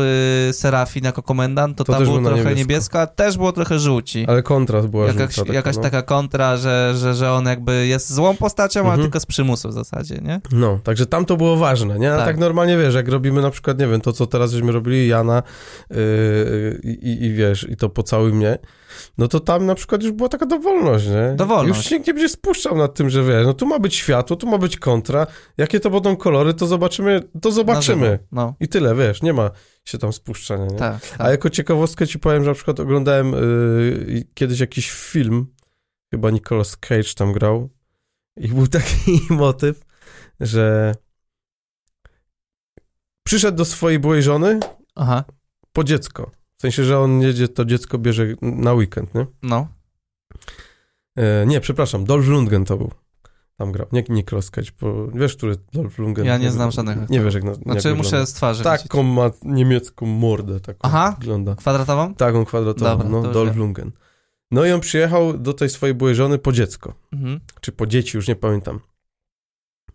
[0.49, 2.57] e, Serafin jako komendant, to, To tam było trochę niebiesko.
[2.57, 4.25] niebiesko, a też było trochę żółci.
[4.27, 5.81] Ale kontrast była Jakaś, żółta taka, jakaś no.
[5.81, 9.01] taka kontra, że, że, że on jakby jest złą postacią, ale Mhm.
[9.03, 10.41] tylko z przymusu w zasadzie, nie?
[10.51, 12.13] No, także tam to było ważne, nie?
[12.13, 12.25] A Tak.
[12.25, 12.37] tak.
[12.37, 15.43] normalnie, wiesz, jak robimy na przykład, nie wiem, to co teraz żeśmy robili, Jana
[15.89, 18.57] yy, i, i wiesz, i to po całym mnie,
[19.17, 21.33] no to tam na przykład już była taka dowolność, nie?
[21.35, 21.77] Dowolność.
[21.77, 24.35] Już się nikt nie będzie spuszczał nad tym, że wiesz, no tu ma być światło,
[24.35, 25.27] tu ma być kontra,
[25.57, 28.19] jakie to będą kolory, to zobaczymy, to zobaczymy.
[28.31, 29.51] No, I tyle, wiesz, nie ma
[29.85, 30.77] się tam spuszczania, nie?
[30.77, 31.31] tak, A tak.
[31.31, 35.47] jako ciekawostkę ci powiem, że na przykład oglądałem yy, kiedyś jakiś film,
[36.11, 37.69] chyba Nicolas Cage tam grał
[38.37, 39.85] i był taki motyw,
[40.39, 40.95] że
[43.23, 44.59] przyszedł do swojej byłej żony
[44.95, 45.23] Aha,
[45.73, 46.31] po dziecko.
[46.61, 49.25] W sensie, że on jedzie, to dziecko bierze na weekend, nie?
[49.43, 49.67] no.
[51.17, 52.91] E, nie, przepraszam, Dolph Lundgren to był.
[53.57, 56.27] Tam grał, nie Nicolas Cage, bo wiesz, który Dolph Lundgren...
[56.27, 58.03] Ja nie znam żadnych Nie wiesz, jak, na, jak Znaczy wygląda.
[58.03, 58.63] muszę z twarzy.
[58.63, 61.15] Taką ma niemiecką mordę, taką Aha.
[61.19, 61.55] wygląda.
[61.55, 62.13] Kwadratową?
[62.15, 63.55] Taką kwadratową, Dobra, no, Dolph.
[63.55, 63.91] Lundgren.
[64.51, 67.39] No i on przyjechał do tej swojej byłej żony po dziecko, Mhm.
[67.61, 68.79] czy po dzieci, już nie pamiętam.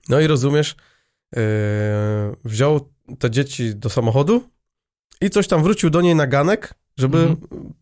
[0.09, 0.77] No i rozumiesz,
[1.37, 1.41] e,
[2.45, 2.89] wziął
[3.19, 4.43] te dzieci do samochodu
[5.21, 7.37] i coś tam wrócił do niej na ganek, żeby Mhm.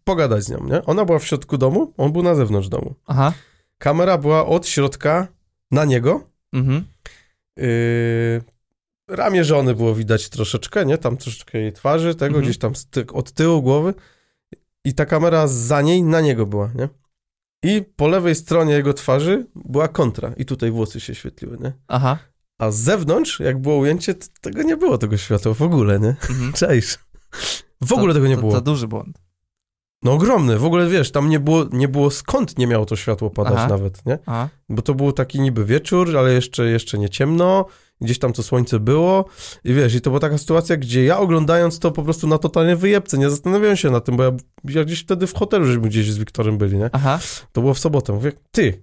[0.05, 0.85] pogadać z nią, nie?
[0.85, 2.95] Ona była w środku domu, on był na zewnątrz domu.
[3.07, 3.33] Aha.
[3.79, 5.29] Kamera była od środka
[5.71, 6.85] na niego, Mhm.
[7.57, 8.43] Yy,
[9.09, 10.99] ramię żony było widać troszeczkę, nie?
[10.99, 12.45] Tam troszeczkę jej twarzy, tego Mhm.
[12.45, 13.95] gdzieś tam ty- od tyłu głowy.
[14.85, 16.89] I ta kamera za niej na niego była, nie?
[17.63, 20.33] I po lewej stronie jego twarzy była kontra.
[20.37, 21.73] I tutaj włosy się świetliły, nie?
[21.89, 22.19] Aha.
[22.59, 26.09] A z zewnątrz, jak było ujęcie, tego nie było, tego światła w ogóle, nie?
[26.31, 26.53] Mhm.
[26.61, 26.99] Cześć.
[27.81, 28.53] W ogóle to, tego nie to, było.
[28.53, 29.19] To duży błąd.
[30.03, 30.59] No ogromny.
[30.59, 33.69] W ogóle, wiesz, tam nie było, nie było skąd nie miało to światło padać Aha.
[33.69, 34.19] nawet, nie?
[34.27, 34.49] Aha.
[34.69, 37.67] Bo to był taki niby wieczór, ale jeszcze, jeszcze nie ciemno,
[38.01, 39.25] gdzieś tam to słońce było
[39.65, 42.77] i wiesz, i to była taka sytuacja, gdzie ja oglądając to po prostu na totalnie
[42.77, 44.31] wyjebce, nie zastanawiałem się na tym, bo ja,
[44.65, 46.91] ja gdzieś wtedy w hotelu, żeśmy gdzieś z Wiktorem byli, nie?
[46.93, 47.19] Aha.
[47.53, 48.83] To było w sobotę, mówię, ty,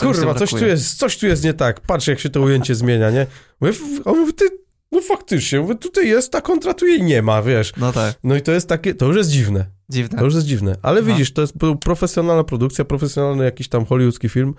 [0.00, 3.10] kurwa, coś tu jest, coś tu jest nie tak, patrz jak się to ujęcie zmienia,
[3.10, 3.26] nie?
[3.60, 3.72] Mówię,
[4.04, 4.44] on mówi, ty,
[4.92, 7.72] no faktycznie, mówię, tutaj jest ta kontra, tu jej nie ma, wiesz?
[7.76, 8.14] No tak.
[8.24, 9.66] No i to jest takie, to już jest dziwne.
[9.88, 10.18] Dziwne.
[10.18, 10.76] To już jest dziwne.
[10.82, 11.08] Ale Aha.
[11.10, 14.54] widzisz, to jest pro- profesjonalna produkcja, profesjonalny jakiś tam hollywoodzki film.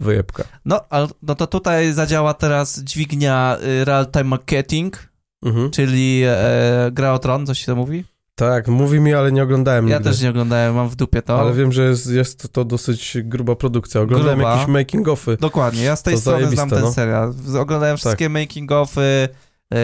[0.00, 0.44] Wyjebka.
[0.64, 5.08] No, ale, no to tutaj zadziała teraz dźwignia y, Real Time Marketing,
[5.44, 5.70] Mhm.
[5.70, 8.04] czyli e, Gra o Tron, coś się to mówi?
[8.34, 10.10] Tak, mówi mi, ale nie oglądałem Ja nigdy.
[10.10, 11.40] też nie oglądałem, mam w dupie to.
[11.40, 14.00] Ale wiem, że jest, jest to dosyć gruba produkcja.
[14.00, 14.52] Oglądałem Gruba.
[14.56, 15.36] jakieś making-offy.
[15.36, 16.92] Dokładnie, ja z tej To strony znam ten no.
[16.92, 17.34] serial.
[17.58, 19.28] Oglądałem wszystkie making-offy,
[19.70, 19.78] yy,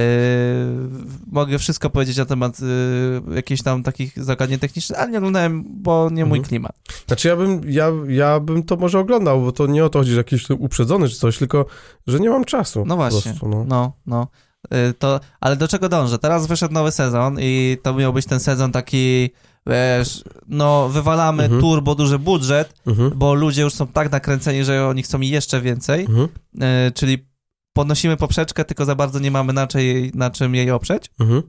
[1.26, 6.08] mogę wszystko powiedzieć na temat yy, jakichś tam takich zagadnień technicznych, ale nie oglądałem, bo
[6.12, 6.48] nie mój Mhm.
[6.48, 6.72] klimat.
[7.06, 10.10] Znaczy ja bym, ja, ja bym to może oglądał, bo to nie o to chodzi,
[10.10, 11.66] że jakiś uprzedzony czy coś, tylko,
[12.06, 12.84] że nie mam czasu.
[12.86, 13.64] No właśnie, prostu, no.
[13.68, 14.26] no, no.
[14.70, 16.18] Yy, to, ale do czego dążę?
[16.18, 19.30] Teraz wyszedł nowy sezon i to miał być ten sezon taki,
[19.66, 21.60] wiesz, no wywalamy Mhm.
[21.60, 23.12] turbo duży budżet, Mhm.
[23.16, 26.28] bo ludzie już są tak nakręceni, że oni chcą jeszcze więcej, Mhm.
[26.54, 26.62] yy,
[26.94, 27.29] czyli
[27.72, 31.10] podnosimy poprzeczkę, tylko za bardzo nie mamy na, czym- na czym jej oprzeć.
[31.20, 31.42] Mhm.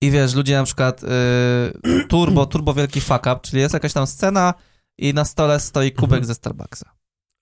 [0.00, 1.08] I wiesz, ludzie na przykład y,
[2.08, 4.54] turbo, turbo wielki fuck up, czyli jest jakaś tam scena
[4.98, 6.24] i na stole stoi kubek Mhm.
[6.24, 6.90] ze Starbucksa.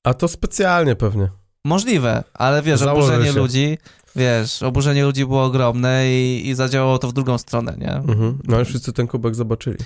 [0.04, 1.28] A to specjalnie pewnie.
[1.64, 3.38] Możliwe, ale wiesz, Założę oburzenie się.
[3.38, 3.78] ludzi,
[4.16, 7.92] wiesz, oburzenie ludzi było ogromne i, i zadziałało to w drugą stronę, nie?
[7.92, 8.38] Mhm.
[8.48, 9.78] No ale wszyscy ten kubek zobaczyli.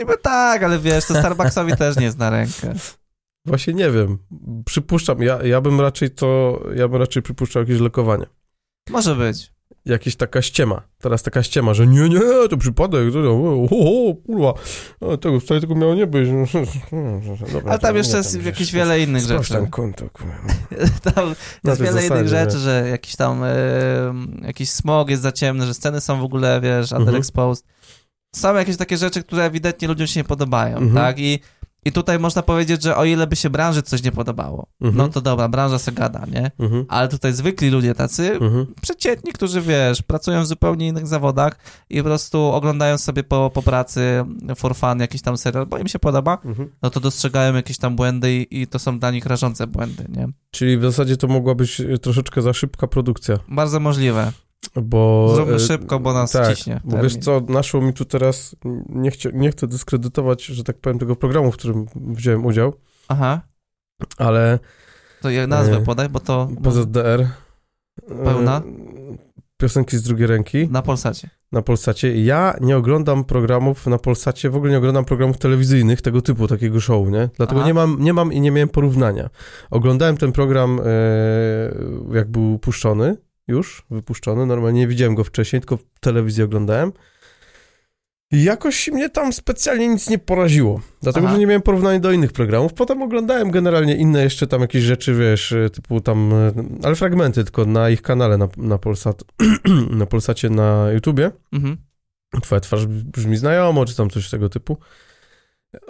[0.00, 2.74] Niby tak, ale wiesz, to Starbucksowi też nie jest na rękę.
[3.46, 4.18] Właśnie nie wiem.
[4.64, 8.26] Przypuszczam, ja, ja bym raczej to, ja bym raczej przypuszczał jakieś lekowanie.
[8.90, 9.54] Może być.
[9.84, 10.82] Jakaś taka ściema.
[10.98, 12.20] Teraz taka ściema, że nie, nie,
[12.50, 14.54] to przypadek, to, o, o, o, kurwa,
[15.16, 16.28] tego, wcale tego miało nie być.
[17.52, 19.52] Dobra, Ale tam jeszcze jest jakieś wiele innych rzeczy.
[19.52, 20.34] tam konto, kurwa.
[21.14, 21.34] Tam
[21.64, 23.48] jest wiele innych rzeczy, że jakiś tam e,
[24.42, 27.02] jakiś smog jest za ciemny, że sceny są w ogóle, wiesz, Mhm.
[27.02, 27.64] underexposed.
[28.34, 30.94] Są jakieś takie rzeczy, które ewidentnie ludziom się nie podobają, Mhm.
[30.94, 31.18] tak?
[31.18, 31.38] I,
[31.84, 34.96] I tutaj można powiedzieć, że o ile by się branży coś nie podobało, Mhm.
[34.96, 36.50] no to dobra, branża se gada, nie?
[36.58, 36.84] Mhm.
[36.88, 38.66] Ale tutaj zwykli ludzie tacy, Mhm.
[38.82, 41.58] przeciętni, którzy, wiesz, pracują w zupełnie innych zawodach
[41.90, 44.24] i po prostu oglądają sobie po, po pracy
[44.56, 46.70] for fun jakiś tam serial, bo im się podoba, Mhm.
[46.82, 50.28] no to dostrzegają jakieś tam błędy i, i to są dla nich rażące błędy, nie?
[50.50, 54.32] Czyli w zasadzie to mogła być troszeczkę za szybka produkcja, Bardzo możliwe.
[54.82, 55.32] Bo...
[55.34, 56.80] Zróbmy e, szybko, bo nas tak, ciśnie.
[56.84, 57.02] Bo termin.
[57.02, 58.56] wiesz co, naszło mi tu teraz,
[58.88, 62.72] nie, chcia, nie chcę dyskredytować, że tak powiem, tego programu, w którym wziąłem udział,
[63.08, 63.40] Aha,
[64.18, 64.58] ale
[65.22, 66.48] to ja nazwę E, podaj, bo to...
[66.62, 67.28] PZDR,
[68.24, 68.56] Pełna?
[68.56, 68.62] E,
[69.56, 71.30] Piosenki z drugiej ręki Na Polsacie.
[71.52, 72.22] na Polsacie.
[72.22, 76.80] Ja nie oglądam programów na Polsacie, w ogóle nie oglądam programów telewizyjnych tego typu, takiego
[76.80, 77.28] show, nie?
[77.36, 77.68] Dlatego Aha.
[77.68, 79.30] nie mam, nie mam i nie miałem porównania.
[79.70, 83.16] Oglądałem ten program, e, jak był puszczony,
[83.48, 86.92] już wypuszczony, normalnie nie widziałem go wcześniej, tylko w telewizji oglądałem.
[88.32, 91.34] I jakoś mnie tam specjalnie nic nie poraziło, dlatego, Aha.
[91.34, 92.72] że nie miałem porównania do innych programów.
[92.72, 96.52] Potem oglądałem generalnie inne jeszcze tam jakieś rzeczy, wiesz, e, typu tam, e,
[96.82, 99.24] ale fragmenty tylko na ich kanale na, na, Polsat,
[99.90, 101.30] na Polsacie na YouTubie.
[101.52, 101.76] Mhm.
[102.42, 104.76] Twoja twarz brzmi znajomo, czy tam coś tego typu.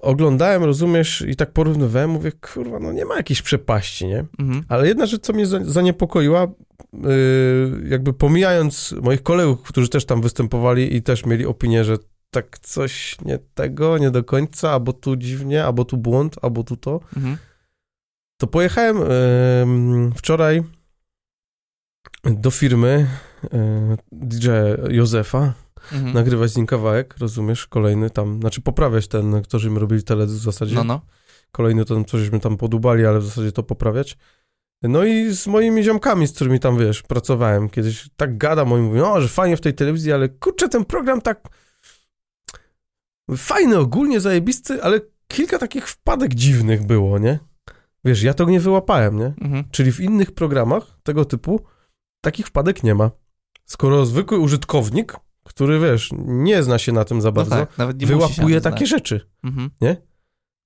[0.03, 4.25] Oglądałem, rozumiesz, i tak porównywałem, mówię, kurwa, no nie ma jakiejś przepaści, nie?
[4.39, 4.65] Mhm.
[4.69, 6.47] Ale jedna rzecz, co mnie za- zaniepokoiła,
[7.89, 11.97] jakby pomijając moich kolegów, którzy też tam występowali i też mieli opinię, że
[12.31, 16.77] tak coś nie tego, nie do końca, albo tu dziwnie, albo tu błąd, albo tu
[16.77, 17.37] to, Mhm.
[18.41, 18.97] to pojechałem
[20.17, 20.63] wczoraj
[22.25, 23.07] do firmy
[23.43, 24.49] yy, DJ
[24.89, 25.55] Józefa,
[25.93, 26.13] Mhm.
[26.15, 30.45] nagrywać z nim kawałek, rozumiesz, kolejny tam, znaczy poprawiać ten, którzy mi robili teledysk w
[30.45, 31.01] zasadzie, No, no.
[31.53, 34.17] kolejny tam cośmy tam podubali, ale w zasadzie to poprawiać.
[34.89, 39.13] No i z moimi ziomkami, z którymi tam, wiesz, pracowałem, kiedyś tak gadam, oni mówią,
[39.13, 41.49] o, że fajnie w tej telewizji, ale kurczę, ten program tak
[43.37, 47.39] fajny, ogólnie zajebisty, ale kilka takich wpadek dziwnych było, nie?
[48.05, 49.35] Wiesz, ja tego nie wyłapałem, nie?
[49.41, 49.65] Mhm.
[49.71, 51.61] Czyli w innych programach tego typu
[52.21, 53.11] takich wpadek nie ma.
[53.65, 57.85] Skoro zwykły użytkownik, który, wiesz, nie zna się na tym za No bardzo, tak, nie
[57.87, 58.89] musi się wyłapuje takie znać.
[58.89, 59.29] rzeczy.
[59.45, 59.71] Mhm.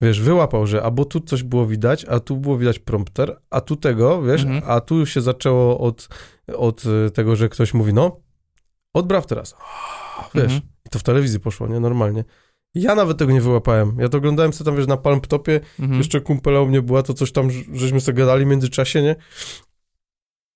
[0.03, 3.77] Wiesz, wyłapał, że albo tu coś było widać, a tu było widać prompter, a tu
[3.77, 4.62] tego, wiesz, Mhm.
[4.66, 6.09] a tu się zaczęło od,
[6.57, 8.20] od y, tego, że ktoś mówi, no,
[8.95, 9.55] odbraw teraz.
[10.35, 10.61] Wiesz, Mhm.
[10.87, 11.81] i to w telewizji poszło, nie?
[11.81, 12.25] Normalnie.
[12.75, 13.97] Ja nawet tego nie wyłapałem.
[14.01, 15.99] Ja to oglądałem sobie tam, wiesz, na Palmtopie, Mhm.
[15.99, 19.16] jeszcze kumpela u mnie była, to coś tam, żeśmy sobie gadali w międzyczasie, nie?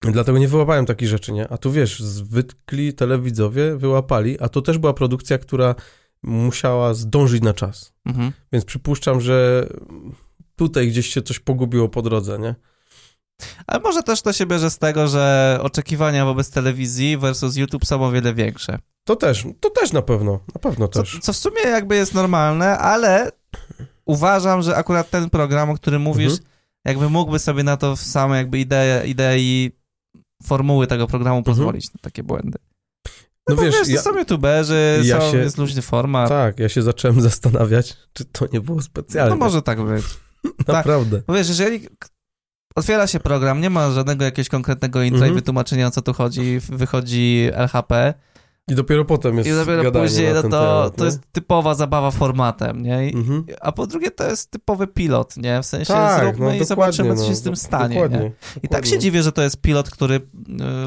[0.02, 1.48] Dlatego nie wyłapałem takich rzeczy, nie?
[1.48, 5.74] A tu wiesz, zwykli telewidzowie wyłapali, a to też była produkcja, która
[6.22, 7.92] musiała zdążyć na czas.
[8.06, 8.32] Mhm.
[8.52, 9.66] Więc przypuszczam, że
[10.56, 12.54] tutaj gdzieś się coś pogubiło po drodze, nie?
[13.66, 18.04] Ale może też to się bierze z tego, że oczekiwania wobec telewizji versus YouTube są
[18.04, 18.78] o wiele większe.
[19.04, 21.18] To też, to też na pewno, na pewno Co, też.
[21.22, 23.32] co w sumie jakby jest normalne, ale
[24.04, 26.48] uważam, że akurat ten program, o którym mówisz, Mhm.
[26.84, 29.72] jakby mógłby sobie na to w same jakby idee, idei
[30.42, 32.58] formuły tego programu pozwolić na takie błędy.
[33.48, 36.28] No Bo wiesz, wiesz, ja, to są youtuberzy, ja są, się- jest luźny format.
[36.28, 39.30] tak, ja się zacząłem zastanawiać, czy to nie było specjalnie.
[39.30, 40.04] no może tak być.
[40.68, 41.22] Naprawdę.
[41.26, 41.88] Bo wiesz, jeżeli
[42.74, 45.32] otwiera się program, nie ma żadnego jakiegoś konkretnego intra Mhm.
[45.32, 48.14] i wytłumaczenia o co tu chodzi, wychodzi LHP
[48.68, 51.20] I dopiero potem jest i dopiero gadanie później na no ten to, temat, to jest
[51.32, 53.08] typowa zabawa formatem, nie?
[53.08, 53.44] I, Mhm.
[53.60, 55.62] A po drugie to jest typowy pilot, nie?
[55.62, 58.32] W sensie Tak, zróbmy no i zobaczymy, co się no, z tym stanie, dokładnie, nie?
[58.62, 60.20] I tak się dziwię, że to jest pilot, który y,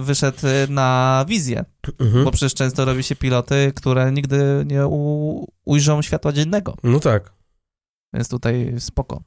[0.01, 1.65] wyszedł y, na wizję,
[1.99, 2.25] Mhm.
[2.25, 7.33] bo przecież często robi się piloty, które nigdy nie u, ujrzą światła dziennego, No tak.
[8.13, 9.21] więc tutaj spoko.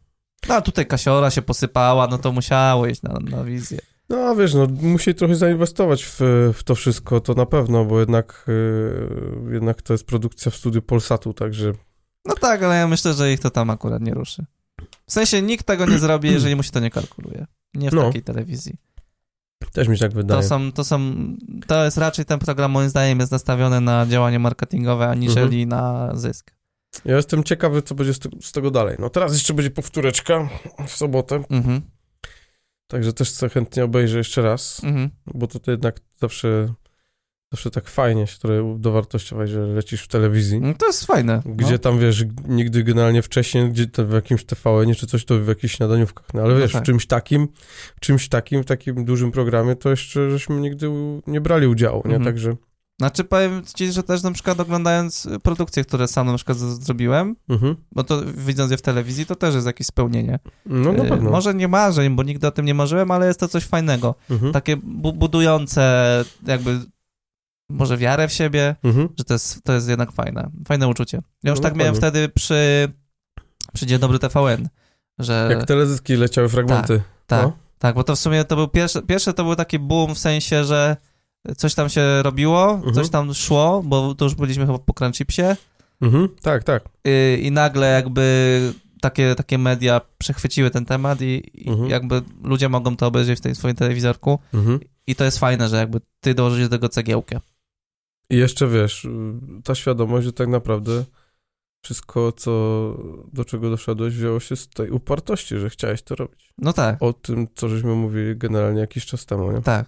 [0.48, 3.78] No a tutaj Kasiora się posypała, no to musiało iść na, na wizję.
[4.08, 6.20] No wiesz, no musi trochę zainwestować w,
[6.54, 10.82] w to wszystko, to na pewno, bo jednak, yy, jednak to jest produkcja w studiu
[10.82, 11.72] Polsatu, także
[12.24, 14.44] No tak, ale ja myślę, że ich to tam akurat nie ruszy.
[15.06, 17.46] W sensie nikt tego nie zrobi, jeżeli mu się to nie kalkuluje.
[17.74, 18.02] Nie w No.
[18.06, 18.74] takiej telewizji.
[19.72, 20.42] też mi się tak wydaje.
[20.42, 21.00] To są, to są,
[21.66, 25.68] to jest raczej ten program moim zdaniem jest nastawiony na działanie marketingowe, aniżeli Mhm.
[25.68, 26.50] na zysk.
[27.04, 28.96] Ja jestem ciekawy, co będzie z, z tego dalej.
[28.98, 30.48] No teraz jeszcze będzie powtóreczka
[30.86, 31.82] w sobotę, Mhm,
[32.88, 35.10] także też chcę chętnie obejrzę jeszcze raz, mhm.
[35.34, 36.74] bo to, to jednak zawsze,
[37.52, 40.60] zawsze tak fajnie się trochę dowartościować, że lecisz w telewizji.
[40.60, 41.42] No To jest fajne.
[41.46, 41.78] Gdzie no.
[41.78, 46.26] tam, wiesz, nigdy generalnie wcześniej, gdzie w jakimś TVN-ie czy coś, to w jakichś śniadaniówkach.
[46.34, 46.82] No ale No wiesz, tak.
[46.82, 47.48] w czymś takim,
[47.96, 50.90] w czymś takim, w takim dużym programie, to jeszcze żeśmy nigdy
[51.26, 52.16] nie brali udziału, nie?
[52.16, 52.24] Mhm.
[52.24, 52.56] Także,
[52.98, 57.76] Znaczy powiem ci, że też na przykład oglądając produkcje, które sam na przykład zrobiłem, mhm.
[57.92, 60.38] bo to widząc je w telewizji, to też jest jakieś spełnienie.
[60.66, 61.30] no na Y, pewno.
[61.30, 64.14] Może nie marzeń, bo nigdy o tym nie marzyłem, ale jest to coś fajnego.
[64.30, 64.52] Mhm.
[64.52, 66.80] Takie bu budujące jakby
[67.68, 69.08] może wiarę w siebie, Mhm.
[69.18, 70.50] że to jest, to jest jednak fajne.
[70.68, 71.22] Fajne uczucie.
[71.42, 72.88] Ja już No tak miałem wtedy przy,
[73.74, 74.68] przy Dzień Dobry TVN,
[75.18, 75.48] że...
[75.50, 77.02] Jak teledyski leciały fragmenty.
[77.26, 77.52] Tak, no.
[77.78, 80.64] tak, bo to w sumie to był pierwszy, pierwszy to był taki boom w sensie,
[80.64, 80.96] że
[81.56, 82.94] coś tam się robiło, Mhm.
[82.94, 85.42] coś tam szło, bo to już byliśmy chyba po Crunchipsie
[86.00, 86.28] Mhm.
[86.42, 86.84] Tak, tak.
[87.04, 91.90] yy, i nagle jakby takie, takie media przechwyciły ten temat i, i Mhm.
[91.90, 94.80] jakby ludzie mogą to obejrzeć w tej swoim telewizorku Mhm.
[95.06, 97.40] i to jest fajne, że jakby ty dołożysz do tego cegiełkę.
[98.30, 99.06] I jeszcze wiesz,
[99.64, 101.04] ta świadomość, że tak naprawdę
[101.84, 102.50] wszystko, co,
[103.32, 106.52] do czego doszedłeś, wzięło się z tej upartości, że chciałeś to robić.
[106.58, 109.60] No tak, O tym, co żeśmy mówili generalnie jakiś czas temu, nie?
[109.62, 109.86] tak.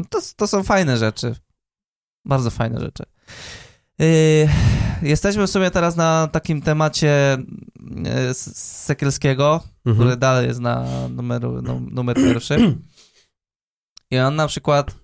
[0.00, 1.34] No to, to są fajne rzeczy.
[2.24, 3.02] Bardzo fajne rzeczy.
[3.98, 4.48] Yy,
[5.02, 7.38] jesteśmy w sumie teraz na takim temacie
[8.04, 9.96] yy, S- Sekielskiego, Mhm.
[9.96, 12.76] który dalej jest na numeru, num, numer pierwszy.
[14.10, 14.94] I on na przykład...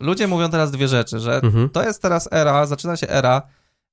[0.00, 1.68] Ludzie mówią teraz dwie rzeczy, że Mhm.
[1.70, 3.42] to jest teraz era, zaczyna się era,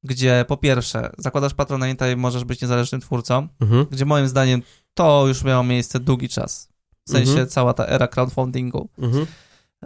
[0.04, 3.86] gdzie po pierwsze zakładasz Patronite'a i możesz być niezależnym twórcą, Mhm.
[3.92, 4.62] gdzie moim zdaniem
[4.94, 6.70] to już miało miejsce długi czas.
[7.08, 7.48] W sensie Mhm.
[7.50, 8.90] cała ta era crowdfundingu.
[8.98, 9.26] Mhm.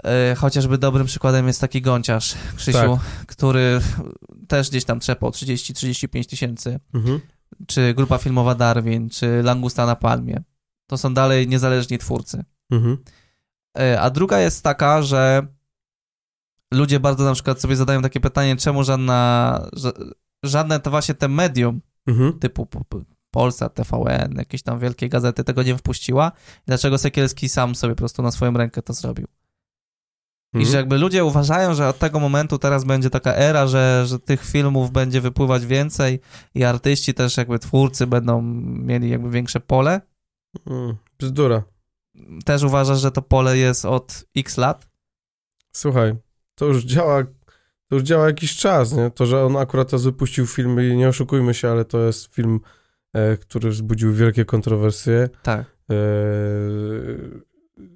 [0.03, 3.25] E, chociażby dobrym przykładem jest taki gąciarz, Krzysiu, Tak.
[3.27, 3.81] który
[4.47, 7.19] też gdzieś tam trzepał 30-35 tysięcy, Mhm.
[7.67, 10.43] czy grupa filmowa Darwin, czy Langusta na Palmie.
[10.87, 12.43] To są dalej niezależni twórcy.
[12.71, 12.97] Mhm.
[13.79, 15.47] E, A druga jest taka, że
[16.73, 20.11] ludzie bardzo na przykład sobie zadają takie pytanie, czemu żadna, ża-
[20.43, 22.39] żadne to właśnie te medium Mhm.
[22.39, 23.01] typu P- P-
[23.31, 26.31] Polsat, TVN, jakieś tam wielkie gazety tego nie wpuściła
[26.65, 29.27] dlaczego Sekielski sam sobie po prostu na swoją rękę to zrobił.
[30.53, 30.65] I Mhm.
[30.71, 34.45] że jakby ludzie uważają, że od tego momentu teraz będzie taka era, że, że tych
[34.45, 36.19] filmów będzie wypływać więcej
[36.55, 40.01] i artyści też jakby twórcy będą mieli jakby większe pole.
[40.67, 41.63] Mm, Bzdura.
[42.45, 44.87] Też uważasz, że to pole jest od x lat?
[45.71, 46.15] Słuchaj,
[46.55, 47.23] to już działa,
[47.87, 49.11] to już działa jakiś czas, nie?
[49.11, 52.59] To, że on akurat teraz wypuścił film i nie oszukujmy się, ale to jest film,
[53.13, 55.29] e, który wzbudził wielkie kontrowersje.
[55.43, 55.65] Tak.
[55.89, 55.93] E,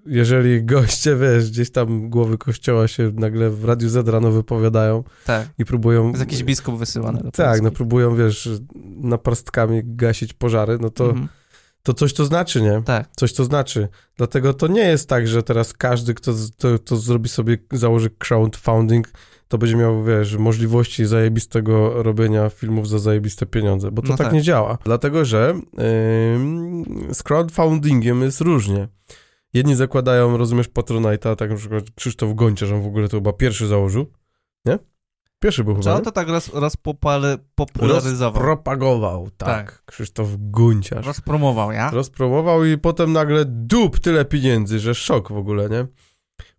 [0.05, 5.47] jeżeli goście, wiesz, gdzieś tam głowy kościoła się nagle w Radiu Z rano wypowiadają Tak.
[5.57, 6.07] i próbują...
[6.07, 8.49] Jest jakiś biskup wysyłany do Tak, no próbują, wiesz,
[8.97, 11.27] naparstkami gasić pożary, no to, Mhm.
[11.83, 12.81] to coś to znaczy, nie?
[12.85, 13.09] Tak.
[13.15, 13.87] Coś to znaczy.
[14.17, 16.51] Dlatego to nie jest tak, że teraz każdy, kto z-
[16.85, 19.07] to, zrobi sobie, założy crowdfunding,
[19.47, 24.27] to będzie miał, wiesz, możliwości zajebistego robienia filmów za zajebiste pieniądze, bo to No tak,
[24.27, 24.33] tak.
[24.33, 24.77] nie działa.
[24.85, 25.53] Dlatego, że
[26.35, 26.83] ym,
[27.13, 28.87] z crowdfundingiem jest różnie.
[29.53, 33.67] Jedni zakładają, rozumiesz, Patronite'a, tak na przykład Krzysztof Gonciarz, on w ogóle to chyba pierwszy
[33.67, 34.11] założył,
[34.65, 34.79] nie?
[35.39, 36.05] Pierwszy był Czy chyba, on nie?
[36.05, 38.43] to tak roz, rozpopale- popularyzował?
[38.43, 39.47] Rozpropagował, tak.
[39.47, 39.83] Tak.
[39.85, 41.05] Krzysztof Gunciarz.
[41.05, 41.91] Rozpromował, ja?
[41.91, 45.85] Rozpromował i potem nagle dup, tyle pieniędzy, że szok w ogóle, nie?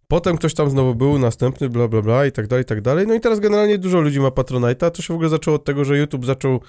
[0.09, 3.06] Potem ktoś tam znowu był, następny, bla, bla, bla i tak dalej, i tak dalej.
[3.06, 4.90] No i teraz generalnie dużo ludzi ma Patronite'a.
[4.90, 6.60] To się w ogóle zaczęło od tego, że YouTube zaczął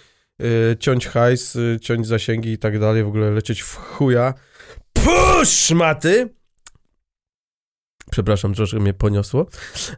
[0.41, 4.33] y, ciąć hajs, y, ciąć zasięgi i tak dalej, w ogóle lecieć w chuja.
[5.03, 6.29] Pusz, maty!
[8.11, 9.47] Przepraszam, troszkę mnie poniosło.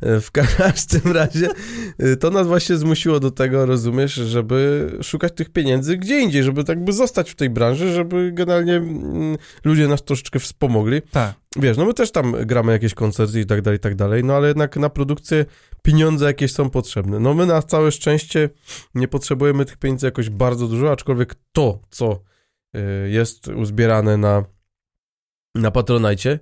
[0.02, 1.50] E, W każdym razie
[2.04, 6.64] y, to nas właśnie zmusiło do tego, rozumiesz, żeby szukać tych pieniędzy gdzie indziej, żeby
[6.64, 11.02] tak by zostać w tej branży, żeby generalnie mm, ludzie nas troszeczkę wspomogli.
[11.02, 11.34] Tak.
[11.56, 14.36] Wiesz, no my też tam gramy jakieś koncerty i tak dalej, i tak dalej, no
[14.36, 15.46] ale jednak na produkcję
[15.82, 17.20] pieniądze jakieś są potrzebne.
[17.20, 18.50] No my na całe szczęście
[18.96, 22.20] nie potrzebujemy tych pieniędzy jakoś bardzo dużo, aczkolwiek to, co
[22.76, 24.44] y, jest uzbierane na,
[25.56, 26.40] na Patronajcie,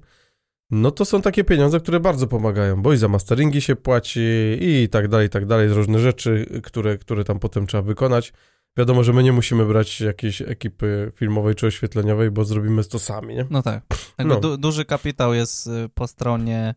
[0.71, 4.19] no to są takie pieniądze, które bardzo pomagają, bo i za masteringi się płaci
[4.59, 8.33] i tak dalej, i tak dalej, różne rzeczy, które, które tam potem trzeba wykonać.
[8.77, 13.35] Wiadomo, że my nie musimy brać jakiejś ekipy filmowej czy oświetleniowej, bo zrobimy to sami,
[13.35, 13.45] nie?
[13.49, 13.83] No tak.
[14.25, 14.39] No.
[14.39, 16.75] Du, duży kapitał jest y, po stronie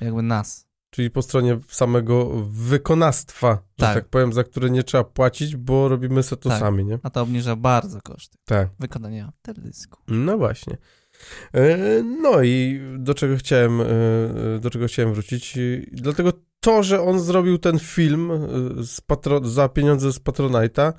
[0.00, 0.68] jakby nas.
[0.90, 3.94] Czyli po stronie samego wykonawstwa, że Tak.
[3.94, 6.58] tak powiem, za które nie trzeba płacić, bo robimy sobie to Tak.
[6.58, 6.98] sami, nie?
[7.02, 8.68] A to obniża bardzo koszty Tak.
[8.78, 9.98] wykonania teledysku.
[10.08, 10.76] No właśnie.
[11.54, 11.78] E,
[12.22, 13.84] No i do czego chciałem, e,
[14.60, 15.58] do czego chciałem wrócić.
[15.92, 20.92] Dlatego to, że on zrobił ten film e, za pieniądze z Patronite'a,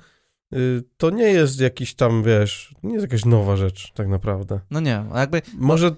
[0.52, 0.56] e,
[0.96, 4.60] to nie jest jakiś tam, wiesz, nie jest jakaś nowa rzecz tak naprawdę.
[4.70, 5.90] No nie, jakby Może,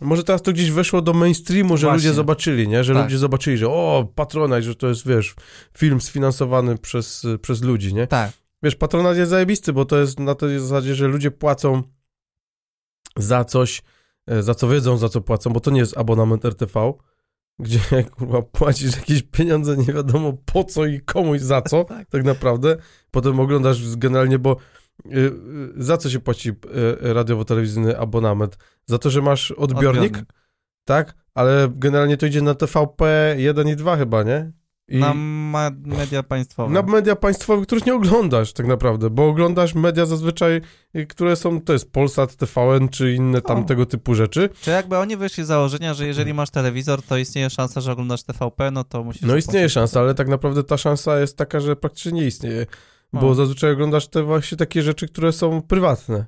[0.00, 1.96] może teraz to gdzieś weszło do mainstreamu, że Właśnie.
[1.96, 2.84] ludzie zobaczyli, nie?
[2.84, 3.02] Że Tak.
[3.04, 5.34] ludzie zobaczyli, że o, Patronite, że to jest, wiesz,
[5.76, 8.06] film sfinansowany przez, przez ludzi, nie?
[8.06, 8.32] tak,
[8.62, 11.82] Wiesz, Patronite jest zajebisty, bo to jest na tej zasadzie, że ludzie płacą
[13.16, 13.82] za coś,
[14.26, 16.92] e, za co wiedzą, za co płacą, bo to nie jest abonament RTV,
[17.58, 17.80] gdzie
[18.16, 22.08] kurwa płacisz jakieś pieniądze nie wiadomo po co i komu i za co, Tak.
[22.08, 22.76] tak naprawdę.
[23.10, 24.56] Potem oglądasz generalnie, bo
[25.06, 25.32] y, y,
[25.76, 26.54] za co się płaci y,
[27.00, 28.58] radiowo-telewizyjny abonament?
[28.86, 30.18] Za to, że masz odbiornik,
[30.84, 31.14] tak?
[31.34, 34.52] Ale generalnie to idzie na TVP 1 i 2 chyba, nie?
[34.88, 35.14] I Na
[35.84, 36.74] media państwowe.
[36.74, 40.60] na media państwowe, których nie oglądasz tak naprawdę, bo oglądasz media zazwyczaj,
[40.96, 43.64] y, które są, to jest Polsat, TVN czy inne tam O.
[43.64, 44.50] tego typu rzeczy.
[44.60, 48.22] Czy jakby oni wyszli z założenia, że jeżeli masz telewizor, to istnieje szansa, że oglądasz
[48.22, 49.22] TVP, no to musisz...
[49.22, 52.66] No istnieje szansa, ale tak naprawdę ta szansa jest taka, że praktycznie nie istnieje,
[53.12, 53.34] bo O.
[53.34, 56.26] zazwyczaj oglądasz te właśnie takie rzeczy, które są prywatne.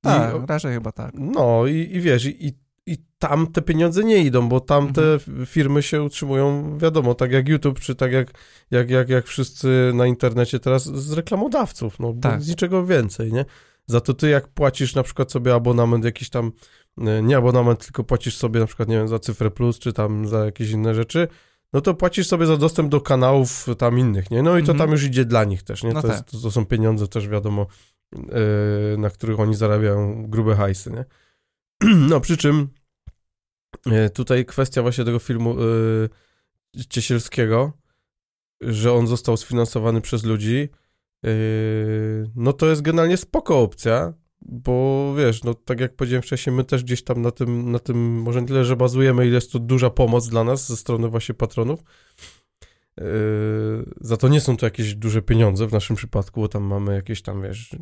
[0.00, 1.10] Tak, I, raczej chyba tak.
[1.14, 2.52] no i, i wiesz, i, i,
[2.86, 5.46] i tam te pieniądze nie idą, bo tam te Mhm.
[5.46, 8.30] firmy się utrzymują, wiadomo, tak jak YouTube, czy tak jak,
[8.70, 12.42] jak, jak, jak wszyscy na internecie teraz z reklamodawców, no Tak.
[12.42, 13.44] z niczego więcej, nie?
[13.86, 16.52] Za to ty jak płacisz na przykład sobie abonament jakiś tam,
[16.98, 20.28] e, nie abonament, tylko płacisz sobie na przykład, nie wiem, za cyfrę plus, czy tam
[20.28, 21.28] za jakieś inne rzeczy,
[21.72, 24.42] no to płacisz sobie za dostęp do kanałów tam innych, nie?
[24.42, 24.78] No i to Mhm.
[24.78, 25.92] tam już idzie dla nich też, nie?
[25.92, 26.16] No to, tak.
[26.16, 27.66] jest, to, to są pieniądze też wiadomo,
[28.14, 31.04] e, na których oni zarabiają grube hajsy, nie?
[32.10, 32.68] No przy czym
[33.86, 35.64] e, tutaj kwestia właśnie tego filmu e,
[36.88, 37.72] Ciesielskiego,
[38.60, 40.68] że on został sfinansowany przez ludzi,
[41.22, 44.12] yy, no to jest generalnie spoko opcja,
[44.42, 48.22] bo wiesz, no tak jak powiedziałem wcześniej, my też gdzieś tam na tym, na tym
[48.22, 51.34] może nie tyle, że bazujemy, ile jest to duża pomoc dla nas ze strony właśnie
[51.34, 51.80] patronów.
[52.96, 53.04] Yy,
[54.00, 57.22] za to nie są to jakieś duże pieniądze w naszym przypadku, bo tam mamy jakieś
[57.22, 57.76] tam, wiesz,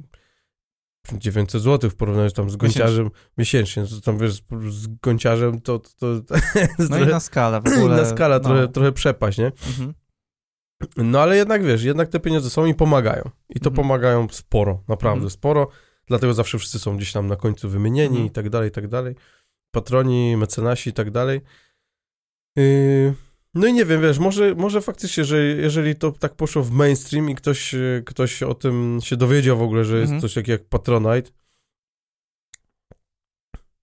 [1.13, 6.21] 900 zł w porównaniu tam z gonciarzem miesięcznie, to tam wiesz, z gonciarzem to, to,
[6.21, 6.35] to
[6.79, 7.97] No i trochę, na skalę w ogóle.
[8.03, 8.45] na skala no.
[8.45, 9.47] trochę, trochę przepaść, nie?
[9.47, 9.95] Mhm.
[10.97, 13.31] No ale jednak wiesz, jednak te pieniądze są i pomagają.
[13.49, 13.75] I to Mhm.
[13.75, 15.31] pomagają sporo, naprawdę Mhm.
[15.31, 15.69] sporo.
[16.07, 18.27] Dlatego zawsze wszyscy są gdzieś tam na końcu wymienieni Mhm.
[18.27, 19.15] i tak dalej, i tak dalej.
[19.71, 21.41] Patroni, mecenasi i tak dalej.
[22.57, 23.15] Yy,
[23.55, 27.31] no i nie wiem, wiesz, może, może faktycznie, że jeżeli to tak poszło w mainstream
[27.31, 30.21] i ktoś, yy, ktoś o tym się dowiedział w ogóle, że jest Mhm.
[30.21, 31.31] coś takiego jak Patronite,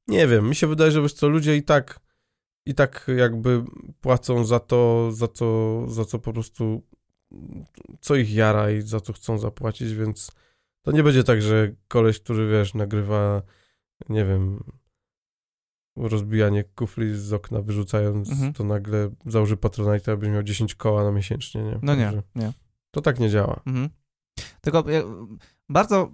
[0.07, 1.99] nie wiem, mi się wydaje, że wiesz co, ludzie i tak
[2.65, 3.63] i tak jakby
[4.01, 6.81] płacą za to, za to, za co po prostu
[8.01, 10.31] co ich jara i za co chcą zapłacić, więc
[10.81, 13.41] to nie będzie tak, że koleś, który wiesz, nagrywa,
[14.09, 14.63] nie wiem,
[15.95, 18.53] rozbijanie kufli z okna, wyrzucając, Mhm.
[18.53, 21.79] to nagle założy Patronite, abyś miał 10 koła na miesięcznie, nie?
[21.81, 22.53] No nie, nie.
[22.91, 23.59] To tak nie działa.
[23.65, 23.89] Mhm.
[24.61, 24.83] Tylko
[25.69, 26.11] bardzo,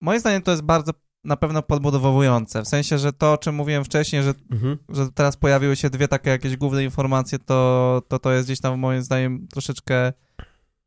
[0.00, 0.92] moim zdaniem to jest bardzo
[1.24, 4.78] na pewno podbudowujące, w sensie, że to, o czym mówiłem wcześniej, że, Mhm.
[4.88, 8.78] że teraz pojawiły się dwie takie jakieś główne informacje, to to, to jest gdzieś tam
[8.78, 10.12] moim zdaniem troszeczkę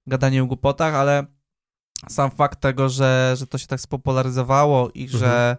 [0.08, 1.26] gadanie o głupotach, ale
[2.10, 5.20] sam fakt tego, że, że to się tak spopularyzowało i Mhm.
[5.20, 5.58] że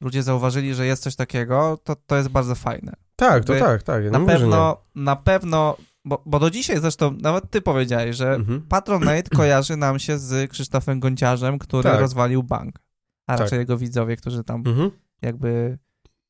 [0.00, 2.92] ludzie zauważyli, że jest coś takiego, to, to jest bardzo fajne.
[3.16, 4.04] Tak, to Jakby tak, tak.
[4.04, 8.34] Ja na mówię, pewno, na pewno, bo, bo do dzisiaj zresztą, nawet ty powiedziałeś, że
[8.34, 8.62] Mhm.
[8.62, 12.00] Patronate kojarzy nam się z Krzysztofem Gonciarzem, który Tak.
[12.00, 12.78] rozwalił bank.
[13.26, 13.40] A Tak.
[13.40, 14.90] raczej jego widzowie, którzy tam Mhm.
[15.22, 15.78] jakby...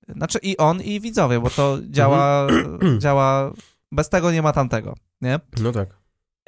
[0.08, 3.00] Znaczy i on, i widzowie, bo to działa, Mhm.
[3.00, 3.52] działa...
[3.92, 5.40] Bez tego nie ma tamtego, nie?
[5.62, 5.88] No tak.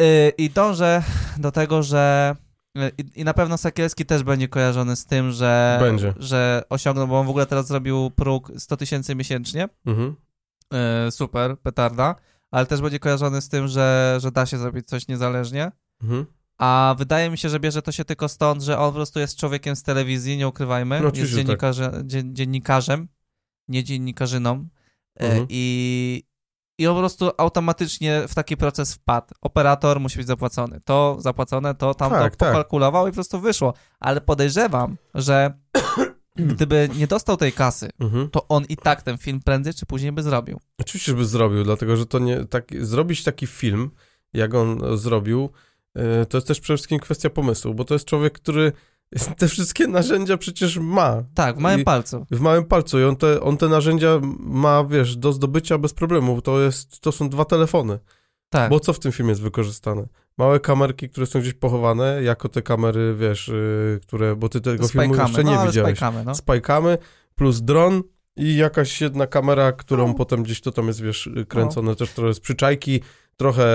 [0.00, 0.06] Yy,
[0.38, 1.02] I dążę
[1.38, 2.36] do tego, że...
[2.74, 6.14] yy, I, I na pewno Sakielski też będzie kojarzony z tym, że, Będzie.
[6.16, 9.68] że osiągnął, bo on w ogóle teraz zrobił próg 100 tysięcy miesięcznie.
[9.86, 10.14] Mhm.
[10.72, 12.14] Yy, super, petarda.
[12.50, 15.72] Ale też będzie kojarzony z tym, że, że da się zrobić coś niezależnie.
[16.02, 16.26] Mhm.
[16.58, 19.36] A wydaje mi się, że bierze to się tylko stąd, że on po prostu jest
[19.36, 21.00] człowiekiem z telewizji, nie ukrywajmy.
[21.00, 21.44] No jest tak.
[21.44, 23.08] dziennikarze, dzien, dziennikarzem,
[23.68, 24.68] nie dziennikarzyną.
[25.20, 25.46] E, Mhm.
[25.48, 26.22] I,
[26.80, 29.26] I po prostu automatycznie w taki proces wpadł.
[29.40, 30.80] Operator musi być zapłacony.
[30.84, 32.48] To zapłacone, to tam Tak, tak.
[32.48, 33.74] pokalkulował i po prostu wyszło.
[34.00, 35.54] Ale podejrzewam, że
[36.36, 38.30] gdyby nie dostał tej kasy, Mhm.
[38.30, 40.60] to on i tak ten film prędzej czy później by zrobił.
[40.78, 42.44] Oczywiście, żeby zrobił, dlatego że to nie.
[42.44, 43.90] Tak, zrobić taki film,
[44.32, 45.50] jak on zrobił,
[45.94, 48.72] e, to jest też przede wszystkim kwestia pomysłu, bo to jest człowiek, który
[49.38, 52.26] te wszystkie narzędzia przecież ma Tak, w małym I- palcu.
[52.30, 56.42] w małym palcu i on te, on te narzędzia ma, wiesz, do zdobycia bez problemu.
[56.42, 57.98] To, jest, to są dwa telefony.
[58.48, 58.70] Tak.
[58.70, 60.06] Bo co w tym filmie jest wykorzystane?
[60.38, 64.88] Małe kamerki, które są gdzieś pochowane, jako te kamery, wiesz, yy, które, bo ty tego
[64.88, 65.98] filmu jeszcze nie no, widziałeś.
[65.98, 66.34] spajkamy, no.
[66.34, 66.98] Spajkamy,
[67.34, 68.02] plus dron
[68.36, 70.14] i jakaś jedna kamera, którą No.
[70.14, 73.00] potem gdzieś to tam jest, wiesz, kręcone też trochę z przyczajki,
[73.40, 73.66] trochę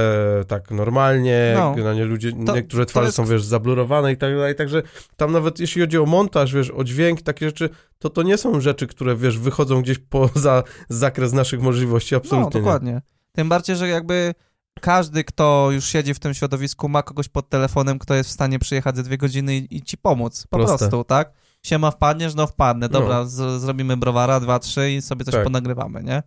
[0.48, 1.76] tak normalnie, No.
[1.84, 4.82] na nie ludzie, To- niektóre twarze jest- są, wiesz, zablurowane i tak dalej, także
[5.18, 7.70] tam nawet jeśli chodzi o montaż, wiesz, o dźwięk, takie rzeczy,
[8.00, 12.60] to to nie są rzeczy, które, wiesz, wychodzą gdzieś poza zakres naszych możliwości, No, absolutnie
[12.60, 12.66] nie.
[12.66, 13.02] dokładnie.
[13.32, 14.34] Tym bardziej, że jakby
[14.82, 18.60] każdy, kto już siedzi w tym środowisku, ma kogoś pod telefonem, kto jest w stanie
[18.60, 20.48] przyjechać za dwie godziny i, i ci pomóc.
[20.50, 20.78] Po Proste.
[20.78, 21.32] prostu, tak?
[21.64, 22.36] Siema, wpadniesz?
[22.36, 22.90] No wpadnę.
[22.90, 23.26] Dobra, No.
[23.26, 25.44] z, zrobimy browara, dwa, trzy i sobie coś Tak.
[25.44, 26.24] ponagrywamy, nie?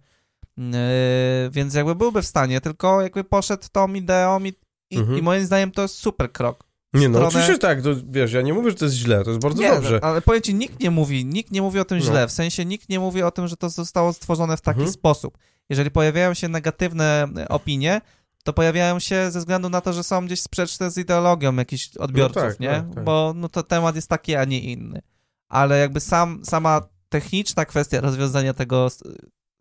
[0.59, 4.53] Yy, więc jakby byłby w stanie, tylko jakby poszedł tą ideą i,
[4.91, 5.19] i, Mhm.
[5.19, 6.65] i moim zdaniem to jest super krok.
[6.95, 9.31] Nie, no stronę- oczywiście tak, to, wiesz, ja nie mówię, że to jest źle, to
[9.31, 9.99] jest bardzo nie, dobrze.
[10.03, 12.05] ale powiem ci, nikt nie mówi, nikt nie mówi o tym No.
[12.05, 14.93] źle, w sensie nikt nie mówi o tym, że to zostało stworzone w taki Mhm.
[14.93, 15.39] sposób.
[15.71, 18.01] Jeżeli pojawiają się negatywne opinie,
[18.45, 22.43] to pojawiają się ze względu na to, że są gdzieś sprzeczne z ideologią jakichś odbiorców,
[22.43, 22.69] tak, nie?
[22.69, 23.05] tak, tak.
[23.05, 25.01] Bo no to temat jest taki, a nie inny.
[25.49, 28.89] Ale jakby sam, sama techniczna kwestia rozwiązania tego,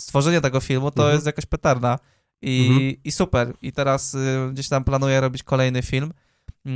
[0.02, 1.14] stworzenia tego filmu, to Mhm.
[1.16, 2.00] jest jakaś petarda.
[2.42, 2.92] I, Mhm.
[3.04, 3.54] I super.
[3.62, 6.12] I teraz y, gdzieś tam planuję robić kolejny film.
[6.68, 6.70] Y,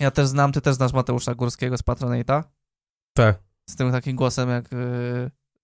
[0.00, 2.42] ja też znam, ty też znasz Mateusza Górskiego z Patronate'a?
[3.12, 3.38] Tak.
[3.70, 4.76] Z tym takim głosem jak, y,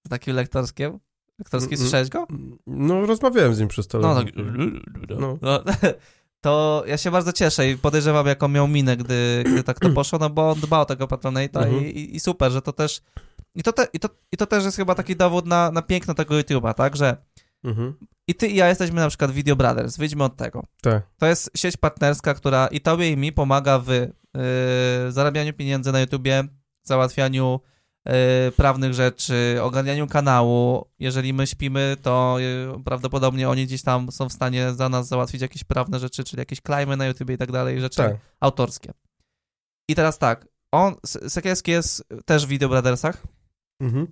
[0.07, 0.99] z takim lektorskiem?
[1.39, 2.27] Lektorski, Mm, słyszałeś go?
[2.67, 4.25] No, rozmawiałem z nim przez No telefon.
[4.27, 4.35] tak.
[5.21, 5.39] No.
[5.43, 5.63] No.
[6.45, 10.19] to ja się bardzo cieszę i podejrzewam, jaką miał minę, gdy, gdy tak to poszło,
[10.19, 11.85] no bo on dba o tego Patronate'a Mhm.
[11.87, 13.01] i, i super, że to też...
[13.55, 16.15] I to, te, i, to, I to też jest chyba taki dowód na, na piękno
[16.15, 17.17] tego YouTube'a, tak, że
[17.65, 17.95] Mhm.
[18.29, 20.65] i ty i ja jesteśmy na przykład Video Brothers, wyjdźmy od tego.
[20.83, 21.03] Tak.
[21.19, 24.11] To jest sieć partnerska, która i tobie i mi pomaga w y,
[25.09, 26.45] zarabianiu pieniędzy na YouTubie,
[26.83, 27.61] załatwianiu
[28.49, 30.87] y, prawnych rzeczy, ogarnianiu kanału.
[30.99, 35.43] Jeżeli my śpimy, to y, prawdopodobnie oni gdzieś tam są w stanie za nas załatwić
[35.43, 38.17] jakieś prawne rzeczy, czyli jakieś klejmy na YouTubie i tak dalej, rzeczy Tak.
[38.41, 38.93] autorskie.
[39.89, 40.95] I teraz tak, on,
[41.29, 43.23] Sekielski jest też w Video Brothersach.
[43.85, 44.07] Mhm.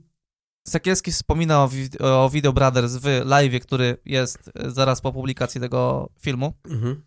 [0.69, 1.71] Sekielski wspomina o,
[2.25, 6.53] o Video Brothers w live, który jest y, zaraz po publikacji tego filmu.
[6.65, 7.03] Mhm.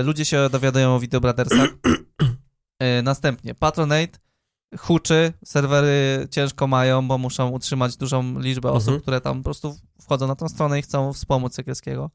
[0.00, 1.70] Y, ludzie się dowiadują o Video Brothersach.
[2.98, 4.18] Y, następnie Patronate
[4.78, 9.00] huczy, serwery ciężko mają, bo muszą utrzymać dużą liczbę osób, Mhm.
[9.02, 12.10] które tam po prostu wchodzą na tą stronę i chcą wspomóc Sekielskiego.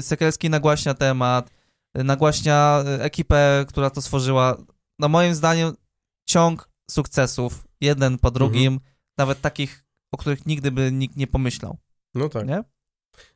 [0.00, 1.50] Sekielski nagłaśnia temat,
[1.94, 4.56] nagłaśnia ekipę, która to stworzyła.
[4.98, 5.76] No moim zdaniem
[6.28, 8.80] ciąg sukcesów, jeden po drugim,
[9.18, 11.76] nawet takich, o których nigdy by nikt nie pomyślał,
[12.14, 12.46] No tak.
[12.48, 12.64] nie?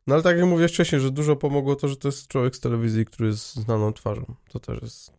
[0.07, 2.61] No ale tak jak mówiłeś wcześniej, że dużo pomogło to, że to jest człowiek z
[2.61, 4.35] telewizji, który jest znaną twarzą.
[4.51, 5.13] To też jest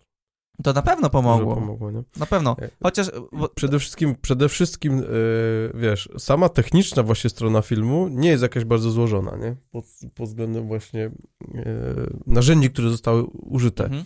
[0.64, 2.04] To na pewno pomogło, pomogło, nie?
[2.18, 2.56] na pewno.
[2.62, 3.12] E, Chociaż,
[3.56, 8.92] Przede wszystkim, przede wszystkim yy, wiesz, sama techniczna właśnie strona filmu nie jest jakaś bardzo
[8.92, 9.56] złożona, nie?
[9.72, 9.86] Pod,
[10.16, 13.84] pod względem właśnie yy, narzędzi, które zostały użyte.
[13.84, 14.06] mhm.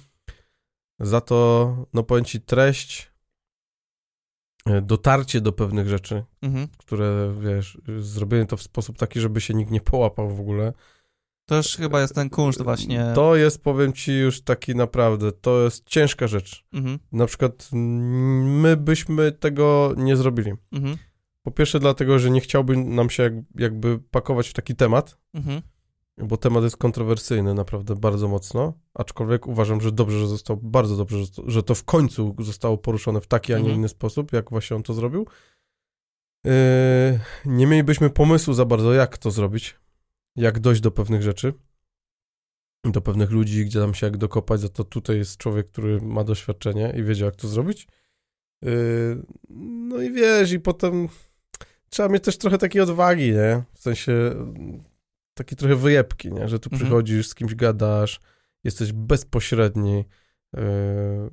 [0.99, 3.11] Za to, no powiem ci, treść,
[4.81, 6.67] dotarcie do pewnych rzeczy, Mhm.
[6.77, 10.73] które, wiesz, zrobienie to w sposób taki, żeby się nikt nie połapał w ogóle.
[11.45, 13.11] To już chyba jest ten kunszt właśnie.
[13.15, 16.65] To jest, powiem ci, już taki naprawdę, to jest ciężka rzecz.
[16.73, 16.99] Mhm.
[17.11, 20.51] Na przykład my byśmy tego nie zrobili.
[20.71, 20.97] Mhm.
[21.45, 25.61] Po pierwsze dlatego, że nie chciałby nam się jak, jakby pakować w taki temat, Mhm.
[26.17, 31.17] Bo temat jest kontrowersyjny naprawdę bardzo mocno, aczkolwiek uważam, że dobrze, że został, bardzo dobrze,
[31.45, 33.77] że to, w końcu zostało poruszone w taki, a nie Mhm.
[33.77, 35.27] inny sposób, jak właśnie on to zrobił.
[36.45, 36.51] Yy,
[37.45, 39.75] nie mielibyśmy pomysłu za bardzo, jak to zrobić,
[40.35, 41.53] jak dojść do pewnych rzeczy,
[42.85, 46.23] do pewnych ludzi, gdzie tam się jak dokopać, za to tutaj jest człowiek, który ma
[46.23, 47.87] doświadczenie i wiedział, jak to zrobić.
[48.61, 49.23] Yy,
[49.89, 51.09] no i wiesz, i potem
[51.89, 53.63] trzeba mieć też trochę takiej odwagi, nie?
[53.73, 54.35] W sensie
[55.33, 56.47] takiej trochę wyjebki, nie?
[56.47, 56.79] Że tu Mhm.
[56.81, 58.19] przychodzisz, z kimś gadasz,
[58.63, 60.05] jesteś bezpośredni,
[60.53, 60.61] yy,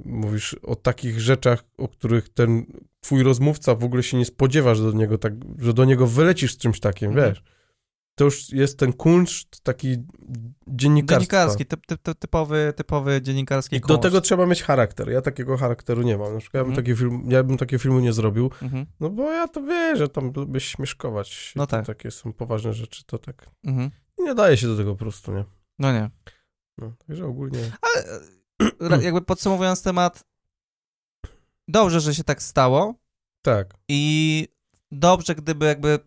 [0.05, 2.67] mówisz o takich rzeczach, o których ten
[3.01, 6.55] twój rozmówca w ogóle się nie spodziewa, że do niego tak, że do niego wylecisz
[6.55, 7.29] z czymś takim, Mhm.
[7.29, 7.43] wiesz?
[8.21, 9.97] To już jest ten kunszt taki
[10.69, 11.21] dziennikarstwa.
[11.37, 14.03] Dziennikarski, typ, typ, typ, typowy, typowy dziennikarski I do kunszt.
[14.03, 15.11] tego trzeba mieć charakter.
[15.11, 16.35] Ja takiego charakteru nie mam.
[16.35, 16.85] Na przykład ja bym, Mhm.
[16.87, 18.87] taki film, ja bym takiego filmu nie zrobił, Mhm.
[19.01, 21.53] no bo ja to wiem, że tam lubię śmieszkować.
[21.57, 21.87] No tak.
[21.87, 23.51] Takie są poważne rzeczy, to tak.
[23.65, 23.91] Mhm.
[24.19, 25.45] I nie daje się do tego po prostu, nie?
[25.79, 26.11] No nie.
[26.79, 27.59] No, także ogólnie.
[27.83, 28.21] Ale
[28.99, 30.25] e, jakby podsumowując temat,
[31.69, 32.95] dobrze, że się tak stało
[33.43, 33.75] Tak.
[33.89, 34.49] i
[34.93, 35.99] dobrze, gdyby jakby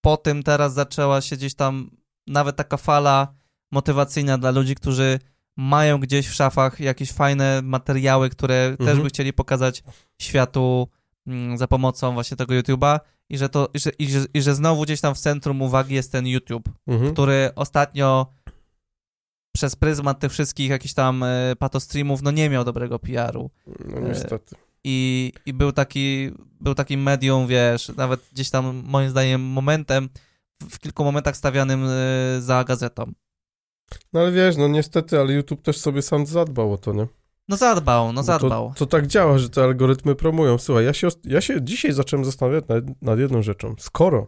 [0.00, 1.90] po tym teraz zaczęła się gdzieś tam
[2.26, 3.34] nawet taka fala
[3.72, 5.18] motywacyjna dla ludzi, którzy
[5.56, 9.02] mają gdzieś w szafach jakieś fajne materiały, które też Mhm.
[9.02, 9.82] by chcieli pokazać
[10.22, 10.88] światu
[11.26, 14.54] mm, za pomocą właśnie tego YouTube'a i że to, i że, i, że, i że
[14.54, 17.12] znowu gdzieś tam w centrum uwagi jest ten YouTube, Mhm.
[17.12, 18.26] który ostatnio
[19.56, 23.50] przez pryzmat tych wszystkich jakichś tam e, patostreamów, no nie miał dobrego PR-u.
[23.84, 24.56] No niestety.
[24.84, 26.30] I, i był taki,
[26.60, 30.08] był takim medium, wiesz, nawet gdzieś tam moim zdaniem momentem,
[30.70, 33.12] w, kilku momentach stawianym e, za gazetą.
[34.12, 37.06] No ale wiesz, no niestety, ale YouTube też sobie sam zadbał o to, nie?
[37.48, 38.68] No zadbał, no zadbał.
[38.68, 40.58] To, to tak działa, że te algorytmy promują.
[40.58, 43.74] Słuchaj, ja się, ja się dzisiaj zacząłem zastanawiać nad, nad jedną rzeczą.
[43.78, 44.26] Skoro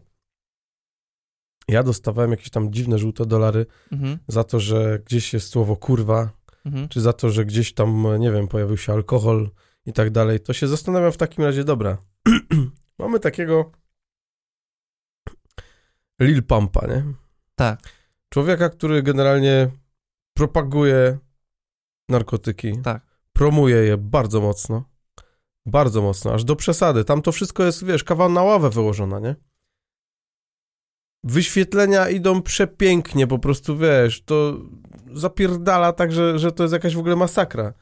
[1.68, 6.30] ja dostawałem jakieś tam dziwne żółte dolary Mhm, za to, że gdzieś jest słowo kurwa,
[6.66, 9.50] mhm, czy za to, że gdzieś tam, nie wiem, pojawił się alkohol
[9.86, 11.98] i tak dalej, to się zastanawiam w takim razie, dobra,
[12.98, 13.72] mamy takiego
[16.20, 17.04] Lil Pumpa, nie?
[17.54, 17.78] tak.
[18.28, 19.70] Człowieka, który generalnie
[20.36, 21.18] propaguje
[22.08, 23.02] narkotyki, Tak.
[23.32, 24.84] promuje je bardzo mocno,
[25.66, 27.04] bardzo mocno, aż do przesady.
[27.04, 29.36] Tam to wszystko jest, wiesz, kawał na ławę wyłożona, nie?
[31.24, 34.58] Wyświetlenia idą przepięknie, po prostu, wiesz, to
[35.12, 37.72] zapierdala tak, że, że to jest jakaś w ogóle masakra.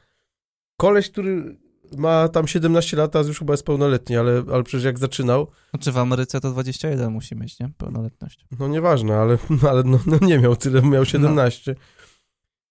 [0.77, 1.59] Koleś, który
[1.97, 5.93] ma tam 17 lat, a już chyba jest pełnoletni, ale, ale przecież jak zaczynał, Znaczy
[5.93, 7.71] w Ameryce to 21 musi mieć, nie?
[7.79, 8.47] Pełnoletność.
[8.59, 9.39] no nieważne, ale,
[9.71, 11.75] ale no, no nie miał tyle, miał 17.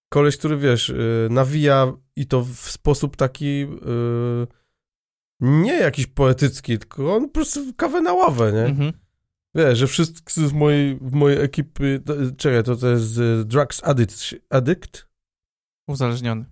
[0.08, 4.46] Koleś, który wiesz, yy, nawija i to w sposób taki yy,
[5.40, 8.64] nie jakiś poetycki, tylko on po prostu kawę na ławę, nie?
[8.64, 8.92] Mhm.
[9.54, 13.84] Wiesz, że wszyscy z mojej, w mojej ekipy, to, czekaj, to to jest y, Drugs
[13.84, 15.08] Addict, Addict?
[15.88, 16.44] Uzależniony.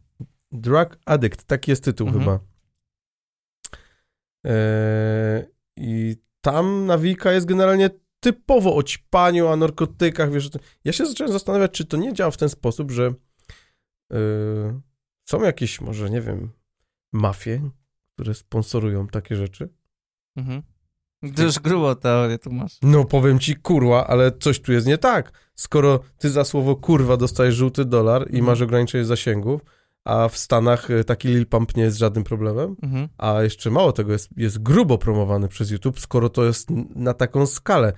[0.53, 2.25] Drug Addict, taki jest tytuł Mhm.
[2.25, 2.48] chyba.
[4.45, 5.45] Eee,
[5.77, 7.91] I tam nawika jest generalnie
[8.21, 10.51] typowo o ćpaniu, o narkotykach, wiesz.
[10.51, 13.13] to- Ja się zacząłem zastanawiać, czy to nie działa w ten sposób, że
[14.11, 14.19] yy,
[15.29, 16.51] są jakieś, może, nie wiem,
[17.13, 17.71] mafie,
[18.15, 19.69] które sponsorują takie rzeczy.
[20.37, 20.63] Mhm.
[21.37, 22.79] Ty już grubo teorię tu masz.
[22.83, 25.51] No powiem ci, kurwa, ale coś tu jest nie tak.
[25.55, 28.45] Skoro ty za słowo kurwa dostajesz żółty dolar i Mhm.
[28.45, 29.61] masz ograniczenie zasięgów,
[30.09, 33.09] a w Stanach y, taki Lil Pump nie jest żadnym problemem, Mhm.
[33.19, 37.47] a jeszcze mało tego, jest, jest grubo promowany przez YouTube, skoro to jest na taką
[37.47, 37.93] skalę.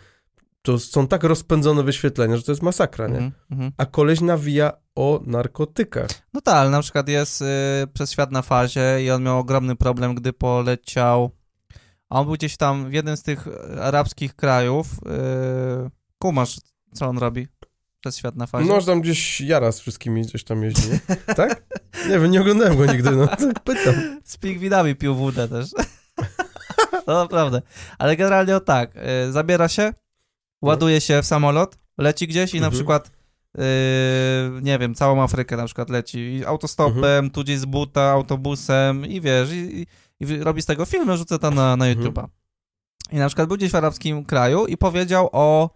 [0.62, 3.14] To są tak rozpędzone wyświetlenia, że to jest masakra, nie?
[3.14, 3.32] Mhm.
[3.50, 3.72] Mhm.
[3.76, 6.10] A koleś nawija o narkotykach.
[6.34, 7.46] No tak, ale na przykład jest y,
[7.92, 11.30] przez świat na fazie i on miał ogromny problem, gdy poleciał.
[12.08, 13.48] A on był gdzieś tam w jednym z tych
[13.80, 14.86] arabskich krajów.
[15.86, 16.60] Y, kumasz,
[16.92, 17.46] co on robi
[18.00, 18.68] przez świat na fazie?
[18.68, 21.16] No, że tam gdzieś Jara z wszystkimi gdzieś tam jeździ, nie?
[21.34, 21.62] Tak?
[22.08, 24.20] Nie wiem, nie oglądałem go nigdy, no tak pytam.
[24.24, 25.70] Z pingwinami pił wódę też.
[27.06, 27.62] no naprawdę.
[27.98, 28.90] Ale generalnie o tak,
[29.28, 29.92] y, zabiera się,
[30.62, 32.72] ładuje się w samolot, leci gdzieś i na Mhm.
[32.72, 33.10] przykład
[33.58, 33.60] y,
[34.62, 37.30] nie wiem, całą Afrykę na przykład leci autostopem, Mhm.
[37.30, 39.86] tu gdzieś z buta, autobusem i wiesz, i,
[40.20, 42.06] i, robi z tego film, rzuca to na, na Mhm.
[42.06, 42.26] YouTube'a.
[43.12, 45.70] I na przykład był gdzieś w arabskim kraju i powiedział o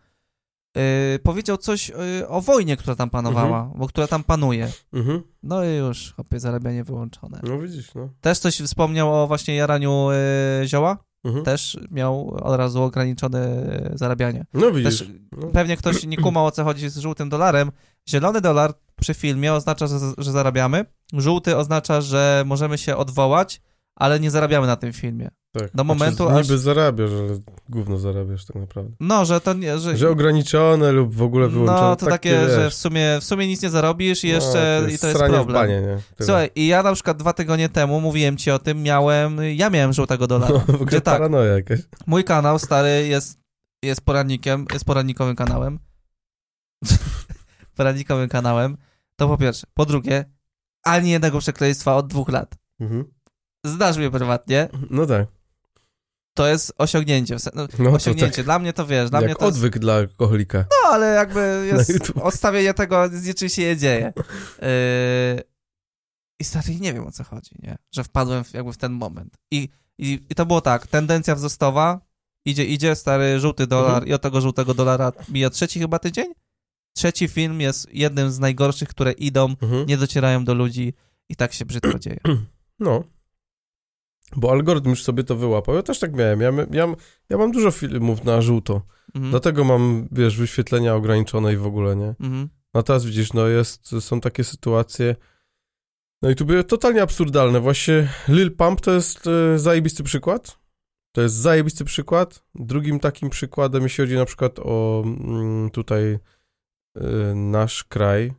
[0.76, 4.72] y, powiedział coś y, o wojnie, która tam panowała, bo która tam panuje.
[4.92, 5.22] Mhm.
[5.42, 7.40] No i już, chłopie, zarabianie wyłączone.
[7.42, 8.09] No widzisz, no.
[8.20, 10.09] Też coś wspomniał o właśnie jaraniu
[10.62, 10.98] y, zioła.
[11.24, 11.44] Mhm.
[11.44, 14.44] Też miał od razu ograniczone y, zarabianie.
[14.55, 14.98] No widzisz.
[14.98, 15.46] Też No.
[15.46, 17.72] pewnie ktoś nie kumał o co chodzi z żółtym dolarem.
[18.09, 20.84] Zielony dolar przy filmie oznacza, że, że zarabiamy.
[21.12, 23.60] Żółty oznacza, że możemy się odwołać,
[23.96, 25.30] ale nie zarabiamy na tym filmie.
[25.52, 25.70] Tak.
[25.74, 27.38] Do momentu, znaczy, aż- Niby zarabiasz, ale
[27.68, 28.92] gówno zarabiasz tak naprawdę.
[29.00, 29.78] No, że to nie...
[29.78, 31.80] Że, Że ograniczone lub w ogóle wyłączone.
[31.80, 34.88] no, to takie, wiesz, że w sumie, w sumie nic nie zarobisz i jeszcze no,
[34.88, 35.42] i to jest problem.
[35.44, 35.98] W banie, nie?
[36.16, 36.26] Tyle.
[36.26, 39.92] Słuchaj, i ja na przykład dwa tygodnie temu mówiłem ci o tym, miałem, ja miałem
[39.92, 40.54] żółtego dolara.
[40.58, 41.80] No, w ogóle Gdzie tak, paranoja jakaś.
[42.06, 43.38] mój kanał stary jest,
[43.82, 45.78] jest poradnikiem, jest poradnikowym kanałem.
[47.76, 48.76] poradnikowym kanałem.
[49.16, 49.66] To po pierwsze.
[49.74, 50.24] Po drugie,
[50.82, 52.54] ani jednego przekleństwa od dwóch lat.
[52.80, 53.04] Mhm.
[53.65, 55.27] Znasz mnie prywatnie, No tak.
[56.35, 57.36] to jest osiągnięcie.
[57.55, 58.36] No, No to osiągnięcie.
[58.36, 58.45] tak.
[58.45, 60.59] Dla mnie to wiesz, dla mnie Jak to jest, odwyk dla alkoholika.
[60.59, 61.41] No, ale jakby
[61.73, 64.12] jest odstawienie tego, z niczym się nie dzieje.
[64.62, 65.43] Yy...
[66.41, 67.77] I stary, nie wiem o co chodzi, nie?
[67.93, 69.36] Że wpadłem w, jakby w ten moment.
[69.51, 69.69] I,
[69.99, 72.01] i, I to było tak, tendencja wzrostowa,
[72.45, 74.07] idzie, idzie, stary, żółty dolar Mhm.
[74.09, 76.32] i od tego żółtego dolara mija trzeci chyba tydzień?
[76.97, 79.86] Trzeci film jest jednym z najgorszych, które idą, Mhm.
[79.86, 80.95] nie docierają do ludzi
[81.28, 82.19] i tak się brzydko dzieje.
[82.78, 83.05] No.
[84.36, 85.74] Bo algorytm już sobie to wyłapał.
[85.74, 86.40] Ja też tak miałem.
[86.40, 86.94] Ja, ja,
[87.28, 88.82] ja mam dużo filmów na żółto.
[89.15, 89.31] Mhm.
[89.31, 92.15] Dlatego mam, wiesz, wyświetlenia ograniczone i w ogóle, nie?
[92.20, 92.48] Mhm.
[92.74, 95.16] No teraz widzisz, no jest, są takie sytuacje
[96.23, 97.61] na YouTubie totalnie absurdalne.
[97.61, 100.59] Właśnie Lil Pump to jest e, zajebisty przykład.
[101.12, 102.43] To jest zajebisty przykład.
[102.55, 106.19] Drugim takim przykładem, jeśli chodzi na przykład o mm, tutaj
[106.97, 108.32] e, nasz kraj,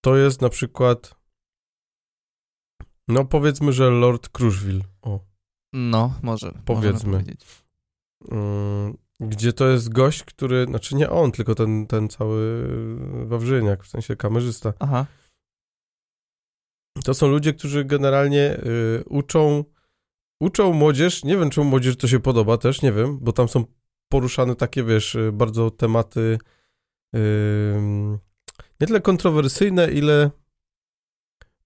[0.00, 1.21] to jest na przykład
[3.08, 4.84] no powiedzmy, że Lord Crushville.
[5.02, 5.20] O.
[5.72, 6.52] No, może.
[6.64, 7.24] Powiedzmy.
[8.30, 12.68] Mm, gdzie to jest gość, który, znaczy nie on, tylko ten, ten cały
[13.26, 14.72] Wawrzyniak, w sensie kamerzysta.
[14.78, 15.06] Aha.
[17.04, 19.64] To są ludzie, którzy generalnie y, uczą,
[20.40, 23.64] uczą młodzież, nie wiem czemu młodzież to się podoba też, nie wiem, bo tam są
[24.08, 26.38] poruszane takie, wiesz, y, bardzo tematy
[27.16, 27.18] y,
[28.80, 30.30] nie tyle kontrowersyjne, ile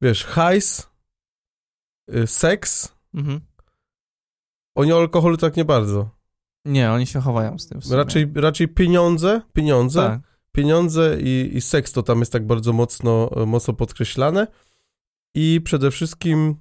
[0.00, 0.90] wiesz, hajs,
[2.26, 3.40] seks, Mhm.
[4.74, 6.10] oni o alkoholu tak nie bardzo.
[6.64, 7.80] Nie, oni się chowają z tym.
[7.90, 10.20] Raczej, raczej pieniądze, pieniądze, Tak.
[10.52, 14.46] pieniądze i, i seks to tam jest tak bardzo mocno, mocno podkreślane
[15.34, 16.56] i przede wszystkim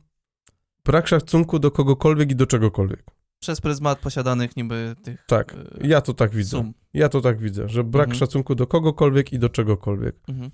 [0.85, 3.03] brak szacunku do kogokolwiek i do czegokolwiek.
[3.39, 6.49] Przez pryzmat posiadanych niby tych Tak, y, ja to tak widzę.
[6.57, 6.73] sum.
[6.93, 8.19] Ja to tak widzę, że brak Mhm.
[8.19, 10.15] szacunku do kogokolwiek i do czegokolwiek.
[10.27, 10.51] Mhm.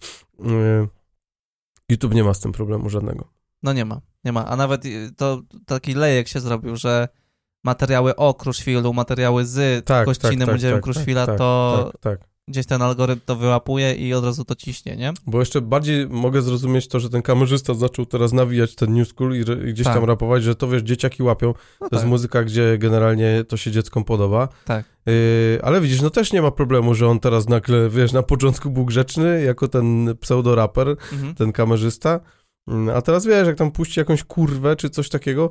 [0.52, 0.88] Y,
[1.90, 3.34] YouTube nie ma z tym problemu żadnego.
[3.64, 4.46] No nie ma, nie ma.
[4.48, 7.08] A nawet y, to taki lejek się zrobił, że
[7.64, 12.02] materiały o Kruszwilu, materiały z Tak, gościnem tak, tak, udziałem tak, Kruszwila, tak, to Tak,
[12.02, 12.30] tak.
[12.48, 15.14] gdzieś ten algorytm to wyłapuje i od razu to ciśnie, nie?
[15.28, 19.36] Bo jeszcze bardziej mogę zrozumieć to, że ten kamerzysta zaczął teraz nawijać ten new school
[19.36, 19.40] i,
[19.70, 19.94] i gdzieś Tak.
[19.96, 21.54] tam rapować, że to wiesz, dzieciaki łapią.
[21.82, 24.48] No To jest muzyka, gdzie generalnie to się dzieckom podoba.
[24.66, 24.86] Tak.
[25.06, 25.14] Yy,
[25.64, 28.86] ale widzisz, no też nie ma problemu, że on teraz nagle, wiesz, na początku był
[28.86, 31.36] grzeczny, jako ten pseudoraper, Mhm.
[31.36, 32.20] ten kamerzysta,
[32.96, 35.50] a teraz wiesz, jak tam puści jakąś kurwę czy coś takiego,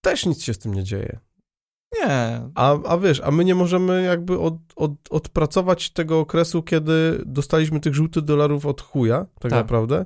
[0.00, 1.18] też nic się z tym nie dzieje.
[2.00, 2.40] Nie.
[2.54, 7.80] A, a wiesz, a my nie możemy jakby od, od, odpracować tego okresu, kiedy dostaliśmy
[7.80, 9.52] tych żółtych dolarów od chuja, tak, Tak.
[9.52, 10.04] naprawdę.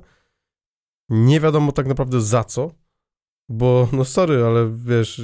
[1.09, 2.71] Nie wiadomo tak naprawdę za co,
[3.49, 5.21] bo no sorry, ale wiesz,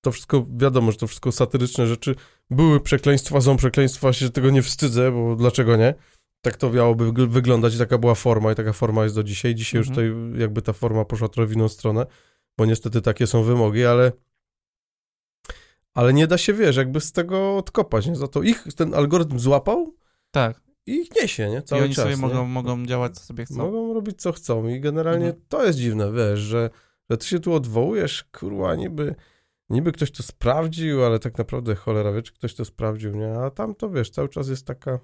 [0.00, 2.14] to wszystko, wiadomo, że to wszystko satyryczne rzeczy.
[2.50, 5.94] Były przekleństwa, są przekleństwa, się tego nie wstydzę, bo dlaczego nie?
[6.40, 9.54] Tak to miałoby wygl- wyglądać i taka była forma i taka forma jest do dzisiaj.
[9.54, 10.08] Dzisiaj już Mhm.
[10.28, 12.06] tutaj jakby ta forma poszła trochę w inną stronę,
[12.58, 14.12] bo niestety takie są wymogi, ale
[15.94, 18.16] ale nie da się, wiesz, jakby z tego odkopać, nie?
[18.16, 19.94] Za to ich ten algorytm złapał
[20.30, 20.60] Tak.
[20.86, 21.62] i ich niesie, nie?
[21.62, 22.20] Cały I oni czas, sobie nie?
[22.22, 23.56] mogą, mogą działać, co sobie chcą.
[23.56, 25.44] Mogą robić co chcą i generalnie Mhm.
[25.48, 26.70] to jest dziwne, wiesz, że,
[27.10, 29.14] że ty się tu odwołujesz, kurwa, niby,
[29.70, 33.34] niby ktoś to sprawdził, ale tak naprawdę cholera wie, czy ktoś to sprawdził, nie?
[33.38, 34.98] A tam to, wiesz, cały czas jest taka,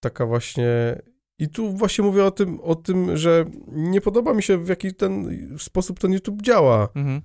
[0.00, 1.02] taka właśnie...
[1.38, 4.94] I tu właśnie mówię o tym, o tym, że nie podoba mi się, w jaki
[4.94, 6.88] ten sposób ten YouTube działa.
[6.94, 7.22] Mhm.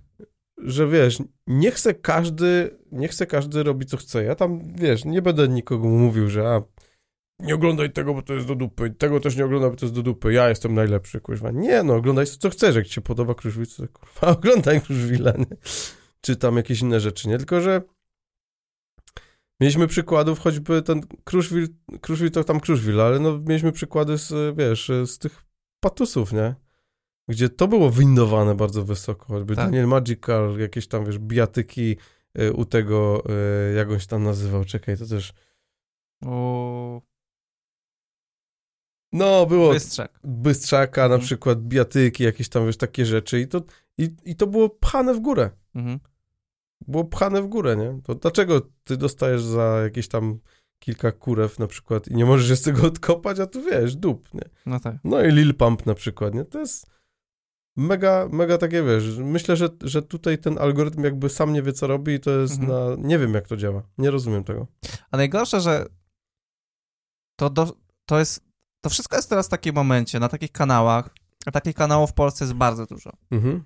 [0.58, 4.24] że wiesz, nie chce każdy, nie chce każdy robić co chce.
[4.24, 6.62] Ja tam, wiesz, nie będę nikomu mówił, że a,
[7.40, 9.96] nie oglądaj tego, bo to jest do dupy, tego też nie oglądaj, bo to jest
[9.96, 11.52] do dupy, ja jestem najlepszy, kurwa.
[11.52, 15.58] Nie, no, oglądaj co chcesz, jak ci się podoba Kruszwil, to kurwa, oglądaj Kruszwila, nie?
[16.22, 17.38] Czy tam jakieś inne rzeczy, nie?
[17.38, 17.82] Tylko, że
[19.60, 21.68] mieliśmy przykładów, choćby ten Kruszwil,
[22.02, 25.46] Kruszwil to tam Kruszwil, ale no, mieliśmy przykłady z, wiesz, z tych
[25.80, 26.56] patusów, nie?
[27.28, 29.66] Gdzie to było windowane bardzo wysoko, choćby Tak.
[29.66, 31.98] Daniel Magical, jakieś tam, wiesz, bijatyki
[32.40, 33.24] y, u tego,
[33.72, 35.34] y, jak on się tam nazywał, czekaj, to też,
[36.26, 37.02] U...
[39.14, 40.20] no, było Bystrzak.
[40.24, 41.22] Bystrzaka, na Mhm.
[41.22, 43.62] przykład bijatyki, jakieś tam, wiesz, takie rzeczy i to,
[43.98, 45.50] i, i to było pchane w górę.
[45.76, 46.00] Mhm.
[46.88, 48.02] Było pchane w górę, nie?
[48.04, 50.40] To dlaczego ty dostajesz za jakieś tam
[50.80, 54.34] kilka kurew na przykład i nie możesz się z tego odkopać, a tu wiesz, dup,
[54.34, 54.50] nie?
[54.66, 54.96] No tak.
[55.04, 56.46] No i Lil Pump na przykład, nie?
[56.46, 56.88] To jest
[57.78, 61.88] mega, mega takie, wiesz, myślę, że, że tutaj ten algorytm jakby sam nie wie, co
[61.88, 63.02] robi i to jest Mhm.
[63.02, 63.08] na...
[63.08, 63.84] Nie wiem, jak to działa.
[63.98, 64.68] Nie rozumiem tego.
[65.12, 65.86] A najgorsze, że
[67.40, 67.76] to, do,
[68.06, 68.44] to jest,
[68.82, 71.10] to wszystko jest teraz w takim momencie, na takich kanałach,
[71.46, 73.64] a takich kanałów w Polsce jest bardzo dużo, Mhm,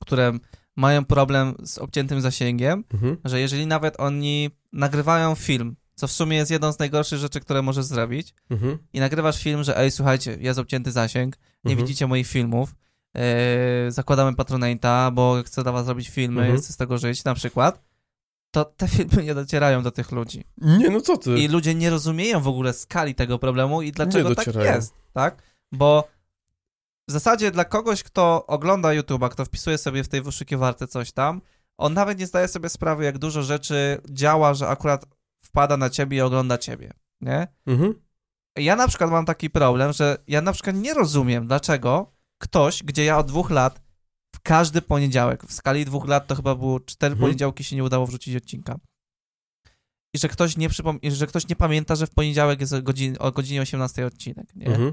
[0.00, 0.32] które
[0.76, 6.36] mają problem z obciętym zasięgiem, mhm, że jeżeli nawet oni nagrywają film, co w sumie
[6.36, 10.36] jest jedną z najgorszych rzeczy, które możesz zrobić, mhm, i nagrywasz film, że ej, słuchajcie,
[10.40, 11.86] jest obcięty zasięg, nie mhm.
[11.86, 12.74] widzicie moich filmów,
[13.14, 13.22] yy,
[13.88, 16.60] zakładamy Patronate'a, bo chcę dla was zrobić filmy, Mhm.
[16.60, 17.82] chcę z tego żyć, na przykład,
[18.50, 20.44] to te filmy nie docierają do tych ludzi.
[20.58, 21.38] Nie, no co ty?
[21.38, 25.42] I ludzie nie rozumieją w ogóle skali tego problemu i dlaczego tak jest, tak?
[25.72, 26.08] Bo
[27.10, 31.40] w zasadzie dla kogoś, kto ogląda YouTube'a, kto wpisuje sobie w tej wyszukiwarce coś tam,
[31.78, 35.06] on nawet nie zdaje sobie sprawy, jak dużo rzeczy działa, że akurat
[35.44, 37.48] wpada na ciebie i ogląda ciebie, nie?
[37.66, 37.94] Mhm,
[38.58, 42.12] Ja na przykład mam taki problem, że ja na przykład nie rozumiem, dlaczego
[42.42, 43.80] ktoś, gdzie ja od dwóch lat
[44.36, 47.26] w każdy poniedziałek, w skali dwóch lat to chyba było cztery Mhm.
[47.28, 48.76] poniedziałki się nie udało wrzucić odcinka.
[50.14, 53.18] I że ktoś nie przypom- że ktoś nie pamięta, że w poniedziałek jest o godzinie,
[53.18, 54.66] o godzinie 18 odcinek, nie?
[54.66, 54.92] mhm,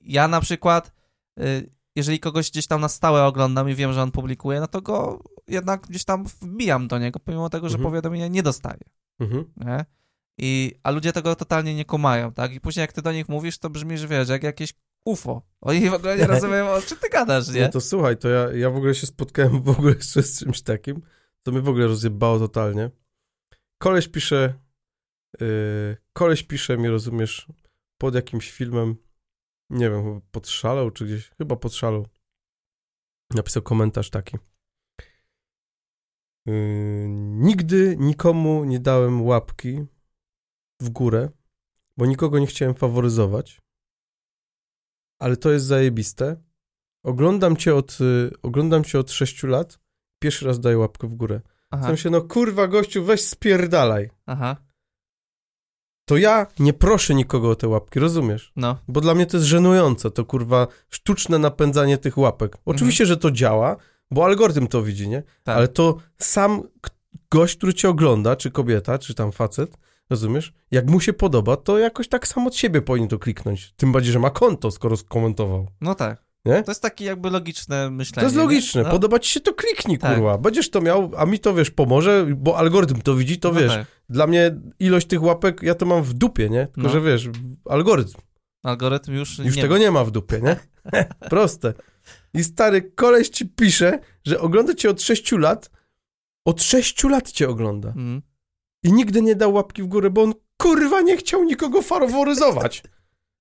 [0.00, 0.92] ja na przykład,
[1.36, 4.82] yy, jeżeli kogoś gdzieś tam na stałe oglądam i wiem, że on publikuje, no to
[4.82, 7.90] go jednak gdzieś tam wbijam do niego, pomimo tego, że Mhm.
[7.90, 8.80] powiadomienia nie dostaję
[9.20, 9.44] mhm.
[9.56, 9.84] nie?
[10.38, 12.52] I, a ludzie tego totalnie nie kumają, tak?
[12.52, 14.74] I później jak ty do nich mówisz, to brzmi, że wiesz, jak jakieś
[15.04, 15.42] UFO.
[15.60, 17.62] Oni w ogóle nie rozumieją, o czym ty gadasz, nie?
[17.62, 20.62] No to słuchaj, to ja, ja w ogóle się spotkałem w ogóle jeszcze z czymś
[20.62, 21.02] takim,
[21.44, 22.90] co mnie w ogóle rozjebało totalnie.
[23.78, 24.54] Koleś pisze,
[25.40, 27.46] yy, koleś pisze mi, rozumiesz,
[27.98, 28.96] pod jakimś filmem,
[29.70, 32.02] nie wiem, chyba pod szalą, czy gdzieś, chyba pod szalą.
[33.34, 34.38] Napisał komentarz taki.
[36.46, 37.06] Yy,
[37.48, 39.84] nigdy nikomu nie dałem łapki
[40.80, 41.28] w górę,
[41.96, 43.60] bo nikogo nie chciałem faworyzować.
[45.18, 46.42] Ale to jest zajebiste.
[47.04, 49.78] Oglądam cię od, y, oglądam cię od 6 lat.
[50.18, 51.40] Pierwszy raz daję łapkę w górę.
[51.44, 54.10] W Aha, sensie, no kurwa gościu, weź spierdalaj.
[54.26, 54.56] aha,
[56.10, 58.52] To ja nie proszę nikogo o te łapki, rozumiesz?
[58.56, 62.56] no, Bo dla mnie to jest żenujące, to kurwa sztuczne napędzanie tych łapek.
[62.64, 63.76] Oczywiście, że to działa,
[64.10, 65.22] bo algorytm to widzi, nie?
[65.44, 65.56] tak.
[65.56, 66.62] Ale to sam
[67.30, 69.78] gość, który cię ogląda, czy kobieta, czy tam facet,
[70.10, 70.52] rozumiesz?
[70.70, 73.72] Jak mu się podoba, to jakoś tak sam od siebie powinien to kliknąć.
[73.76, 75.66] Tym bardziej, że ma konto, skoro skomentował.
[75.80, 76.24] No tak.
[76.44, 76.62] Nie?
[76.62, 78.20] To jest takie jakby logiczne myślenie.
[78.20, 78.82] To jest logiczne.
[78.82, 80.14] No, Podoba ci się, to kliknij, Tak.
[80.14, 80.38] kurwa.
[80.38, 83.72] Będziesz to miał, a mi to, wiesz, pomoże, bo algorytm to widzi, to no wiesz.
[83.72, 83.86] tak.
[84.08, 86.66] Dla mnie ilość tych łapek, ja to mam w dupie, nie?
[86.66, 86.88] Tylko, No.
[86.88, 87.28] że wiesz,
[87.70, 88.20] algorytm
[88.62, 90.56] Algorytm już, już nie tego nie ma w dupie, nie?
[91.30, 91.74] Proste.
[92.34, 95.70] I stary koleś ci pisze, że ogląda cię od 6 lat,
[96.44, 97.88] od 6 lat cię ogląda.
[97.88, 98.22] Mhm.
[98.84, 102.82] I nigdy nie dał łapki w górę, bo on kurwa nie chciał nikogo faworyzować.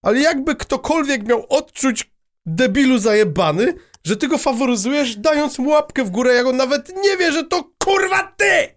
[0.01, 2.11] Ale jakby ktokolwiek miał odczuć
[2.55, 3.73] debilu zajebany,
[4.03, 7.43] że ty go faworyzujesz, dając mu łapkę w górę, jak on nawet nie wie, że
[7.43, 8.75] to kurwa ty!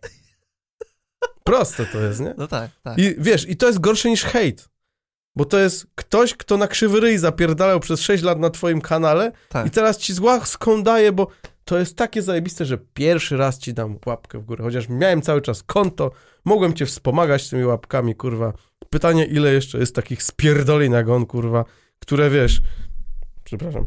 [1.44, 2.34] Proste to jest, nie?
[2.38, 2.98] No tak, tak.
[2.98, 4.68] I wiesz, i to jest gorsze niż hejt.
[5.36, 9.32] Bo to jest ktoś, kto na krzywy ryj zapierdalał przez 6 lat na twoim kanale
[9.48, 9.66] tak.
[9.66, 11.26] i teraz ci z łaską daje, bo
[11.64, 14.64] to jest takie zajebiste, że pierwszy raz ci dam łapkę w górę.
[14.64, 16.10] Chociaż miałem cały czas konto,
[16.44, 18.52] mogłem cię wspomagać tymi łapkami, kurwa.
[18.90, 21.64] Pytanie, ile jeszcze jest takich spierdolin jak on, kurwa,
[21.98, 22.60] które wiesz,
[23.44, 23.86] przepraszam,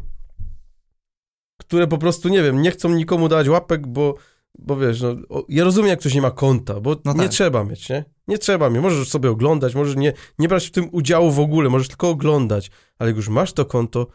[1.60, 4.14] które po prostu, nie wiem, nie chcą nikomu dać łapek, bo,
[4.58, 5.14] bo wiesz, no,
[5.48, 7.30] ja rozumiem, jak ktoś nie ma konta, bo No nie tak.
[7.30, 8.04] trzeba mieć, nie?
[8.28, 11.68] Nie trzeba mieć, możesz sobie oglądać, możesz nie, nie brać w tym udziału w ogóle,
[11.68, 14.06] możesz tylko oglądać, ale jak już masz to konto,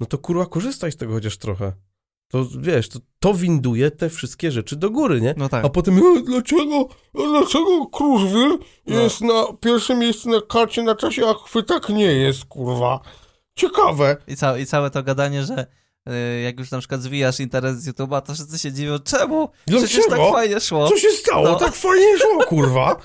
[0.00, 1.72] no to kurwa korzystaj z tego chociaż trochę.
[2.28, 5.34] To wiesz, to, to winduje te wszystkie rzeczy do góry, nie?
[5.36, 5.64] No tak.
[5.64, 9.00] A potem, e, dlaczego, dlaczego Kruszwil No.
[9.00, 13.00] jest na pierwszym miejscu na karcie na czasie, a chwytak nie jest, kurwa?
[13.56, 14.16] Ciekawe.
[14.26, 15.66] I, ca I całe to gadanie, że
[16.08, 19.48] y, jak już na przykład zwijasz internet z YouTube'a, to wszyscy się dziwią, czemu?
[19.66, 20.32] Przecież tak Dlaczego?
[20.32, 20.88] fajnie szło.
[20.88, 21.44] Co się stało?
[21.48, 21.54] No.
[21.54, 22.96] Tak fajnie szło, kurwa.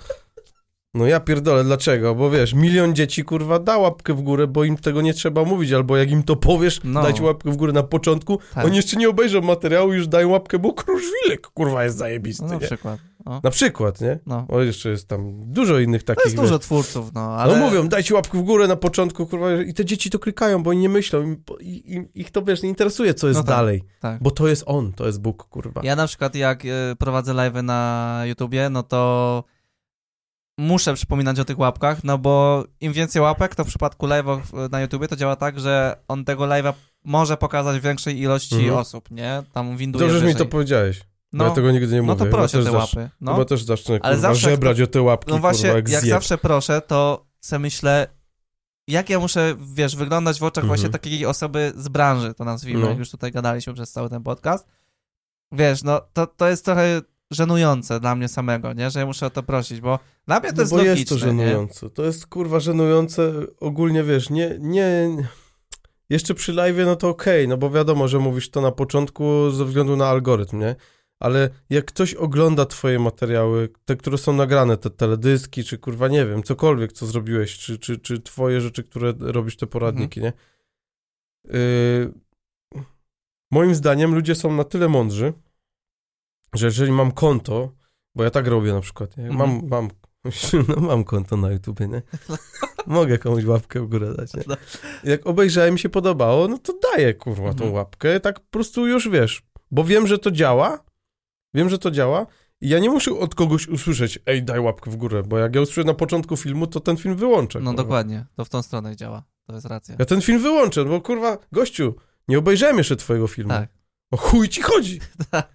[0.93, 2.15] No ja pierdolę, dlaczego?
[2.15, 5.71] Bo wiesz, milion dzieci, kurwa, da łapkę w górę, bo im tego nie trzeba mówić,
[5.71, 7.03] albo jak im to powiesz, No.
[7.03, 8.65] dajcie łapkę w górę na początku, Tak.
[8.65, 12.55] oni jeszcze nie obejrzą materiału, już dają łapkę, bo Kruszwilek, kurwa, jest zajebisty, No, na
[12.55, 12.61] nie?
[12.67, 12.99] przykład.
[13.25, 13.41] No.
[13.43, 14.19] Na przykład, nie?
[14.25, 14.45] No.
[14.49, 17.59] O, jeszcze jest tam dużo innych takich, To jest dużo twórców, no, ale...
[17.59, 20.69] No mówią, dajcie łapkę w górę na początku, kurwa, i te dzieci to klikają, bo
[20.69, 23.55] oni nie myślą, im- i, i, ich to, wiesz, nie interesuje, co jest No tak,
[23.55, 24.23] dalej, tak.
[24.23, 25.81] bo to jest on, to jest Bóg, kurwa.
[25.83, 26.69] Ja na przykład jak y,
[26.99, 29.43] prowadzę live na YouTubie, no to
[30.57, 34.81] muszę przypominać o tych łapkach, no bo im więcej łapek, to w przypadku live'ów na
[34.81, 36.73] YouTubie to działa tak, że on tego live'a
[37.03, 38.73] może pokazać większej ilości Mhm.
[38.77, 39.43] osób, nie?
[39.53, 42.25] Tam winduje Dobrze, że mi to powiedziałeś, bo No, ja tego nigdy nie no mówię.
[42.25, 43.09] to proszę ja te łapy.
[43.21, 45.89] No, Chyba też zacznę, Ale kurwa, zawsze żebrać o te łapki, no właśnie, kurwa, jak,
[45.89, 48.07] jak zawsze proszę, to se myślę,
[48.87, 50.67] jak ja muszę, wiesz, wyglądać w oczach Mhm.
[50.79, 52.89] właśnie takiej osoby z branży, to nazwijmy, No.
[52.89, 54.67] jak już tutaj gadaliśmy przez cały ten podcast.
[55.51, 57.01] Wiesz, no to, to jest trochę
[57.31, 58.89] żenujące dla mnie samego, nie?
[58.91, 61.09] Że ja muszę o to prosić, bo dla mnie to No jest bo logiczne, jest
[61.09, 61.19] to nie?
[61.21, 61.89] żenujące.
[61.89, 65.09] To jest kurwa żenujące ogólnie, wiesz, nie, nie...
[66.09, 69.65] Jeszcze przy live, no to okej, no bo wiadomo, że mówisz to na początku ze
[69.65, 70.75] względu na algorytm, nie?
[71.21, 76.25] Ale jak ktoś ogląda twoje materiały, te, które są nagrane, te teledyski, czy kurwa, nie
[76.25, 80.33] wiem, cokolwiek, co zrobiłeś, czy, czy, czy twoje rzeczy, które robisz, te poradniki, nie?
[81.45, 82.13] Yy,
[83.51, 85.33] moim zdaniem ludzie są na tyle mądrzy,
[86.53, 87.71] że jeżeli mam konto,
[88.15, 89.27] bo ja tak robię na przykład, nie?
[89.29, 89.49] Mhm.
[89.49, 89.89] Mam, mam,
[90.67, 92.01] no mam konto na YouTubie, nie?
[92.87, 94.43] Mogę komuś łapkę w górę dać, nie?
[95.03, 97.73] Jak obejrzałem mi się podobało, no to daję, kurwa, tą Mhm.
[97.73, 100.90] łapkę, tak po prostu już wiesz, bo wiem, że to działa,
[101.53, 102.27] wiem, że to działa
[102.61, 105.61] i ja nie muszę od kogoś usłyszeć, ej, daj łapkę w górę, bo jak ja
[105.61, 107.59] usłyszę na początku filmu, to ten film wyłączę.
[107.59, 107.83] No kurwa.
[107.83, 109.95] dokładnie, to w tą stronę działa, to jest racja.
[109.99, 111.95] Ja ten film wyłączę, bo kurwa, gościu,
[112.27, 113.49] nie obejrzałem jeszcze twojego filmu.
[113.49, 113.69] Tak.
[114.11, 114.99] O chuj ci chodzi.
[115.31, 115.51] Tak.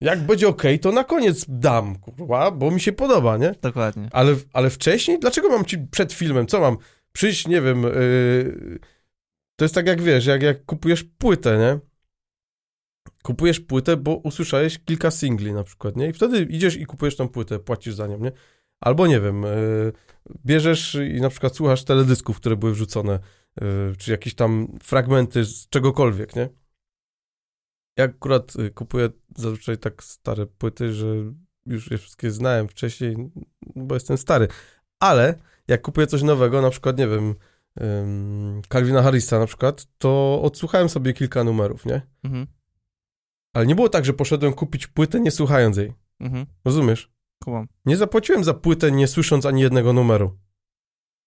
[0.00, 3.54] Jak będzie okej, to na koniec dam, kurwa, bo mi się podoba, nie?
[3.62, 4.08] Dokładnie.
[4.12, 5.18] Ale, ale wcześniej?
[5.18, 6.76] Dlaczego mam ci przed filmem, co mam?
[7.12, 8.78] Przyjść, nie wiem, yy...
[9.56, 11.78] to jest tak jak wiesz, jak, jak kupujesz płytę, nie?
[13.26, 16.08] Kupujesz płytę, bo usłyszałeś kilka singli na przykład, nie?
[16.08, 18.32] I wtedy idziesz i kupujesz tą płytę, płacisz za nią, nie?
[18.80, 19.92] Albo nie wiem, yy...
[20.46, 23.18] bierzesz i na przykład słuchasz teledysków, które były wrzucone,
[23.60, 23.94] yy...
[23.98, 26.48] czy jakieś tam fragmenty z czegokolwiek, nie?
[27.96, 31.06] Ja akurat y, kupuję zazwyczaj tak stare płyty, że
[31.66, 33.16] już je wszystkie znałem wcześniej,
[33.76, 34.48] bo jestem stary.
[35.00, 35.34] Ale
[35.68, 37.34] jak kupuję coś nowego, na przykład, nie wiem,
[38.72, 42.02] Calvina Harrisa na przykład, to odsłuchałem sobie kilka numerów, nie?
[42.24, 42.55] Mhm.
[43.56, 45.92] Ale nie było tak, że poszedłem kupić płytę nie słuchając jej.
[46.20, 46.46] Mhm.
[46.64, 47.10] Rozumiesz?
[47.44, 47.68] Kumam.
[47.86, 50.38] Nie zapłaciłem za płytę nie słysząc ani jednego numeru.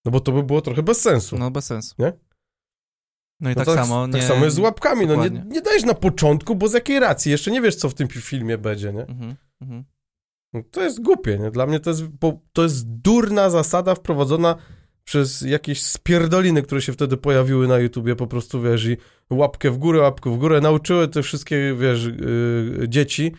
[0.05, 1.37] No bo to by było trochę bez sensu.
[1.37, 1.95] No bez sensu.
[1.99, 2.13] Nie?
[3.39, 4.13] No i No tak, samo nie...
[4.13, 7.31] tak samo jest z łapkami, no nie, nie dajesz na początku, bo z jakiej racji?
[7.31, 9.05] Jeszcze nie wiesz, co w tym filmie będzie, nie?
[9.05, 9.35] Mhm.
[9.61, 9.83] Mhm.
[10.53, 11.51] No To jest głupie, nie?
[11.51, 14.55] Dla mnie to jest, bo to jest durna zasada wprowadzona
[15.09, 18.97] przez jakieś spierdoliny, które się wtedy pojawiły na YouTubie, po prostu, wiesz, i
[19.29, 23.31] łapkę w górę, łapkę w górę, nauczyły te wszystkie, wiesz, yy, dzieci,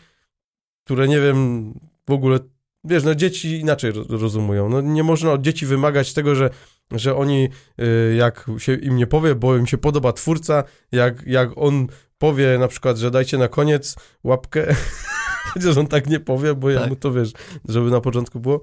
[0.84, 1.72] które nie wiem,
[2.08, 2.38] w ogóle,
[2.84, 6.50] wiesz, no dzieci inaczej ro- rozumują, no nie można od dzieci wymagać tego, że,
[6.92, 7.48] że oni,
[7.78, 11.86] yy, jak się im nie powie, bo im się podoba twórca, jak, jak on
[12.18, 14.74] powie na przykład, że dajcie na koniec łapkę,
[15.54, 16.88] chociaż on tak nie powie, bo ja Tak.
[16.90, 17.32] mu to, wiesz,
[17.68, 18.60] żeby na początku było,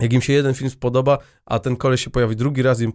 [0.00, 2.92] jak im się jeden film spodoba, a ten koleś się pojawi drugi raz im,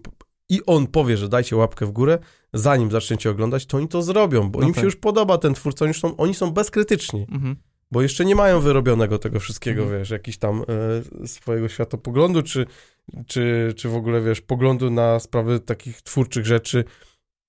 [0.49, 2.19] i on powie, że dajcie łapkę w górę,
[2.53, 4.81] zanim zaczniecie oglądać, to oni to zrobią, bo No im tak.
[4.81, 7.55] się już podoba ten twórca, oni są, oni są bezkrytyczni, Mhm.
[7.91, 9.99] bo jeszcze nie mają wyrobionego tego wszystkiego, Mhm.
[9.99, 10.63] wiesz, jakiś tam
[11.23, 12.65] e, swojego światopoglądu, czy,
[13.27, 16.83] czy, czy w ogóle, wiesz, poglądu na sprawy takich twórczych rzeczy.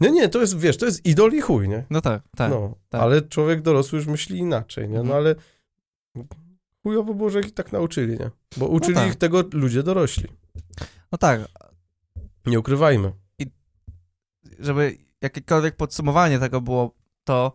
[0.00, 1.84] Nie, nie, to jest, wiesz, to jest idol i chuj, nie?
[1.90, 2.50] No tak, tak.
[2.50, 3.02] no, tak.
[3.02, 4.94] ale człowiek dorosły już myśli inaczej, nie?
[4.94, 5.18] No Mhm.
[5.18, 5.34] ale
[6.86, 8.30] chujowo było, że ich tak nauczyli, nie?
[8.56, 9.08] Bo uczyli tak.
[9.08, 10.28] ich tego ludzie dorośli.
[11.12, 11.40] No tak,
[12.46, 13.12] Nie ukrywajmy.
[14.58, 16.94] żeby jakiekolwiek podsumowanie tego było,
[17.24, 17.52] to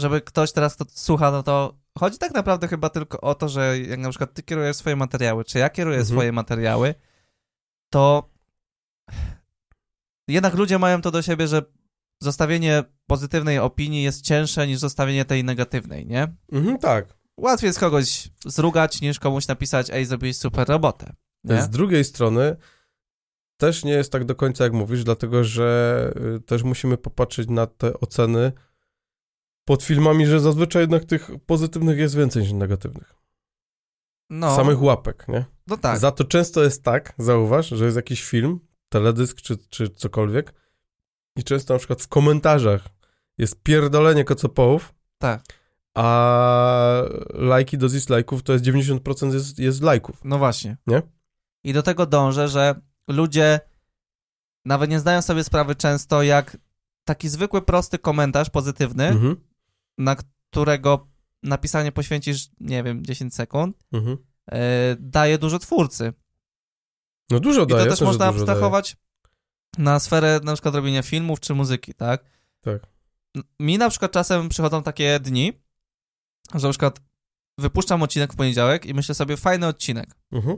[0.00, 3.78] żeby ktoś teraz to słucha, no to chodzi tak naprawdę chyba tylko o to, że
[3.78, 6.14] jak na przykład ty kierujesz swoje materiały, czy ja kieruję Mhm.
[6.16, 6.94] swoje materiały,
[7.92, 8.30] to
[10.28, 11.62] jednak ludzie mają to do siebie, że
[12.22, 16.34] zostawienie pozytywnej opinii jest cięższe niż zostawienie tej negatywnej, nie?
[16.52, 17.16] Mhm, tak.
[17.36, 21.12] Łatwiej jest kogoś zrugać, niż komuś napisać, ej, zrobiłeś super robotę,
[21.44, 21.62] nie?
[21.62, 22.56] Z drugiej strony
[23.56, 27.66] też nie jest tak do końca, jak mówisz, dlatego że y, też musimy popatrzeć na
[27.66, 28.52] te oceny
[29.64, 33.14] pod filmami, że zazwyczaj jednak tych pozytywnych jest więcej niż negatywnych.
[34.30, 35.44] No, Samych łapek, nie?
[35.66, 35.98] no tak.
[35.98, 40.54] Za to często jest tak, zauważ, że jest jakiś film, teledysk czy, czy cokolwiek
[41.36, 42.88] i często na przykład w komentarzach
[43.38, 45.42] jest pierdolenie kocopołów, Tak.
[45.94, 47.02] a
[47.34, 50.24] lajki do dislike'ów to jest 90% jest, jest lajków.
[50.24, 50.76] No właśnie.
[50.86, 51.02] Nie?
[51.64, 53.60] I do tego dążę, że ludzie
[54.64, 56.56] nawet nie zdają sobie sprawy często, jak
[57.04, 59.36] taki zwykły, prosty komentarz pozytywny, Mhm,
[59.98, 61.08] na którego
[61.42, 64.16] napisanie poświęcisz, nie wiem, 10 sekund, mhm.
[64.52, 64.58] yy,
[64.98, 66.12] daje dużo twórcy.
[67.30, 68.60] No dużo I daje, to też można dużo daje.
[69.78, 72.24] Na sferę na przykład robienia filmów czy muzyki, tak?
[72.60, 72.82] Tak.
[73.60, 75.52] Mi na przykład czasem przychodzą takie dni,
[76.54, 77.00] że na przykład
[77.58, 80.14] wypuszczam odcinek w poniedziałek i myślę sobie, fajny odcinek.
[80.32, 80.56] Mhm.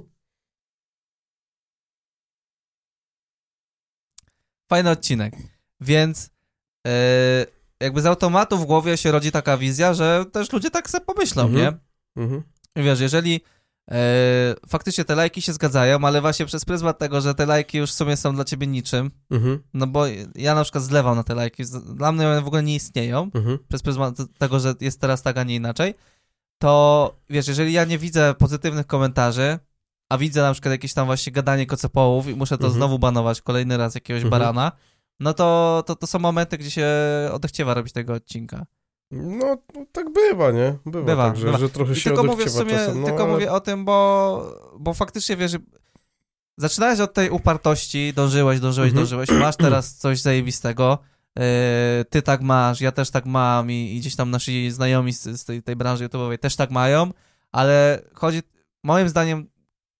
[4.70, 5.34] fajny odcinek.
[5.80, 6.30] Więc
[6.86, 6.92] yy,
[7.80, 11.42] jakby z automatu w głowie się rodzi taka wizja, że też ludzie tak sobie pomyślą,
[11.42, 11.60] Mhm.
[11.62, 11.78] nie?
[12.22, 12.42] Mhm.
[12.76, 13.40] I wiesz, jeżeli
[14.68, 17.94] faktycznie te lajki się zgadzają, ale właśnie przez pryzmat tego, że te lajki już w
[17.94, 19.62] sumie są dla ciebie niczym, Mhm.
[19.74, 20.04] no bo
[20.34, 21.62] ja na przykład zlewam na te lajki,
[21.94, 23.58] dla mnie one w ogóle nie istnieją, Mhm.
[23.68, 25.94] przez pryzmat tego, że jest teraz tak, a nie inaczej,
[26.58, 29.58] to wiesz, jeżeli ja nie widzę pozytywnych komentarzy,
[30.08, 32.74] a widzę na przykład jakieś tam właśnie gadanie kocopołów i muszę to Mhm.
[32.74, 34.30] znowu banować kolejny raz jakiegoś Mhm.
[34.30, 34.72] barana,
[35.20, 36.88] no to, to to są momenty, gdzie się
[37.32, 38.66] odechciewa robić tego odcinka.
[39.10, 40.78] No, no, tak bywa, nie?
[40.86, 41.58] Bywa, Bywa, tak, że, bywa.
[41.58, 44.56] że trochę się tylko mówię w sumie, czasem, no, tylko ale- mówię o tym, bo,
[44.78, 45.56] bo faktycznie wiesz,
[46.58, 49.04] zaczynałeś od tej upartości, dążyłeś, dążyłeś, Mhm.
[49.06, 50.98] dążyłeś, masz teraz coś zajebistego,
[51.36, 51.42] yy,
[52.10, 55.44] ty tak masz, ja też tak mam i, i gdzieś tam nasi znajomi z, z
[55.44, 57.10] tej, tej branży YouTube'owej też tak mają,
[57.52, 58.42] ale chodzi,
[58.84, 59.46] moim zdaniem,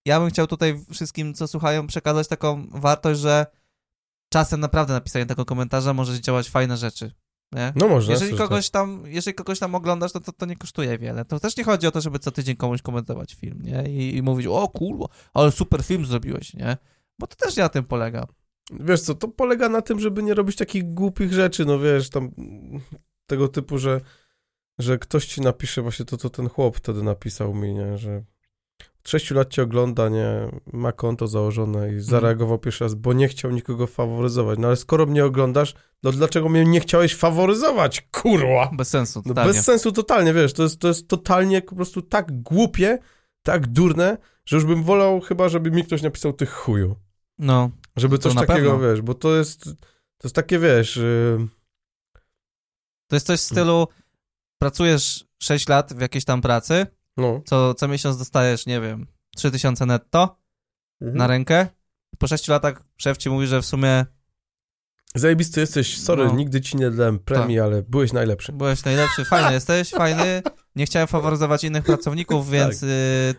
[0.05, 3.45] ja bym chciał tutaj wszystkim, co słuchają, przekazać taką wartość, że
[4.33, 7.11] czasem naprawdę napisanie tego komentarza może działać fajne rzeczy,
[7.55, 7.73] nie?
[7.75, 8.13] No można.
[8.13, 11.25] Jeżeli kogoś tam, jeżeli kogoś tam oglądasz, to, to to nie kosztuje wiele.
[11.25, 13.83] To też nie chodzi o to, żeby co tydzień komuś komentować film, nie?
[13.89, 16.77] I, i mówić, o kurwa, ale super film zrobiłeś, nie?
[17.19, 18.27] Bo to też nie na tym polega.
[18.71, 22.31] Wiesz co, to polega na tym, żeby nie robić takich głupich rzeczy, no wiesz, tam
[23.25, 24.01] tego typu, że,
[24.79, 28.23] że ktoś ci napisze właśnie to, co ten chłop wtedy napisał mi, nie, że
[29.05, 30.27] od 6 lat cię ogląda, nie,
[30.73, 31.97] ma konto założone Mhm.
[31.97, 34.59] i zareagował pierwszy raz, bo nie chciał nikogo faworyzować.
[34.59, 38.69] No ale skoro mnie oglądasz, no dlaczego mnie nie chciałeś faworyzować, kurwa?
[38.73, 39.53] Bez sensu, No totalnie.
[39.53, 42.97] bez sensu totalnie, wiesz, to jest, to jest totalnie po prostu tak głupie,
[43.43, 46.95] tak durne, że już bym wolał chyba, żeby mi ktoś napisał tych chuju.
[47.39, 48.79] No, Żeby coś takiego, pewno.
[48.79, 49.63] wiesz, bo to jest,
[50.17, 51.47] to jest takie, wiesz, yy,
[53.07, 53.87] to jest coś w stylu,
[54.61, 57.41] pracujesz 6 lat w jakiejś tam pracy, no.
[57.45, 60.37] co, co miesiąc dostajesz, nie wiem, 3000 netto
[61.01, 61.67] na rękę,
[62.17, 64.05] po 6 latach szef ci mówi, że w sumie
[65.15, 66.33] Zajebisty jesteś, sorry, No.
[66.35, 68.51] nigdy ci nie dałem premii, ale byłeś najlepszy.
[68.51, 70.41] byłeś najlepszy, fajny jesteś, fajny,
[70.75, 72.87] nie chciałem faworyzować innych pracowników, więc y,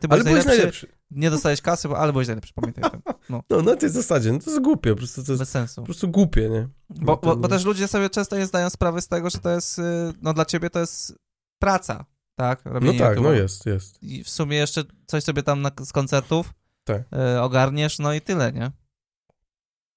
[0.00, 0.12] ty byłeś Tak.
[0.12, 0.88] Ale byłeś najlepszy, najlepszy.
[1.10, 3.02] nie dostałeś kasy, ale byłeś najlepszy, pamiętaj o tym.
[3.28, 5.80] No, na tej zasadzie, no to jest głupie, po prostu to jest Bez sensu.
[5.80, 6.68] po prostu głupie, nie?
[6.90, 9.50] Bo, No bo, bo też ludzie sobie często nie zdają sprawy z tego, że to
[9.50, 9.82] jest, y,
[10.22, 11.14] no dla ciebie to jest
[11.58, 12.04] praca,
[12.36, 12.64] tak?
[12.64, 13.22] No Robienie tak, YouTube'a.
[13.22, 14.02] no jest, jest.
[14.02, 16.54] I w sumie jeszcze coś sobie tam na, z koncertów
[16.84, 17.02] Tak.
[17.36, 18.70] y, ogarniesz, no i tyle, nie?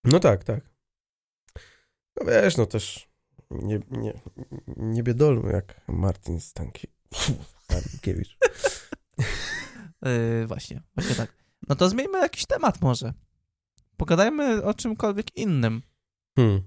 [0.03, 0.69] No tak, tak.
[2.19, 3.09] No wiesz, no też
[3.51, 4.21] nie, nie,
[4.67, 6.87] nie biedolmy jak Martin Stanki.
[7.63, 8.37] Stankiewicz.
[10.05, 11.33] Y, właśnie, właśnie tak.
[11.67, 13.13] No to zmieńmy jakiś temat może.
[13.97, 15.81] Pogadajmy o czymkolwiek innym.
[16.35, 16.61] Hmm.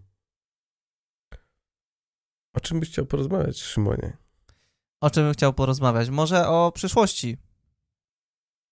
[2.55, 4.17] O czym byś chciał porozmawiać, Szymonie?
[5.03, 6.11] O czym bym chciał porozmawiać?
[6.11, 7.37] Może o przyszłości.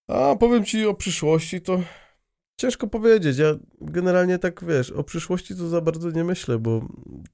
[0.08, 1.80] A powiem ci o przyszłości, to
[2.56, 3.38] ciężko powiedzieć.
[3.38, 6.88] Ja generalnie tak wiesz, o przyszłości to za bardzo nie myślę, bo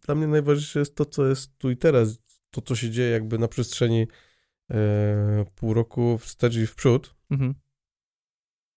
[0.06, 2.18] dla mnie najważniejsze jest to, co jest tu i teraz.
[2.50, 4.06] To, co się dzieje jakby na przestrzeni
[4.70, 7.14] e, pół roku wstecz i w przód.
[7.30, 7.54] Mhm,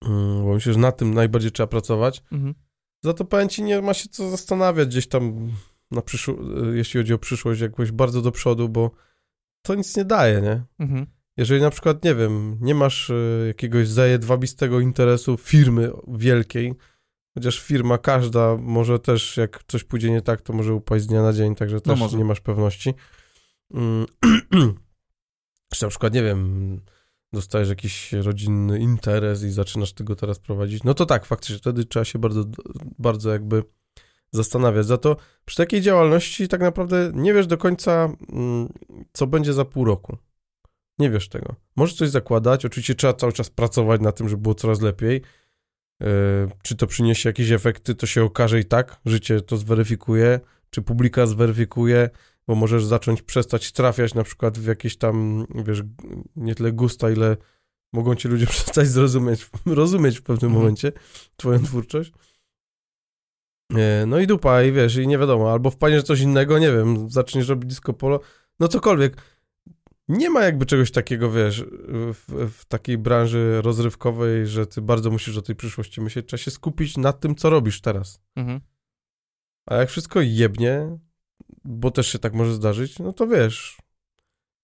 [0.05, 2.23] Mm, bo myślę, że na tym najbardziej trzeba pracować.
[2.31, 2.55] mhm.
[3.03, 5.51] Za to powiem ci, nie ma się co zastanawiać gdzieś tam
[5.91, 8.91] na przyszło- e, jeśli chodzi o przyszłość, jakoś bardzo do przodu, bo
[9.61, 10.63] to nic nie daje, nie?
[10.79, 11.05] Mhm.
[11.37, 16.73] Jeżeli na przykład, nie wiem, nie masz y, jakiegoś zajedwabistego interesu firmy wielkiej,
[17.33, 21.21] chociaż firma każda może też, jak coś pójdzie nie tak, to może upaść z dnia
[21.21, 22.17] na dzień, także też może.
[22.17, 22.93] nie masz pewności.
[23.73, 24.05] Mm,
[25.73, 26.81] Czy na przykład, nie wiem,
[27.33, 32.05] dostajesz jakiś rodzinny interes i zaczynasz tego teraz prowadzić, no to tak, faktycznie wtedy trzeba
[32.05, 32.45] się bardzo,
[32.99, 33.63] bardzo jakby
[34.31, 34.85] zastanawiać.
[34.85, 35.15] Za to
[35.45, 38.73] przy takiej działalności tak naprawdę nie wiesz do końca, mm,
[39.13, 40.17] co będzie za pół roku.
[40.99, 41.55] Nie wiesz tego.
[41.75, 45.21] Możesz coś zakładać, oczywiście trzeba cały czas pracować na tym, żeby było coraz lepiej.
[45.99, 46.07] Yy,
[46.63, 48.99] czy to przyniesie jakieś efekty, to się okaże i tak.
[49.05, 50.39] Życie to zweryfikuje,
[50.69, 52.09] czy publika zweryfikuje,
[52.47, 55.83] bo możesz zacząć przestać trafiać na przykład w jakieś tam, wiesz,
[56.35, 57.37] nie tyle gusta, ile
[57.93, 60.61] mogą ci ludzie przestać zrozumieć, rozumieć w pewnym Mhm.
[60.61, 60.91] momencie
[61.37, 62.11] twoją twórczość.
[63.75, 67.09] E, No i dupa, i wiesz, i nie wiadomo, albo wpadniesz coś innego, nie wiem,
[67.09, 68.19] zaczniesz robić disco polo,
[68.59, 69.21] no cokolwiek.
[70.07, 71.63] Nie ma jakby czegoś takiego, wiesz,
[72.13, 76.51] w, w takiej branży rozrywkowej, że ty bardzo musisz o tej przyszłości myśleć, trzeba się
[76.51, 78.21] skupić na tym, co robisz teraz.
[78.35, 78.61] Mhm.
[79.65, 80.97] A jak wszystko jebnie,
[81.63, 83.77] bo też się tak może zdarzyć, no to wiesz,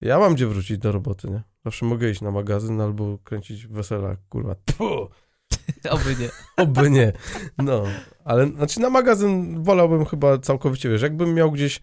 [0.01, 1.43] ja mam gdzie wrócić do roboty, nie?
[1.65, 4.55] Zawsze mogę iść na magazyn albo kręcić wesela, kurwa.
[4.77, 5.09] Puh,
[5.89, 6.29] Oby nie.
[6.57, 7.13] oby nie.
[7.57, 7.83] No,
[8.25, 11.81] ale znaczy na magazyn wolałbym chyba całkowicie, wiesz, jakbym miał gdzieś,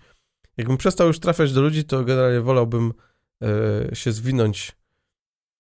[0.57, 2.93] jakbym przestał już trafiać do ludzi, to generalnie wolałbym
[3.43, 4.77] e, się zwinąć,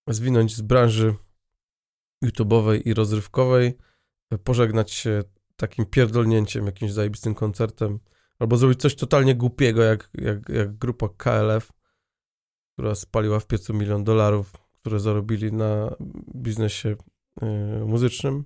[0.08, 1.14] zwinąć z branży
[2.24, 3.78] YouTube'owej i rozrywkowej,
[4.30, 5.22] e, pożegnać się
[5.56, 7.98] takim pierdolnięciem, jakimś zajebistym koncertem,
[8.38, 11.72] albo zrobić coś totalnie głupiego, jak, jak, jak grupa KLF,
[12.72, 15.96] która spaliła w piecu milion dolarów, które zarobili na
[16.34, 16.96] biznesie
[17.42, 17.46] e,
[17.86, 18.44] muzycznym.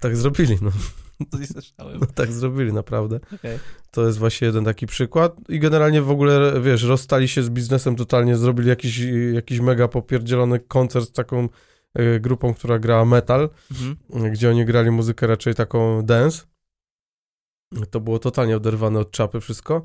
[0.00, 0.70] Tak zrobili, no.
[1.30, 2.00] To nie słyszałem.
[2.00, 2.06] no.
[2.14, 3.20] Tak zrobili, naprawdę.
[3.34, 3.58] Okej.
[3.90, 5.36] To jest właśnie jeden taki przykład.
[5.48, 8.98] I generalnie w ogóle, wiesz, rozstali się z biznesem totalnie, zrobili jakiś,
[9.34, 11.48] jakiś mega popierdzielony koncert z taką
[11.94, 14.32] e, grupą, która grała metal, Mhm.
[14.32, 16.42] gdzie oni grali muzykę raczej taką dance.
[17.90, 19.84] To było totalnie oderwane od czapy wszystko.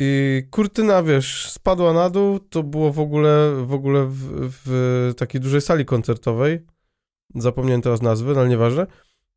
[0.00, 5.40] I kurtyna, wiesz, spadła na dół, to było w ogóle, w ogóle w, w takiej
[5.40, 6.60] dużej sali koncertowej.
[7.34, 8.86] Zapomniałem teraz nazwy, no ale nieważne.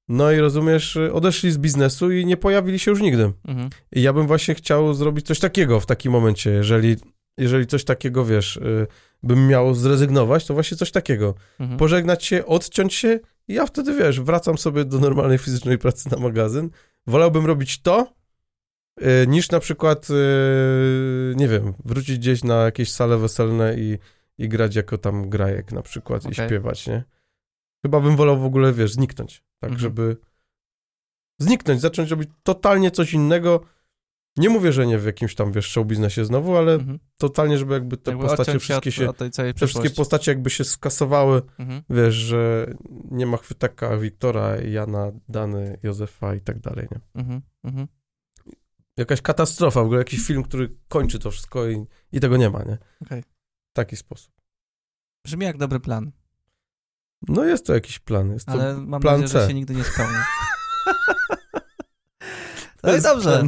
[0.08, 3.32] No i rozumiesz, odeszli z biznesu i nie pojawili się już nigdy.
[3.48, 3.70] Mhm.
[3.92, 6.96] I ja bym właśnie chciał zrobić coś takiego w takim momencie, jeżeli,
[7.38, 8.88] jeżeli coś takiego, wiesz, y,
[9.24, 11.36] bym miał zrezygnować, to właśnie coś takiego.
[11.60, 11.80] Mhm.
[11.80, 16.18] Pożegnać się, odciąć się i ja wtedy, wiesz, wracam sobie do normalnej fizycznej pracy na
[16.18, 16.70] magazyn.
[17.08, 18.14] Wolałbym robić to,
[19.28, 23.98] niż na przykład, y, nie wiem, wrócić gdzieś na jakieś sale weselne i,
[24.38, 26.46] i grać jako tam grajek na przykład i Okej.
[26.48, 27.04] śpiewać, nie?
[27.86, 29.44] Chyba bym wolał w ogóle, wiesz, zniknąć.
[29.60, 29.80] Tak, Mhm.
[29.80, 30.18] żeby
[31.40, 33.62] zniknąć, zacząć robić totalnie coś innego.
[34.38, 37.00] Nie mówię, że nie w jakimś tam, wiesz, show biznesie znowu, ale Mhm.
[37.18, 41.42] totalnie, żeby jakby te Jakby postacie wszystkie się, od te wszystkie postacie jakby się skasowały,
[41.60, 41.82] Mhm.
[41.90, 42.74] wiesz, że
[43.12, 47.00] nie ma chwytaka Wiktora, Jana, Dany, Józefa i tak dalej, nie?
[47.22, 47.42] Mhm.
[47.64, 47.88] Mhm.
[48.98, 52.64] Jakaś katastrofa, w ogóle jakiś film, który kończy to wszystko i, i tego nie ma,
[52.64, 52.78] nie?
[53.02, 53.22] Okej.
[53.72, 54.34] W taki sposób.
[55.26, 56.12] Brzmi jak dobry plan,
[57.28, 59.48] No jest to jakiś plan, jest to ale mam plan nadzieję, że C.
[59.48, 60.14] się nigdy nie spełni.
[62.82, 63.44] to No i dobrze.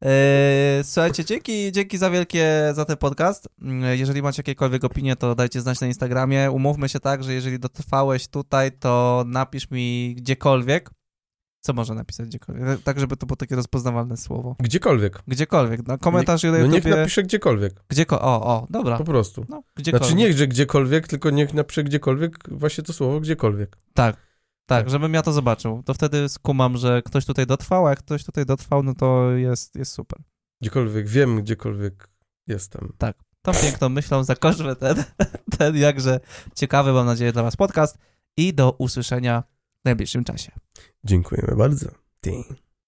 [0.00, 3.48] Eee, Słuchajcie, dzięki, dzięki za wielkie za ten podcast.
[3.62, 6.50] Mm, Jeżeli macie jakiekolwiek opinie, to dajcie znać na Instagramie.
[6.50, 10.90] Umówmy się tak, że jeżeli dotrwałeś tutaj, to napisz mi gdziekolwiek.
[11.64, 12.82] Co może napisać gdziekolwiek?
[12.82, 14.56] Tak, żeby to było takie rozpoznawalne słowo.
[14.60, 15.22] Gdziekolwiek.
[15.26, 15.86] Gdziekolwiek.
[15.86, 18.20] No, komentarz na No niech napisze gdziekolwiek, Gdzieko...
[18.20, 18.98] O, o, dobra.
[18.98, 19.46] po prostu.
[19.48, 20.08] No, gdziekolwiek.
[20.08, 23.76] Znaczy nie, że gdziekolwiek, tylko niech napisze gdziekolwiek, właśnie to słowo gdziekolwiek.
[23.94, 24.22] Tak, tak,
[24.66, 24.90] Tak.
[24.90, 25.82] żebym ja to zobaczył.
[25.82, 29.76] To wtedy skumam, że ktoś tutaj dotrwał, a jak ktoś tutaj dotrwał, no to jest,
[29.76, 30.18] jest super.
[30.60, 32.08] Gdziekolwiek wiem, gdziekolwiek
[32.46, 32.92] jestem.
[33.42, 35.04] Tą piękną myślą zakończmy ten,
[35.58, 36.20] ten jakże
[36.54, 37.98] ciekawy, mam nadzieję, dla was podcast
[38.36, 39.42] i do usłyszenia
[39.82, 40.52] w najbliższym czasie.
[41.04, 41.88] Dziękujemy bardzo.
[42.20, 42.32] Ty.